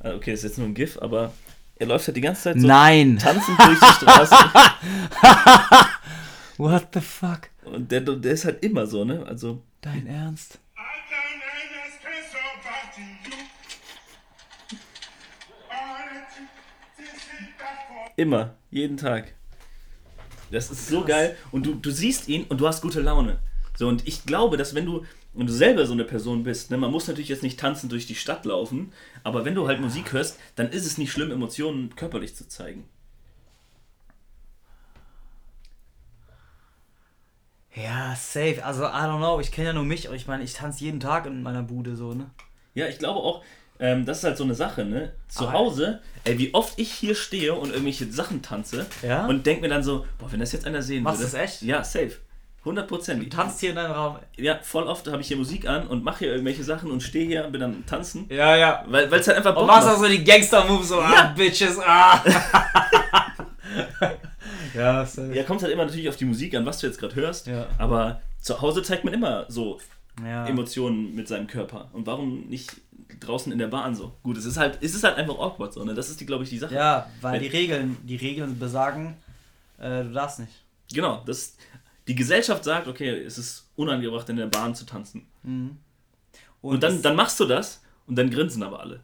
Ah, 0.00 0.14
okay, 0.14 0.32
ist 0.32 0.44
jetzt 0.44 0.58
nur 0.58 0.66
ein 0.66 0.74
GIF, 0.74 0.98
aber 0.98 1.32
er 1.76 1.86
läuft 1.86 2.06
halt 2.06 2.16
die 2.16 2.22
ganze 2.22 2.42
Zeit 2.42 2.60
so 2.60 2.66
Nein. 2.66 3.18
tanzend 3.18 3.58
durch 3.58 3.78
die 3.78 3.86
Straße. 3.96 4.34
What 6.56 6.88
the 6.94 7.00
fuck? 7.00 7.48
Und 7.64 7.90
der, 7.92 8.00
der 8.00 8.32
ist 8.32 8.44
halt 8.44 8.62
immer 8.64 8.86
so, 8.86 9.04
ne? 9.04 9.24
Also. 9.26 9.62
Dein 9.80 10.06
Ernst? 10.06 10.58
Immer, 18.20 18.54
jeden 18.70 18.98
Tag. 18.98 19.32
Das 20.50 20.70
ist 20.70 20.88
so 20.88 21.06
geil. 21.06 21.38
Und 21.52 21.64
du, 21.64 21.72
du 21.72 21.90
siehst 21.90 22.28
ihn 22.28 22.44
und 22.44 22.60
du 22.60 22.68
hast 22.68 22.82
gute 22.82 23.00
Laune. 23.00 23.38
So, 23.74 23.88
und 23.88 24.06
ich 24.06 24.26
glaube, 24.26 24.58
dass 24.58 24.74
wenn 24.74 24.84
du, 24.84 25.06
wenn 25.32 25.46
du 25.46 25.52
selber 25.54 25.86
so 25.86 25.94
eine 25.94 26.04
Person 26.04 26.42
bist, 26.42 26.70
ne, 26.70 26.76
man 26.76 26.90
muss 26.90 27.08
natürlich 27.08 27.30
jetzt 27.30 27.42
nicht 27.42 27.58
tanzen 27.58 27.88
durch 27.88 28.04
die 28.04 28.14
Stadt 28.14 28.44
laufen, 28.44 28.92
aber 29.24 29.46
wenn 29.46 29.54
du 29.54 29.66
halt 29.66 29.80
Musik 29.80 30.12
hörst, 30.12 30.38
dann 30.54 30.68
ist 30.68 30.84
es 30.84 30.98
nicht 30.98 31.10
schlimm, 31.10 31.30
Emotionen 31.30 31.96
körperlich 31.96 32.36
zu 32.36 32.46
zeigen. 32.46 32.84
Ja, 37.74 38.14
safe. 38.16 38.62
Also, 38.62 38.82
I 38.84 39.06
don't 39.06 39.16
know, 39.16 39.40
ich 39.40 39.50
kenne 39.50 39.68
ja 39.68 39.72
nur 39.72 39.84
mich, 39.84 40.08
aber 40.08 40.16
ich 40.16 40.26
meine, 40.26 40.44
ich 40.44 40.52
tanze 40.52 40.84
jeden 40.84 41.00
Tag 41.00 41.24
in 41.24 41.42
meiner 41.42 41.62
Bude 41.62 41.96
so, 41.96 42.12
ne? 42.12 42.28
Ja, 42.74 42.86
ich 42.86 42.98
glaube 42.98 43.20
auch, 43.20 43.42
ähm, 43.80 44.04
das 44.04 44.18
ist 44.18 44.24
halt 44.24 44.36
so 44.36 44.44
eine 44.44 44.54
Sache, 44.54 44.84
ne? 44.84 45.12
Zu 45.28 45.44
Aber 45.48 45.52
Hause, 45.54 46.00
ey, 46.24 46.38
wie 46.38 46.54
oft 46.54 46.78
ich 46.78 46.92
hier 46.92 47.14
stehe 47.14 47.54
und 47.54 47.70
irgendwelche 47.70 48.10
Sachen 48.12 48.42
tanze 48.42 48.86
ja? 49.02 49.26
und 49.26 49.46
denke 49.46 49.62
mir 49.62 49.68
dann 49.68 49.82
so, 49.82 50.06
boah, 50.18 50.30
wenn 50.30 50.40
das 50.40 50.52
jetzt 50.52 50.66
einer 50.66 50.82
sehen 50.82 51.02
Machst 51.02 51.20
würde. 51.20 51.32
Machst 51.32 51.34
du 51.34 51.38
das 51.38 51.52
echt? 51.54 51.62
Ja, 51.62 51.82
safe. 51.82 52.16
100 52.60 52.86
Prozent. 52.86 53.22
Du 53.22 53.28
tanzt 53.30 53.60
hier 53.60 53.70
in 53.70 53.76
deinem 53.76 53.92
Raum. 53.92 54.18
Ja, 54.36 54.58
voll 54.62 54.82
oft 54.84 55.06
habe 55.08 55.22
ich 55.22 55.28
hier 55.28 55.38
Musik 55.38 55.66
an 55.66 55.86
und 55.86 56.04
mache 56.04 56.20
hier 56.20 56.32
irgendwelche 56.32 56.62
Sachen 56.62 56.90
und 56.90 57.02
stehe 57.02 57.26
hier 57.26 57.46
und 57.46 57.52
bin 57.52 57.60
dann 57.62 57.86
tanzen. 57.86 58.26
Ja, 58.28 58.54
ja. 58.54 58.84
Weil 58.86 59.10
es 59.14 59.26
halt 59.26 59.38
einfach 59.38 59.54
Bock 59.54 59.62
Und 59.62 59.68
machst 59.68 59.88
auch 59.88 59.96
so 59.96 60.06
die 60.06 60.22
Gangster-Moves, 60.22 60.88
so, 60.88 61.00
ah, 61.00 61.10
ja. 61.10 61.18
ah, 61.20 61.34
Bitches, 61.34 61.78
ah. 61.78 62.22
ja, 64.74 65.06
safe. 65.06 65.34
Ja, 65.34 65.42
kommt 65.44 65.62
halt 65.62 65.72
immer 65.72 65.86
natürlich 65.86 66.10
auf 66.10 66.16
die 66.16 66.26
Musik 66.26 66.54
an, 66.54 66.66
was 66.66 66.80
du 66.80 66.86
jetzt 66.86 67.00
gerade 67.00 67.14
hörst. 67.14 67.46
Ja. 67.46 67.66
Aber 67.78 68.20
zu 68.42 68.60
Hause 68.60 68.82
zeigt 68.82 69.04
man 69.04 69.14
immer 69.14 69.46
so 69.48 69.78
ja. 70.22 70.46
Emotionen 70.46 71.14
mit 71.14 71.28
seinem 71.28 71.46
Körper. 71.46 71.88
Und 71.94 72.06
warum 72.06 72.46
nicht 72.48 72.72
draußen 73.20 73.52
in 73.52 73.58
der 73.58 73.68
Bahn 73.68 73.94
so. 73.94 74.16
Gut, 74.22 74.36
es 74.36 74.44
ist 74.44 74.56
halt, 74.56 74.78
es 74.80 74.94
ist 74.94 75.04
halt 75.04 75.16
einfach 75.16 75.38
awkward 75.38 75.72
so, 75.72 75.84
ne? 75.84 75.94
Das 75.94 76.10
ist 76.10 76.20
die, 76.20 76.26
glaube 76.26 76.44
ich, 76.44 76.50
die 76.50 76.58
Sache. 76.58 76.74
Ja, 76.74 77.10
weil 77.20 77.34
Wenn, 77.34 77.42
die 77.42 77.48
Regeln, 77.48 77.96
die 78.02 78.16
Regeln 78.16 78.58
besagen, 78.58 79.16
äh, 79.78 80.02
du 80.02 80.12
darfst 80.12 80.40
nicht. 80.40 80.52
Genau, 80.92 81.22
das, 81.24 81.56
die 82.08 82.14
Gesellschaft 82.14 82.64
sagt, 82.64 82.88
okay, 82.88 83.22
es 83.22 83.38
ist 83.38 83.70
unangebracht, 83.76 84.28
in 84.28 84.36
der 84.36 84.46
Bahn 84.46 84.74
zu 84.74 84.84
tanzen. 84.84 85.26
Mhm. 85.42 85.78
Und, 86.60 86.74
und, 86.74 86.82
dann, 86.82 87.00
dann 87.02 87.16
machst 87.16 87.38
du 87.40 87.44
das 87.44 87.82
und 88.06 88.16
dann 88.16 88.30
grinsen 88.30 88.62
aber 88.62 88.80
alle. 88.80 89.00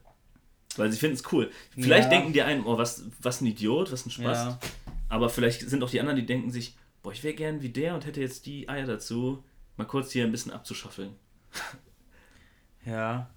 Weil 0.77 0.93
sie 0.93 0.99
finden 0.99 1.17
es 1.17 1.33
cool. 1.33 1.51
Vielleicht 1.71 2.05
ja. 2.05 2.19
denken 2.19 2.33
die 2.33 2.43
einen, 2.43 2.65
oh, 2.65 2.77
was, 2.77 3.05
was 3.23 3.41
ein 3.41 3.47
Idiot, 3.47 3.93
was 3.93 4.05
ein 4.05 4.11
Spaß. 4.11 4.39
Ja. 4.39 4.59
Aber 5.09 5.31
vielleicht 5.31 5.61
sind 5.63 5.83
auch 5.83 5.91
die 5.91 6.01
anderen, 6.01 6.19
die 6.19 6.27
denken 6.27 6.51
sich, 6.51 6.77
boah, 7.03 7.13
ich 7.13 7.23
wäre 7.23 7.35
gern 7.35 7.63
wie 7.63 7.69
der 7.71 7.95
und 7.95 8.05
hätte 8.05 8.21
jetzt 8.21 8.45
die 8.47 8.69
Eier 8.69 8.87
dazu, 8.87 9.43
mal 9.77 9.87
kurz 9.87 10.11
hier 10.13 10.25
ein 10.25 10.33
bisschen 10.33 10.53
abzuschaffeln. 10.53 11.15
Ja. 12.85 13.29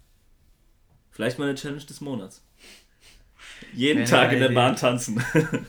Vielleicht 1.19 1.37
mal 1.37 1.49
eine 1.49 1.55
Challenge 1.55 1.83
des 1.83 1.99
Monats. 1.99 2.41
Jeden 3.73 4.05
Tag 4.05 4.31
in 4.31 4.39
der 4.39 4.53
Bahn 4.53 4.77
tanzen. 4.77 5.21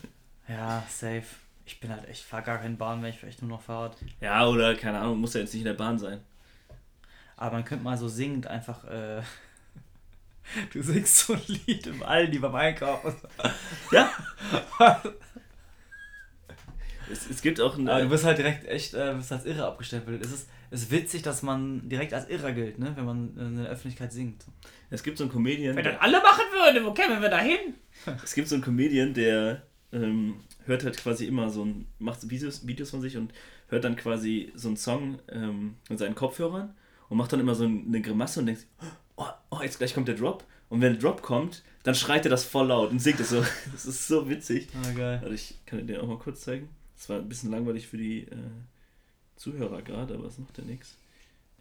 Ja, 0.47 0.85
safe. 0.89 1.25
Ich 1.65 1.81
bin 1.81 1.91
halt 1.91 2.09
echt, 2.09 2.23
fahr 2.23 2.43
gar 2.43 2.59
keine 2.59 2.77
Bahn 2.77 3.01
mehr, 3.01 3.11
ich 3.11 3.21
echt 3.25 3.43
nur 3.43 3.51
noch 3.51 3.63
Fahrrad. 3.63 3.97
Ja, 4.21 4.47
oder 4.47 4.77
keine 4.77 4.99
Ahnung, 4.99 5.19
muss 5.19 5.35
ja 5.35 5.41
jetzt 5.41 5.53
nicht 5.55 5.63
in 5.63 5.67
der 5.67 5.75
Bahn 5.75 5.99
sein. 5.99 6.21
Aber 7.37 7.57
man 7.57 7.65
könnte 7.65 7.83
mal 7.83 7.97
so 7.97 8.07
singend 8.07 8.47
einfach, 8.47 8.85
äh, 8.85 9.23
du 10.73 10.83
singst 10.83 11.19
so 11.19 11.33
ein 11.35 11.43
Lied 11.47 11.87
im 11.89 12.05
Aldi 12.05 12.39
beim 12.39 12.55
Einkaufen. 12.55 13.17
Ja. 13.91 14.13
Es, 17.11 17.29
es 17.29 17.43
gibt 17.43 17.61
auch 17.61 17.77
ein. 17.77 17.89
Aber 17.89 18.03
du 18.03 18.09
bist 18.09 18.25
halt 18.25 18.39
direkt 18.39 18.67
echt, 18.67 18.95
äh, 18.95 19.15
bist 19.17 19.33
als 19.33 19.45
irre 19.45 19.67
abgestempelt. 19.67 20.25
Es 20.25 20.33
ist, 20.33 20.49
es 20.71 20.83
ist 20.83 20.91
witzig, 20.91 21.23
dass 21.23 21.43
man 21.43 21.89
direkt 21.89 22.15
als 22.15 22.29
irrer 22.29 22.53
gilt, 22.53 22.79
ne, 22.79 22.93
wenn 22.97 23.05
man 23.05 23.37
in 23.37 23.57
der 23.57 23.67
Öffentlichkeit 23.67 24.13
singt. 24.13 24.45
Es 24.91 25.03
gibt 25.03 25.19
so 25.19 25.25
einen 25.25 25.33
Comedian. 25.33 25.77
Wenn 25.77 25.85
das 25.85 26.01
alle 26.01 26.19
machen 26.19 26.45
würden, 26.53 26.85
wo 26.85 26.93
kämen 26.93 27.21
wir 27.21 27.29
da 27.29 27.41
hin? 27.41 27.75
Es 28.25 28.35
gibt 28.35 28.49
so 28.49 28.55
einen 28.55 28.65
Comedian, 28.65 29.15
der 29.15 29.63
ähm, 29.93 30.37
hört 30.65 30.85
halt 30.85 30.97
quasi 30.97 31.27
immer 31.27 31.51
so 31.51 31.65
ein, 31.65 31.87
macht 31.99 32.29
Videos, 32.31 32.67
Videos 32.67 32.91
von 32.91 33.01
sich 33.01 33.17
und 33.17 33.33
hört 33.69 33.85
dann 33.85 33.97
quasi 33.97 34.53
so 34.55 34.69
einen 34.69 34.77
Song 34.77 35.19
ähm, 35.29 35.77
mit 35.89 35.99
seinen 35.99 36.15
Kopfhörern 36.15 36.75
und 37.09 37.17
macht 37.17 37.33
dann 37.33 37.41
immer 37.41 37.55
so 37.55 37.65
eine 37.65 38.01
Grimasse 38.01 38.41
und 38.41 38.47
denkt, 38.47 38.67
oh, 39.17 39.27
oh, 39.51 39.59
jetzt 39.63 39.79
gleich 39.79 39.95
kommt 39.95 40.09
der 40.09 40.15
Drop. 40.15 40.45
Und 40.69 40.81
wenn 40.81 40.93
der 40.93 41.03
Drop 41.03 41.21
kommt, 41.21 41.63
dann 41.83 41.95
schreit 41.95 42.25
er 42.25 42.31
das 42.31 42.45
voll 42.45 42.69
laut 42.69 42.91
und 42.91 43.01
singt 43.01 43.21
es 43.21 43.31
so. 43.31 43.45
Das 43.73 43.87
ist 43.87 44.07
so 44.07 44.29
witzig. 44.29 44.69
Ah, 44.75 44.93
geil. 44.93 45.21
Also 45.23 45.35
ich 45.35 45.59
kann 45.67 45.81
dir 45.81 45.87
den 45.87 46.01
auch 46.01 46.07
mal 46.07 46.19
kurz 46.19 46.43
zeigen. 46.43 46.69
Das 47.01 47.09
war 47.09 47.17
ein 47.17 47.31
bisschen 47.31 47.51
langweilig 47.51 47.89
für 47.89 47.97
die 47.97 48.25
äh, 48.25 48.37
Zuhörer 49.37 49.81
gerade, 49.81 50.13
aber 50.13 50.27
es 50.27 50.39
macht 50.39 50.59
ja 50.59 50.65
nichts. 50.65 50.99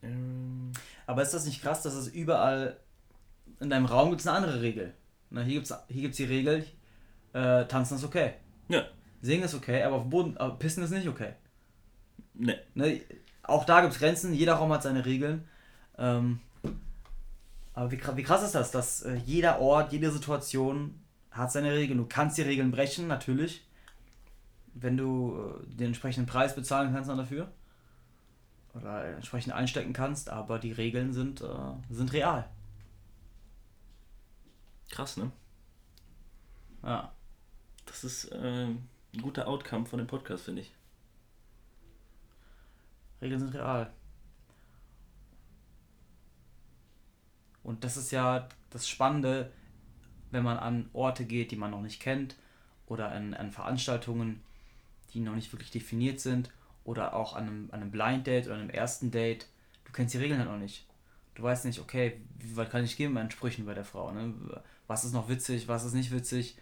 Ähm, 0.04 0.74
Aber 1.06 1.22
ist 1.22 1.34
das 1.34 1.46
nicht 1.46 1.62
krass, 1.62 1.82
dass 1.82 1.94
es 1.94 2.10
überall 2.10 2.78
in 3.62 3.70
deinem 3.70 3.86
Raum 3.86 4.10
gibt 4.10 4.20
es 4.20 4.28
eine 4.28 4.36
andere 4.36 4.62
Regel? 4.62 4.94
Na, 5.30 5.42
hier 5.42 5.56
gibt 5.56 5.72
es 5.72 5.78
hier 5.88 6.02
gibt's 6.02 6.18
die 6.18 6.26
Regel, 6.26 6.66
äh, 7.32 7.64
tanzen 7.66 7.96
ist 7.96 8.04
okay. 8.04 8.34
ja, 8.68 8.84
Singen 9.22 9.46
ist 9.46 9.56
okay, 9.56 9.82
aber 9.84 9.96
auf 9.96 10.02
dem 10.02 10.10
Boden, 10.10 10.38
aber 10.38 10.60
pissen 10.60 10.84
ist 10.84 10.90
nicht 10.90 11.08
okay. 11.08 11.32
ne. 12.34 12.60
Ne, 12.74 13.02
auch 13.44 13.64
da 13.64 13.80
gibt 13.80 13.94
es 13.94 14.00
Grenzen, 14.00 14.34
jeder 14.34 14.56
Raum 14.56 14.74
hat 14.74 14.84
seine 14.84 15.06
Regeln. 15.06 15.48
Ähm, 15.98 16.42
aber 17.74 17.92
wie, 17.92 18.02
wie 18.16 18.24
krass 18.24 18.44
ist 18.44 18.56
das, 18.56 18.72
dass 18.72 19.04
äh, 19.04 19.16
jeder 19.26 19.62
Ort, 19.62 19.94
jede 19.94 20.12
Situation 20.12 21.00
hat 21.32 21.54
seine 21.54 21.72
Regeln. 21.72 21.98
Du 21.98 22.06
kannst 22.06 22.38
die 22.38 22.42
Regeln 22.42 22.72
brechen, 22.72 23.08
natürlich. 23.08 23.64
Wenn 24.82 24.98
du 24.98 25.38
äh, 25.38 25.76
den 25.76 25.88
entsprechenden 25.88 26.28
Preis 26.28 26.56
bezahlen 26.56 26.94
kannst 26.94 27.10
dann 27.10 27.18
dafür. 27.18 27.52
Oder 28.74 29.16
entsprechend 29.16 29.54
einstecken 29.54 29.94
kannst, 29.94 30.30
aber 30.30 30.60
die 30.60 30.72
Regeln 30.72 31.12
sind, 31.12 31.42
äh, 31.42 31.74
sind 31.90 32.14
real. 32.14 32.48
Krass, 34.90 35.18
ne? 35.18 35.32
Ja. 36.84 37.12
Das 37.86 38.04
ist 38.04 38.26
äh, 38.26 38.68
ein 38.68 38.88
guter 39.22 39.48
Outcome 39.48 39.86
von 39.86 39.98
dem 39.98 40.08
Podcast, 40.08 40.46
finde 40.46 40.62
ich. 40.62 40.72
Regeln 43.22 43.40
sind 43.40 43.54
real. 43.56 43.92
Und 47.64 47.84
das 47.84 47.98
ist 47.98 48.12
ja 48.12 48.48
das 48.70 48.88
Spannende, 48.88 49.52
wenn 50.32 50.44
man 50.44 50.58
an 50.58 50.90
Orte 50.94 51.26
geht, 51.26 51.52
die 51.52 51.56
man 51.56 51.72
noch 51.72 51.82
nicht 51.82 52.00
kennt, 52.00 52.36
oder 52.86 53.12
an, 53.12 53.34
an 53.34 53.52
Veranstaltungen, 53.52 54.42
die 55.14 55.20
noch 55.20 55.36
nicht 55.36 55.52
wirklich 55.54 55.72
definiert 55.72 56.20
sind, 56.20 56.50
oder 56.86 57.14
auch 57.14 57.36
an 57.36 57.44
einem, 57.48 57.70
an 57.72 57.82
einem 57.82 57.92
Blind 57.92 58.26
Date 58.28 58.48
oder 58.48 58.56
einem 58.56 58.70
ersten 58.70 59.12
Date. 59.12 59.46
Du 59.86 59.92
kennst 59.92 60.14
die 60.14 60.18
Regeln 60.20 60.40
halt 60.40 60.50
noch 60.50 60.58
nicht. 60.58 60.86
Du 61.36 61.44
weißt 61.44 61.66
nicht, 61.66 61.80
okay, 61.80 62.20
wie 62.40 62.56
weit 62.58 62.70
kann 62.72 62.84
ich 62.84 62.98
gehen 62.98 63.08
mit 63.14 63.16
meinen 63.22 63.32
Sprüchen 63.32 63.66
bei 63.66 63.74
der 63.74 63.86
Frau? 63.86 64.12
Ne? 64.12 64.34
Was 64.88 65.06
ist 65.06 65.14
noch 65.14 65.30
witzig, 65.30 65.68
was 65.68 65.84
ist 65.86 65.94
nicht 65.94 66.12
witzig? 66.12 66.58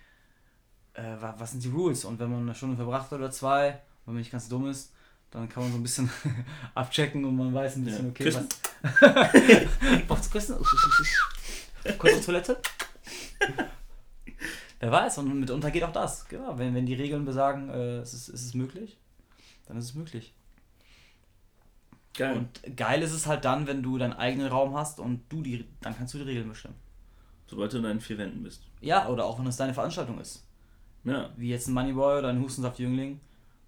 Äh, 0.94 1.02
wa- 1.22 1.36
was 1.38 1.52
sind 1.52 1.64
die 1.64 1.70
Rules? 1.70 2.04
Und 2.06 2.20
wenn 2.20 2.30
man 2.30 2.42
eine 2.42 2.56
Stunde 2.56 2.76
verbracht 2.76 3.06
hat 3.12 3.20
oder 3.20 3.32
zwei, 3.32 3.80
wenn 4.06 4.14
man 4.14 4.18
nicht 4.18 4.32
ganz 4.32 4.50
dumm 4.50 4.70
ist, 4.70 4.92
dann 5.32 5.48
kann 5.50 5.64
man 5.64 5.72
so 5.72 5.78
ein 5.78 5.84
bisschen 5.84 6.10
abchecken 6.76 7.24
und 7.26 7.36
man 7.38 7.54
weiß 7.54 7.78
ein 7.78 7.86
bisschen, 7.86 8.06
Ja. 8.06 8.10
okay, 8.12 8.24
Küssen. 8.26 8.48
was. 8.82 10.08
Brauchst 10.08 10.26
du 10.26 10.32
küssen? 10.32 10.56
Kurz 11.98 12.14
auf 12.16 12.26
Toilette? 12.26 12.58
Wer 14.80 14.92
weiß, 14.92 15.18
und 15.18 15.40
mitunter 15.40 15.72
geht 15.72 15.84
auch 15.84 15.92
das. 15.92 16.28
Genau, 16.28 16.58
wenn, 16.58 16.76
wenn 16.76 16.86
die 16.86 16.94
Regeln 16.94 17.26
besagen, 17.26 17.70
äh, 17.70 17.98
es, 17.98 18.14
ist, 18.14 18.30
es 18.30 18.44
ist 18.44 18.56
möglich, 18.56 18.98
dann 19.66 19.78
ist 19.78 19.86
es 19.86 19.96
möglich. 19.96 20.34
Geil. 22.14 22.38
Und 22.38 22.78
geil 22.78 23.02
ist 23.02 23.14
es 23.14 23.28
halt 23.28 23.46
dann, 23.46 23.68
wenn 23.68 23.84
du 23.84 23.98
deinen 23.98 24.14
eigenen 24.14 24.48
Raum 24.48 24.76
hast 24.76 25.00
und 25.00 25.22
du 25.30 25.42
die, 25.42 25.66
dann 25.82 25.96
kannst 25.96 26.14
du 26.14 26.18
die 26.20 26.26
Regeln 26.26 26.50
bestimmen. 26.50 26.76
Sobald 27.48 27.72
du 27.74 27.78
in 27.78 27.84
deinen 27.84 28.02
vier 28.02 28.18
Wänden 28.18 28.44
bist. 28.44 28.64
Ja, 28.82 29.08
oder 29.08 29.26
auch 29.26 29.40
wenn 29.40 29.48
es 29.48 29.58
deine 29.58 29.74
Veranstaltung 29.74 30.20
ist. 30.20 30.44
Ja. 31.04 31.30
Wie 31.38 31.50
jetzt 31.50 31.68
ein 31.68 31.74
Moneyboy 31.74 32.20
oder 32.20 32.30
ein 32.30 32.42
Hustensaft-Jüngling. 32.42 33.20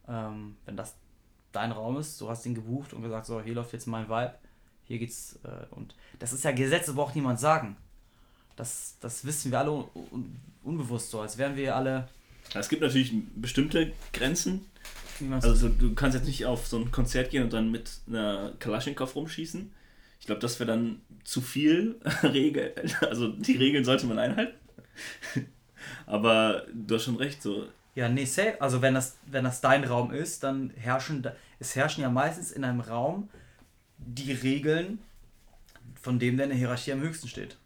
Ähm, 0.08 0.58
wenn 0.66 0.76
das 0.76 0.96
dein 1.52 1.72
Raum 1.72 1.98
ist, 1.98 2.20
du 2.20 2.30
hast 2.30 2.46
ihn 2.46 2.56
gebucht 2.56 2.94
und 2.94 3.02
gesagt, 3.02 3.26
so, 3.26 3.42
hier 3.42 3.56
läuft 3.56 3.74
jetzt 3.74 3.88
mein 3.88 4.10
Vibe, 4.10 4.36
hier 4.84 5.00
geht's. 5.00 5.40
Äh, 5.44 5.74
und 5.74 5.96
das 6.20 6.34
ist 6.34 6.44
ja 6.44 6.52
Gesetz, 6.52 6.88
das 6.88 6.96
braucht 6.96 7.16
niemand 7.16 7.40
sagen. 7.40 7.78
Das, 8.56 8.98
das 9.00 9.24
wissen 9.26 9.52
wir 9.52 9.60
alle 9.60 9.72
un 9.72 9.86
un 10.12 10.40
unbewusst 10.64 11.12
so, 11.12 11.22
als 11.22 11.38
wären 11.38 11.56
wir 11.56 11.76
alle. 11.76 12.08
Es 12.54 12.70
gibt 12.70 12.82
natürlich 12.82 13.14
bestimmte 13.36 13.92
Grenzen. 14.14 14.66
Also 15.32 15.54
so, 15.54 15.70
du 15.70 15.94
kannst 15.94 16.18
jetzt 16.18 16.28
nicht 16.28 16.46
auf 16.46 16.66
so 16.68 16.78
ein 16.78 16.92
Konzert 16.92 17.30
gehen 17.30 17.44
und 17.44 17.54
dann 17.54 17.72
mit 17.72 17.92
einer 18.08 18.54
Kalaschnikow 18.60 19.14
rumschießen. 19.16 19.72
Ich 20.20 20.26
glaube, 20.26 20.42
das 20.42 20.60
wäre 20.60 20.72
dann 20.72 21.02
zu 21.24 21.42
viel 21.42 22.00
Regel. 22.24 22.74
Also 23.02 23.30
die 23.30 23.58
Regeln 23.58 23.84
sollte 23.84 24.06
man 24.06 24.20
einhalten. 24.20 24.58
Aber 26.06 26.66
du 26.74 26.96
hast 26.96 27.04
schon 27.04 27.16
recht, 27.16 27.42
so. 27.42 27.68
Ja, 27.96 28.10
nee, 28.10 28.26
safe. 28.26 28.62
Also 28.62 28.82
wenn 28.82 28.94
das, 28.94 29.18
wenn 29.26 29.44
das 29.44 29.62
dein 29.62 29.84
Raum 29.84 30.12
ist, 30.12 30.44
dann 30.44 30.72
herrschen, 30.76 31.26
es 31.60 31.76
herrschen 31.76 32.02
ja 32.02 32.10
meistens 32.10 32.52
in 32.52 32.64
einem 32.64 32.80
Raum 32.80 33.30
die 33.98 34.32
Regeln, 34.32 35.00
von 36.02 36.20
dem 36.20 36.38
deine 36.38 36.54
Hierarchie 36.54 36.94
am 36.94 37.02
höchsten 37.02 37.28
steht. 37.28 37.58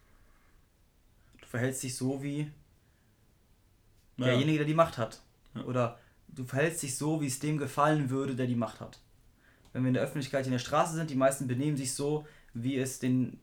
Du 1.41 1.47
verhältst 1.47 1.83
dich 1.83 1.95
so 1.95 2.23
wie 2.23 2.49
Ja. 4.17 4.25
derjenige, 4.25 4.59
der 4.59 4.67
die 4.67 4.73
Macht 4.73 4.97
hat. 4.97 5.21
Ja. 5.55 5.63
Oder 5.63 5.99
du 6.27 6.45
verhältst 6.45 6.83
dich 6.83 6.97
so, 6.97 7.21
wie 7.21 7.27
es 7.27 7.39
dem 7.39 7.57
gefallen 7.57 8.09
würde, 8.09 8.35
der 8.35 8.47
die 8.47 8.55
Macht 8.55 8.79
hat. 8.79 8.99
Wenn 9.71 9.83
wir 9.83 9.87
in 9.89 9.95
der 9.95 10.03
Öffentlichkeit 10.03 10.45
in 10.45 10.51
der 10.51 10.59
Straße 10.59 10.95
sind, 10.95 11.09
die 11.09 11.15
meisten 11.15 11.47
benehmen 11.47 11.77
sich 11.77 11.93
so, 11.93 12.25
wie 12.53 12.77
es 12.77 12.99
den, 12.99 13.39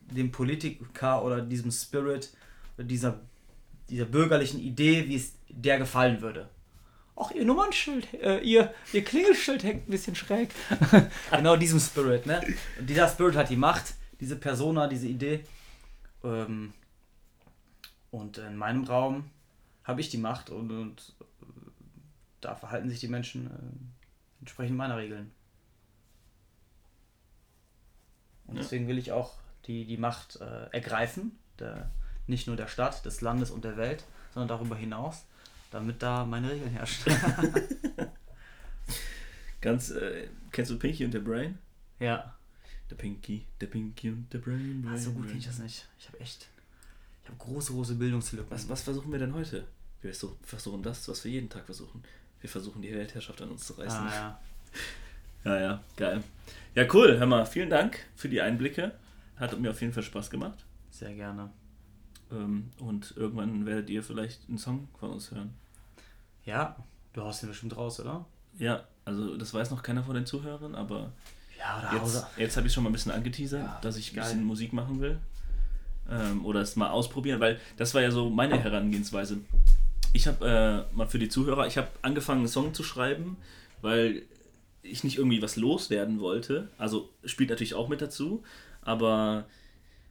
dem 0.00 0.32
Politiker 0.32 1.22
oder 1.22 1.42
diesem 1.42 1.70
Spirit 1.70 2.32
oder 2.76 2.86
dieser, 2.86 3.20
dieser 3.90 4.06
bürgerlichen 4.06 4.60
Idee, 4.60 5.06
wie 5.08 5.16
es 5.16 5.34
der 5.48 5.78
gefallen 5.78 6.22
würde. 6.22 6.48
Ach, 7.18 7.30
ihr 7.30 7.46
Nummernschild, 7.46 8.12
äh, 8.14 8.40
ihr, 8.40 8.74
ihr 8.92 9.02
Klingelschild 9.02 9.64
hängt 9.64 9.88
ein 9.88 9.90
bisschen 9.90 10.14
schräg. 10.14 10.50
genau 11.30 11.56
diesem 11.56 11.80
Spirit, 11.80 12.26
ne? 12.26 12.42
Und 12.78 12.88
dieser 12.88 13.08
Spirit 13.08 13.36
hat 13.36 13.48
die 13.48 13.56
Macht, 13.56 13.94
diese 14.20 14.36
Persona, 14.36 14.86
diese 14.86 15.08
Idee. 15.08 15.40
Ähm, 16.22 16.74
und 18.10 18.36
in 18.36 18.56
meinem 18.56 18.84
Raum 18.84 19.30
habe 19.86 20.00
ich 20.00 20.08
die 20.10 20.18
Macht 20.18 20.50
und, 20.50 20.70
und 20.70 21.14
äh, 21.20 21.44
da 22.40 22.54
verhalten 22.54 22.88
sich 22.90 23.00
die 23.00 23.08
Menschen 23.08 23.46
äh, 23.46 24.40
entsprechend 24.40 24.76
meiner 24.76 24.96
Regeln. 24.98 25.30
Und 28.46 28.56
Ja. 28.56 28.62
deswegen 28.62 28.86
will 28.88 28.98
ich 28.98 29.12
auch 29.12 29.34
die, 29.66 29.84
die 29.86 29.96
Macht 29.96 30.36
äh, 30.36 30.66
ergreifen, 30.72 31.38
der, 31.58 31.90
nicht 32.26 32.46
nur 32.46 32.56
der 32.56 32.68
Stadt, 32.68 33.04
des 33.04 33.20
Landes 33.20 33.50
und 33.50 33.64
der 33.64 33.76
Welt, 33.76 34.04
sondern 34.34 34.48
darüber 34.48 34.76
hinaus, 34.76 35.24
damit 35.70 36.02
da 36.02 36.24
meine 36.24 36.50
Regeln 36.50 36.70
herrschen. 36.70 37.12
Ganz, 39.60 39.90
äh, 39.90 40.28
kennst 40.52 40.70
du 40.70 40.78
Pinky 40.78 41.04
und 41.04 41.14
der 41.14 41.20
Brain? 41.20 41.58
ja, 41.98 42.34
Der 42.90 42.94
Pinky, 42.96 43.46
der 43.60 43.66
Pinky 43.66 44.10
und 44.10 44.32
der 44.32 44.38
Brain. 44.38 44.82
Brain 44.82 44.94
Ah, 44.94 44.98
so 44.98 45.12
gut 45.12 45.26
kenne 45.26 45.38
ich 45.38 45.46
das 45.46 45.58
nicht. 45.58 45.88
Ich 45.98 46.06
habe 46.06 46.20
echt, 46.20 46.48
ich 47.26 47.32
habe 47.32 47.38
große, 47.52 47.72
große 47.72 47.94
Bildungslücken. 47.96 48.50
Was, 48.50 48.68
was 48.68 48.82
versuchen 48.82 49.10
wir 49.10 49.18
denn 49.18 49.34
heute? 49.34 49.64
Wir 50.00 50.12
versuchen- 50.14 50.82
das, 50.82 51.08
was 51.08 51.24
wir 51.24 51.32
jeden 51.32 51.48
Tag 51.48 51.64
versuchen. 51.64 52.02
Wir 52.40 52.48
versuchen 52.48 52.80
die 52.82 52.92
Weltherrschaft 52.94 53.42
an 53.42 53.50
uns 53.50 53.66
zu 53.66 53.72
reißen. 53.74 53.98
Ah, 54.06 54.14
ja. 54.14 54.40
Ja, 55.44 55.60
ja, 55.60 55.80
geil. 55.96 56.24
Ja, 56.74 56.84
cool. 56.92 57.18
Hör 57.18 57.26
mal, 57.26 57.46
vielen 57.46 57.70
Dank 57.70 58.00
für 58.16 58.28
die 58.28 58.40
Einblicke. 58.40 58.92
Hat 59.36 59.56
mir 59.60 59.70
auf 59.70 59.80
jeden 59.80 59.92
Fall 59.92 60.02
Spaß 60.02 60.28
gemacht. 60.28 60.58
Sehr 60.90 61.14
gerne. 61.14 61.50
Ähm, 62.32 62.70
und 62.80 63.14
irgendwann 63.16 63.64
werdet 63.64 63.88
ihr 63.88 64.02
vielleicht 64.02 64.48
einen 64.48 64.58
Song 64.58 64.88
von 64.98 65.10
uns 65.12 65.30
hören. 65.30 65.54
Ja, 66.44 66.74
du 67.12 67.22
haust 67.22 67.42
den 67.42 67.48
bestimmt 67.50 67.76
raus, 67.76 68.00
oder? 68.00 68.24
Ja, 68.58 68.84
also 69.04 69.36
das 69.36 69.54
weiß 69.54 69.70
noch 69.70 69.84
keiner 69.84 70.02
von 70.02 70.16
den 70.16 70.26
Zuhörern, 70.26 70.74
aber 70.74 71.12
Ja, 71.58 71.92
jetzt, 71.94 72.26
jetzt 72.36 72.56
habe 72.56 72.66
ich 72.66 72.72
schon 72.72 72.82
mal 72.82 72.90
ein 72.90 72.94
bisschen 72.94 73.12
angeteasert, 73.12 73.62
Ja, 73.62 73.78
dass 73.82 73.96
ich 73.96 74.12
ein 74.12 74.22
bisschen 74.22 74.44
Musik 74.44 74.72
machen 74.72 75.00
will. 75.00 75.20
Ähm, 76.10 76.44
oder 76.44 76.60
es 76.60 76.76
mal 76.76 76.90
ausprobieren, 76.90 77.40
weil 77.40 77.58
das 77.76 77.94
war 77.94 78.02
ja 78.02 78.10
so 78.10 78.30
meine 78.30 78.58
Herangehensweise. 78.62 79.38
Ich 80.12 80.26
habe 80.26 80.86
äh, 80.92 80.96
mal 80.96 81.06
für 81.06 81.18
die 81.18 81.28
Zuhörer, 81.28 81.66
ich 81.66 81.76
habe 81.76 81.88
angefangen, 82.02 82.40
einen 82.40 82.48
Song 82.48 82.72
zu 82.74 82.82
schreiben, 82.82 83.36
weil 83.82 84.22
ich 84.82 85.02
nicht 85.04 85.18
irgendwie 85.18 85.42
was 85.42 85.56
loswerden 85.56 86.20
wollte. 86.20 86.68
Also 86.78 87.10
spielt 87.24 87.50
natürlich 87.50 87.74
auch 87.74 87.88
mit 87.88 88.00
dazu, 88.00 88.42
aber 88.82 89.46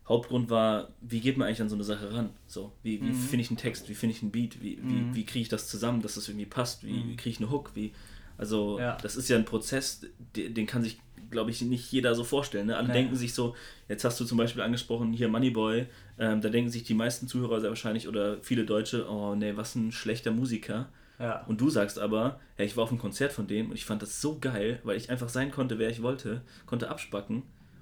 Hauptgrund 0.07 0.49
war, 0.49 0.89
wie 1.01 1.19
geht 1.21 1.37
man 1.37 1.47
eigentlich 1.47 1.61
an 1.61 1.69
so 1.69 1.75
eine 1.75 1.83
Sache 1.83 2.13
ran? 2.13 2.29
So, 2.45 2.71
wie, 2.83 3.01
wie 3.01 3.13
finde 3.13 3.41
ich 3.41 3.49
einen 3.49 3.57
Text, 3.57 3.89
wie 3.89 3.95
finde 3.95 4.15
ich 4.15 4.21
einen 4.21 4.31
Beat, 4.31 4.61
wie, 4.61 4.77
wie, 4.83 5.15
wie 5.15 5.23
kriege 5.25 5.41
ich 5.43 5.49
das 5.49 5.67
zusammen, 5.67 6.01
dass 6.01 6.15
das 6.15 6.27
irgendwie 6.27 6.45
passt, 6.45 6.83
wie, 6.83 7.07
wie 7.07 7.15
kriege 7.15 7.29
ich 7.31 7.39
eine 7.39 7.49
Hook, 7.49 7.71
wie, 7.73 7.93
also 8.37 8.77
Ja. 8.79 8.97
das 9.01 9.15
ist 9.15 9.29
ja 9.29 9.37
ein 9.37 9.45
Prozess, 9.45 10.05
den, 10.35 10.53
den 10.53 10.67
kann 10.67 10.83
sich, 10.83 10.99
glaube 11.31 11.51
ich, 11.51 11.61
nicht 11.61 11.91
jeder 11.91 12.15
so 12.15 12.23
vorstellen. 12.23 12.67
Ne? 12.67 12.77
Alle 12.77 12.87
Nee. 12.87 12.93
denken 12.93 13.15
sich 13.15 13.33
so, 13.33 13.55
jetzt 13.89 14.03
hast 14.03 14.19
du 14.19 14.25
zum 14.25 14.37
Beispiel 14.37 14.61
angesprochen, 14.61 15.11
hier 15.13 15.27
Moneyboy, 15.27 15.85
ähm, 16.19 16.41
da 16.41 16.49
denken 16.49 16.69
sich 16.69 16.83
die 16.83 16.93
meisten 16.93 17.27
Zuhörer 17.27 17.59
sehr 17.61 17.69
wahrscheinlich 17.69 18.07
oder 18.07 18.37
viele 18.41 18.65
Deutsche, 18.65 19.09
oh 19.09 19.35
nee, 19.35 19.55
was 19.55 19.75
ein 19.75 19.91
schlechter 19.91 20.31
Musiker. 20.31 20.89
Ja. 21.19 21.43
Und 21.47 21.61
du 21.61 21.69
sagst 21.69 21.97
aber, 21.97 22.39
hey, 22.57 22.65
ich 22.65 22.75
war 22.77 22.83
auf 22.83 22.89
einem 22.89 22.99
Konzert 22.99 23.31
von 23.31 23.47
dem 23.47 23.69
und 23.69 23.75
ich 23.75 23.85
fand 23.85 24.01
das 24.01 24.19
so 24.21 24.37
geil, 24.39 24.79
weil 24.83 24.97
ich 24.97 25.09
einfach 25.09 25.29
sein 25.29 25.49
konnte, 25.51 25.79
wer 25.79 25.89
ich 25.89 26.01
wollte, 26.01 26.41
konnte 26.65 26.89
abspacken. 26.89 27.37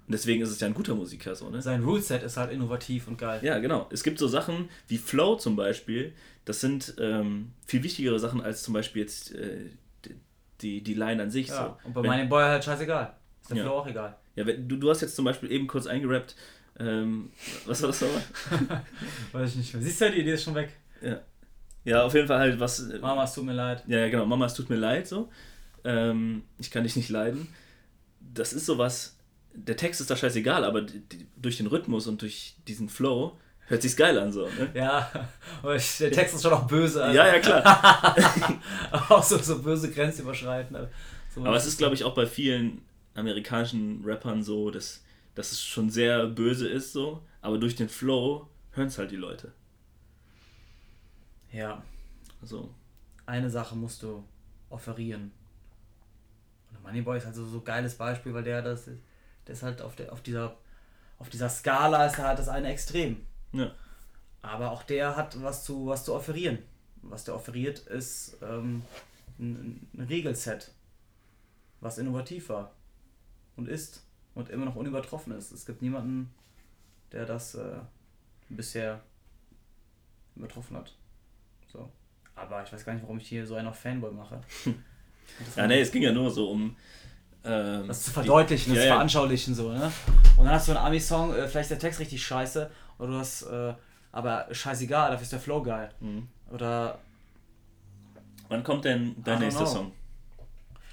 Und 0.06 0.12
deswegen 0.12 0.42
ist 0.44 0.50
es 0.52 0.60
ja 0.60 0.68
ein 0.68 0.74
guter 0.74 0.94
Musiker 0.96 1.34
so, 1.34 1.50
ne? 1.50 1.62
Sein 1.62 1.82
Ruleset 1.84 2.22
ist 2.24 2.36
halt 2.38 2.52
innovativ 2.52 3.08
und 3.08 3.18
geil. 3.18 3.40
Ja, 3.42 3.58
genau. 3.60 3.88
Es 3.90 4.04
gibt 4.04 4.20
so 4.20 4.28
Sachen 4.28 4.70
wie 4.88 4.98
Flow 4.98 5.36
zum 5.38 5.56
Beispiel, 5.56 6.14
das 6.46 6.60
sind 6.60 6.96
ähm, 7.00 7.54
viel 7.66 7.82
wichtigere 7.84 8.20
Sachen 8.20 8.42
als 8.42 8.64
zum 8.64 8.74
Beispiel 8.74 9.02
jetzt 9.02 9.34
äh, 9.34 9.70
die, 10.62 10.82
die 10.82 10.94
Line 10.94 11.24
an 11.24 11.32
sich. 11.32 11.48
Ja, 11.48 11.78
So. 11.82 11.88
Und 11.88 11.94
bei 11.94 12.04
Wenn- 12.04 12.10
meinem 12.10 12.30
Boy 12.30 12.44
halt 12.44 12.64
scheißegal. 12.64 13.14
Ist 13.44 13.52
der 13.52 13.58
Ja. 13.58 13.64
Flow 13.64 13.74
auch 13.78 13.88
egal. 13.88 14.18
ja, 14.36 14.46
wenn, 14.48 14.68
du, 14.68 14.78
du 14.78 14.90
hast 14.90 15.02
jetzt 15.02 15.16
zum 15.16 15.26
Beispiel 15.26 15.52
eben 15.52 15.68
kurz 15.68 15.86
eingerappt, 15.86 16.36
ähm, 16.80 17.30
was 17.68 17.82
war 17.84 17.88
das 17.90 18.02
nochmal? 18.02 18.24
Weiß 19.32 19.52
ich 19.52 19.56
nicht 19.58 19.74
mehr. 19.76 19.84
Siehst 19.84 20.02
du, 20.02 20.10
die 20.12 20.22
Idee 20.22 20.34
ist 20.34 20.44
schon 20.44 20.56
weg. 20.56 20.72
ja. 21.02 21.20
ja, 21.84 22.04
auf 22.04 22.16
jeden 22.16 22.28
Fall 22.28 22.40
halt 22.40 22.60
was. 22.60 22.80
äh, 22.90 22.98
Mama, 23.00 23.24
es 23.26 23.34
tut 23.36 23.46
mir 23.46 23.54
leid. 23.54 23.84
Ja, 23.86 24.00
ja, 24.00 24.10
genau. 24.10 24.26
Mama, 24.26 24.46
es 24.48 24.56
tut 24.56 24.70
mir 24.72 24.78
leid, 24.78 25.08
so. 25.08 25.30
Ähm, 25.84 26.44
ich 26.58 26.72
kann 26.72 26.84
dich 26.84 26.96
nicht 26.96 27.10
leiden. 27.10 27.48
Das 28.20 28.54
ist 28.54 28.66
sowas. 28.66 29.18
Der 29.54 29.76
Text 29.78 30.02
ist 30.02 30.10
da 30.10 30.16
scheißegal, 30.16 30.64
aber 30.64 30.82
die, 30.82 31.02
die, 31.02 31.28
durch 31.38 31.58
den 31.58 31.68
Rhythmus 31.68 32.08
und 32.08 32.22
durch 32.24 32.56
diesen 32.68 32.90
Flow 32.90 33.38
hört 33.68 33.82
sich's 33.84 33.96
geil 33.96 34.18
an, 34.18 34.32
so. 34.32 34.46
Ne? 34.48 34.70
Ja, 34.74 35.12
aber 35.62 35.76
ich, 35.76 35.98
der 36.00 36.12
Text 36.12 36.34
ist 36.34 36.42
schon 36.42 36.54
auch 36.54 36.66
böse. 36.66 37.04
Alter. 37.04 37.16
Ja, 37.16 37.34
ja, 37.36 37.40
klar. 37.40 38.60
auch 39.10 39.22
so, 39.22 39.38
so 39.38 39.62
böse 39.62 39.92
grenzüberschreitend. 39.92 40.88
So, 41.36 41.46
Aber 41.46 41.56
es 41.56 41.66
ist, 41.68 41.78
glaube 41.78 41.94
ich, 41.94 42.04
auch 42.04 42.16
bei 42.16 42.26
vielen 42.26 42.82
amerikanischen 43.16 44.04
Rappern 44.04 44.44
so, 44.44 44.72
dass, 44.72 45.04
dass 45.36 45.52
es 45.52 45.64
schon 45.64 45.90
sehr 45.90 46.28
böse 46.28 46.68
ist, 46.68 46.94
so. 46.94 47.24
Aber 47.42 47.58
durch 47.58 47.76
den 47.76 47.90
Flow 47.90 48.48
hören 48.72 48.88
es 48.88 48.98
halt 48.98 49.12
die 49.12 49.18
Leute. 49.18 49.52
Ja, 51.52 51.84
Also, 52.42 52.74
eine 53.26 53.50
Sache 53.50 53.76
musst 53.76 54.02
du 54.04 54.24
offerieren. 54.70 55.32
Und 56.72 56.84
Moneyboy 56.84 57.18
ist 57.18 57.26
halt 57.26 57.36
so 57.36 57.46
so 57.46 57.60
ein 57.60 57.64
geiles 57.64 57.96
Beispiel, 57.96 58.34
weil 58.34 58.44
der 58.44 58.62
das 58.62 58.88
ist, 58.88 59.02
der 59.46 59.54
ist 59.54 59.64
halt 59.64 59.82
auf, 59.82 59.96
der, 59.96 60.12
auf, 60.12 60.22
dieser, 60.22 60.58
auf 61.20 61.30
dieser 61.30 61.50
Skala 61.50 62.08
ist 62.08 62.18
er 62.18 62.28
halt 62.30 62.40
das 62.40 62.50
eine 62.50 62.70
Extrem. 62.70 63.18
ja. 63.52 63.72
Aber 64.42 64.72
auch 64.72 64.84
der 64.84 65.16
hat 65.16 65.42
was 65.42 65.64
zu, 65.64 65.86
was 65.86 66.04
zu 66.04 66.14
offerieren. 66.14 66.58
Was 67.02 67.24
der 67.24 67.34
offeriert, 67.34 67.80
ist 67.80 68.38
ähm, 68.42 68.82
ein, 69.40 69.88
ein 69.94 70.06
Regelset, 70.10 70.70
was 71.80 71.98
innovativ 71.98 72.50
war 72.50 72.74
und 73.56 73.68
ist 73.68 74.04
und 74.36 74.50
immer 74.50 74.66
noch 74.66 74.76
unübertroffen 74.76 75.34
ist. 75.34 75.52
Es 75.52 75.66
gibt 75.66 75.82
niemanden, 75.82 76.34
der 77.12 77.26
das 77.26 77.56
äh, 77.56 77.80
bisher 78.50 79.02
übertroffen 80.36 80.78
hat. 80.78 80.94
So. 81.72 81.90
Aber 82.36 82.64
ich 82.64 82.74
weiß 82.74 82.84
gar 82.86 82.94
nicht, 82.94 83.04
warum 83.04 83.18
ich 83.20 83.28
hier 83.28 83.46
so 83.46 83.56
einen 83.56 83.68
auf 83.68 83.80
Fanboy 83.80 84.12
mache. 84.12 84.42
Ja, 85.56 85.68
nee, 85.68 85.80
es 85.80 85.90
ging 85.90 86.04
ja 86.04 86.12
nur 86.12 86.30
so 86.30 86.52
um. 86.52 86.76
Ähm, 87.46 87.88
Das 87.88 88.04
zu 88.04 88.12
verdeutlichen, 88.12 88.74
die, 88.74 88.76
das 88.76 88.86
ja, 88.86 88.96
veranschaulichen, 88.96 89.56
so, 89.56 89.72
ne? 89.72 89.92
Und 90.36 90.46
dann 90.46 90.54
hast 90.54 90.68
du 90.68 90.74
einen 90.74 90.86
Ami-Song, 90.86 91.34
äh, 91.34 91.48
vielleicht 91.48 91.72
ist 91.72 91.72
der 91.72 91.80
Text 91.80 92.02
richtig 92.02 92.22
scheiße, 92.24 92.70
oder 93.00 93.08
du 93.08 93.18
hast, 93.18 93.44
äh, 93.44 93.74
aber 94.12 94.48
scheißegal, 94.52 95.12
dafür 95.12 95.24
ist 95.24 95.32
der 95.32 95.40
Flow 95.40 95.64
geil. 95.64 95.90
Mhm. 96.02 96.28
Oder 96.52 97.00
Wann 98.50 98.64
kommt 98.64 98.84
denn 98.86 99.16
dein 99.24 99.40
nächster 99.40 99.64
know. 99.64 99.74
Song? 99.74 99.92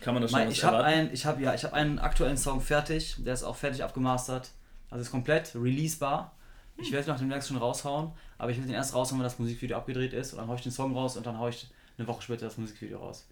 Kann 0.01 0.15
man 0.15 0.23
das 0.23 0.31
schon 0.31 0.41
Mein, 0.41 0.49
was 0.49 0.55
ich 0.55 0.65
habe 0.65 0.83
einen, 0.83 1.13
ich 1.13 1.27
habe 1.27 1.43
ja, 1.43 1.55
ich 1.55 1.65
habe 1.65 1.75
einen 1.75 1.99
aktuellen 1.99 2.37
Song 2.37 2.61
fertig, 2.61 3.17
der 3.19 3.35
ist 3.35 3.43
auch 3.43 3.57
fertig 3.57 3.85
abgemastert, 3.85 4.51
also 4.89 5.03
ist 5.03 5.11
komplett 5.11 5.55
releasebar. 5.55 6.35
Ich 6.77 6.91
werde 6.93 7.09
ihn 7.09 7.13
nach 7.13 7.19
dem 7.19 7.29
nächsten 7.29 7.53
schon 7.53 7.63
raushauen, 7.63 8.13
aber 8.39 8.51
ich 8.51 8.57
will 8.57 8.65
den 8.65 8.75
erst 8.75 8.95
raushauen, 8.95 9.21
wenn 9.21 9.25
das 9.25 9.39
Musikvideo 9.39 9.77
abgedreht 9.77 10.15
ist 10.15 10.33
und 10.33 10.39
dann 10.39 10.49
haue 10.49 10.57
ich 10.57 10.63
den 10.63 10.73
Song 10.73 10.95
raus 10.95 11.17
und 11.19 11.27
dann 11.27 11.39
haue 11.39 11.51
ich 11.51 11.69
eine 11.99 12.09
Woche 12.09 12.23
später 12.23 12.47
das 12.47 12.57
Musikvideo 12.57 12.99
raus. 12.99 13.29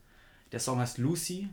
Der 0.52 0.60
Song 0.60 0.78
heißt 0.78 0.98
Lucy 0.98 1.48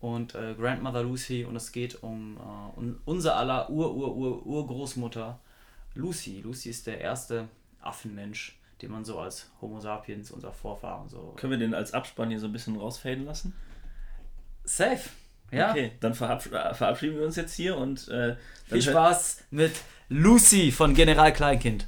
und 0.00 0.34
äh, 0.34 0.54
Grandmother 0.54 1.04
Lucy 1.04 1.44
und 1.44 1.54
es 1.54 1.70
geht 1.70 2.02
um, 2.02 2.36
äh, 2.36 2.78
un, 2.78 3.00
unser 3.04 3.36
aller 3.36 3.70
Ur 3.70 3.94
Ur 3.94 4.16
Ur 4.16 4.46
Urgroßmutter 4.46 5.38
Lucy. 5.94 6.40
Lucy 6.40 6.70
ist 6.70 6.88
der 6.88 7.00
erste 7.00 7.48
Affenmensch, 7.80 8.58
den 8.82 8.90
man 8.90 9.04
so 9.04 9.20
als 9.20 9.50
Homo 9.60 9.78
sapiens, 9.78 10.32
unser 10.32 10.52
Vorfahren 10.52 11.08
so 11.08 11.34
Können 11.36 11.52
wir 11.52 11.58
den 11.58 11.74
als 11.74 11.92
Abspann 11.92 12.30
hier 12.30 12.40
so 12.40 12.46
ein 12.46 12.52
bisschen 12.52 12.76
rausfaden 12.76 13.24
lassen? 13.24 13.54
Safe. 14.64 15.10
Ja. 15.50 15.70
Okay, 15.70 15.92
dann 16.00 16.14
verabsch 16.14 16.48
verabschieden 16.48 17.16
wir 17.18 17.26
uns 17.26 17.36
jetzt 17.36 17.54
hier 17.54 17.76
und 17.76 18.08
äh, 18.08 18.36
Viel 18.68 18.82
Spaß 18.82 19.44
mit 19.50 19.72
Lucy 20.08 20.70
von 20.70 20.94
General 20.94 21.32
Kleinkind. 21.32 21.86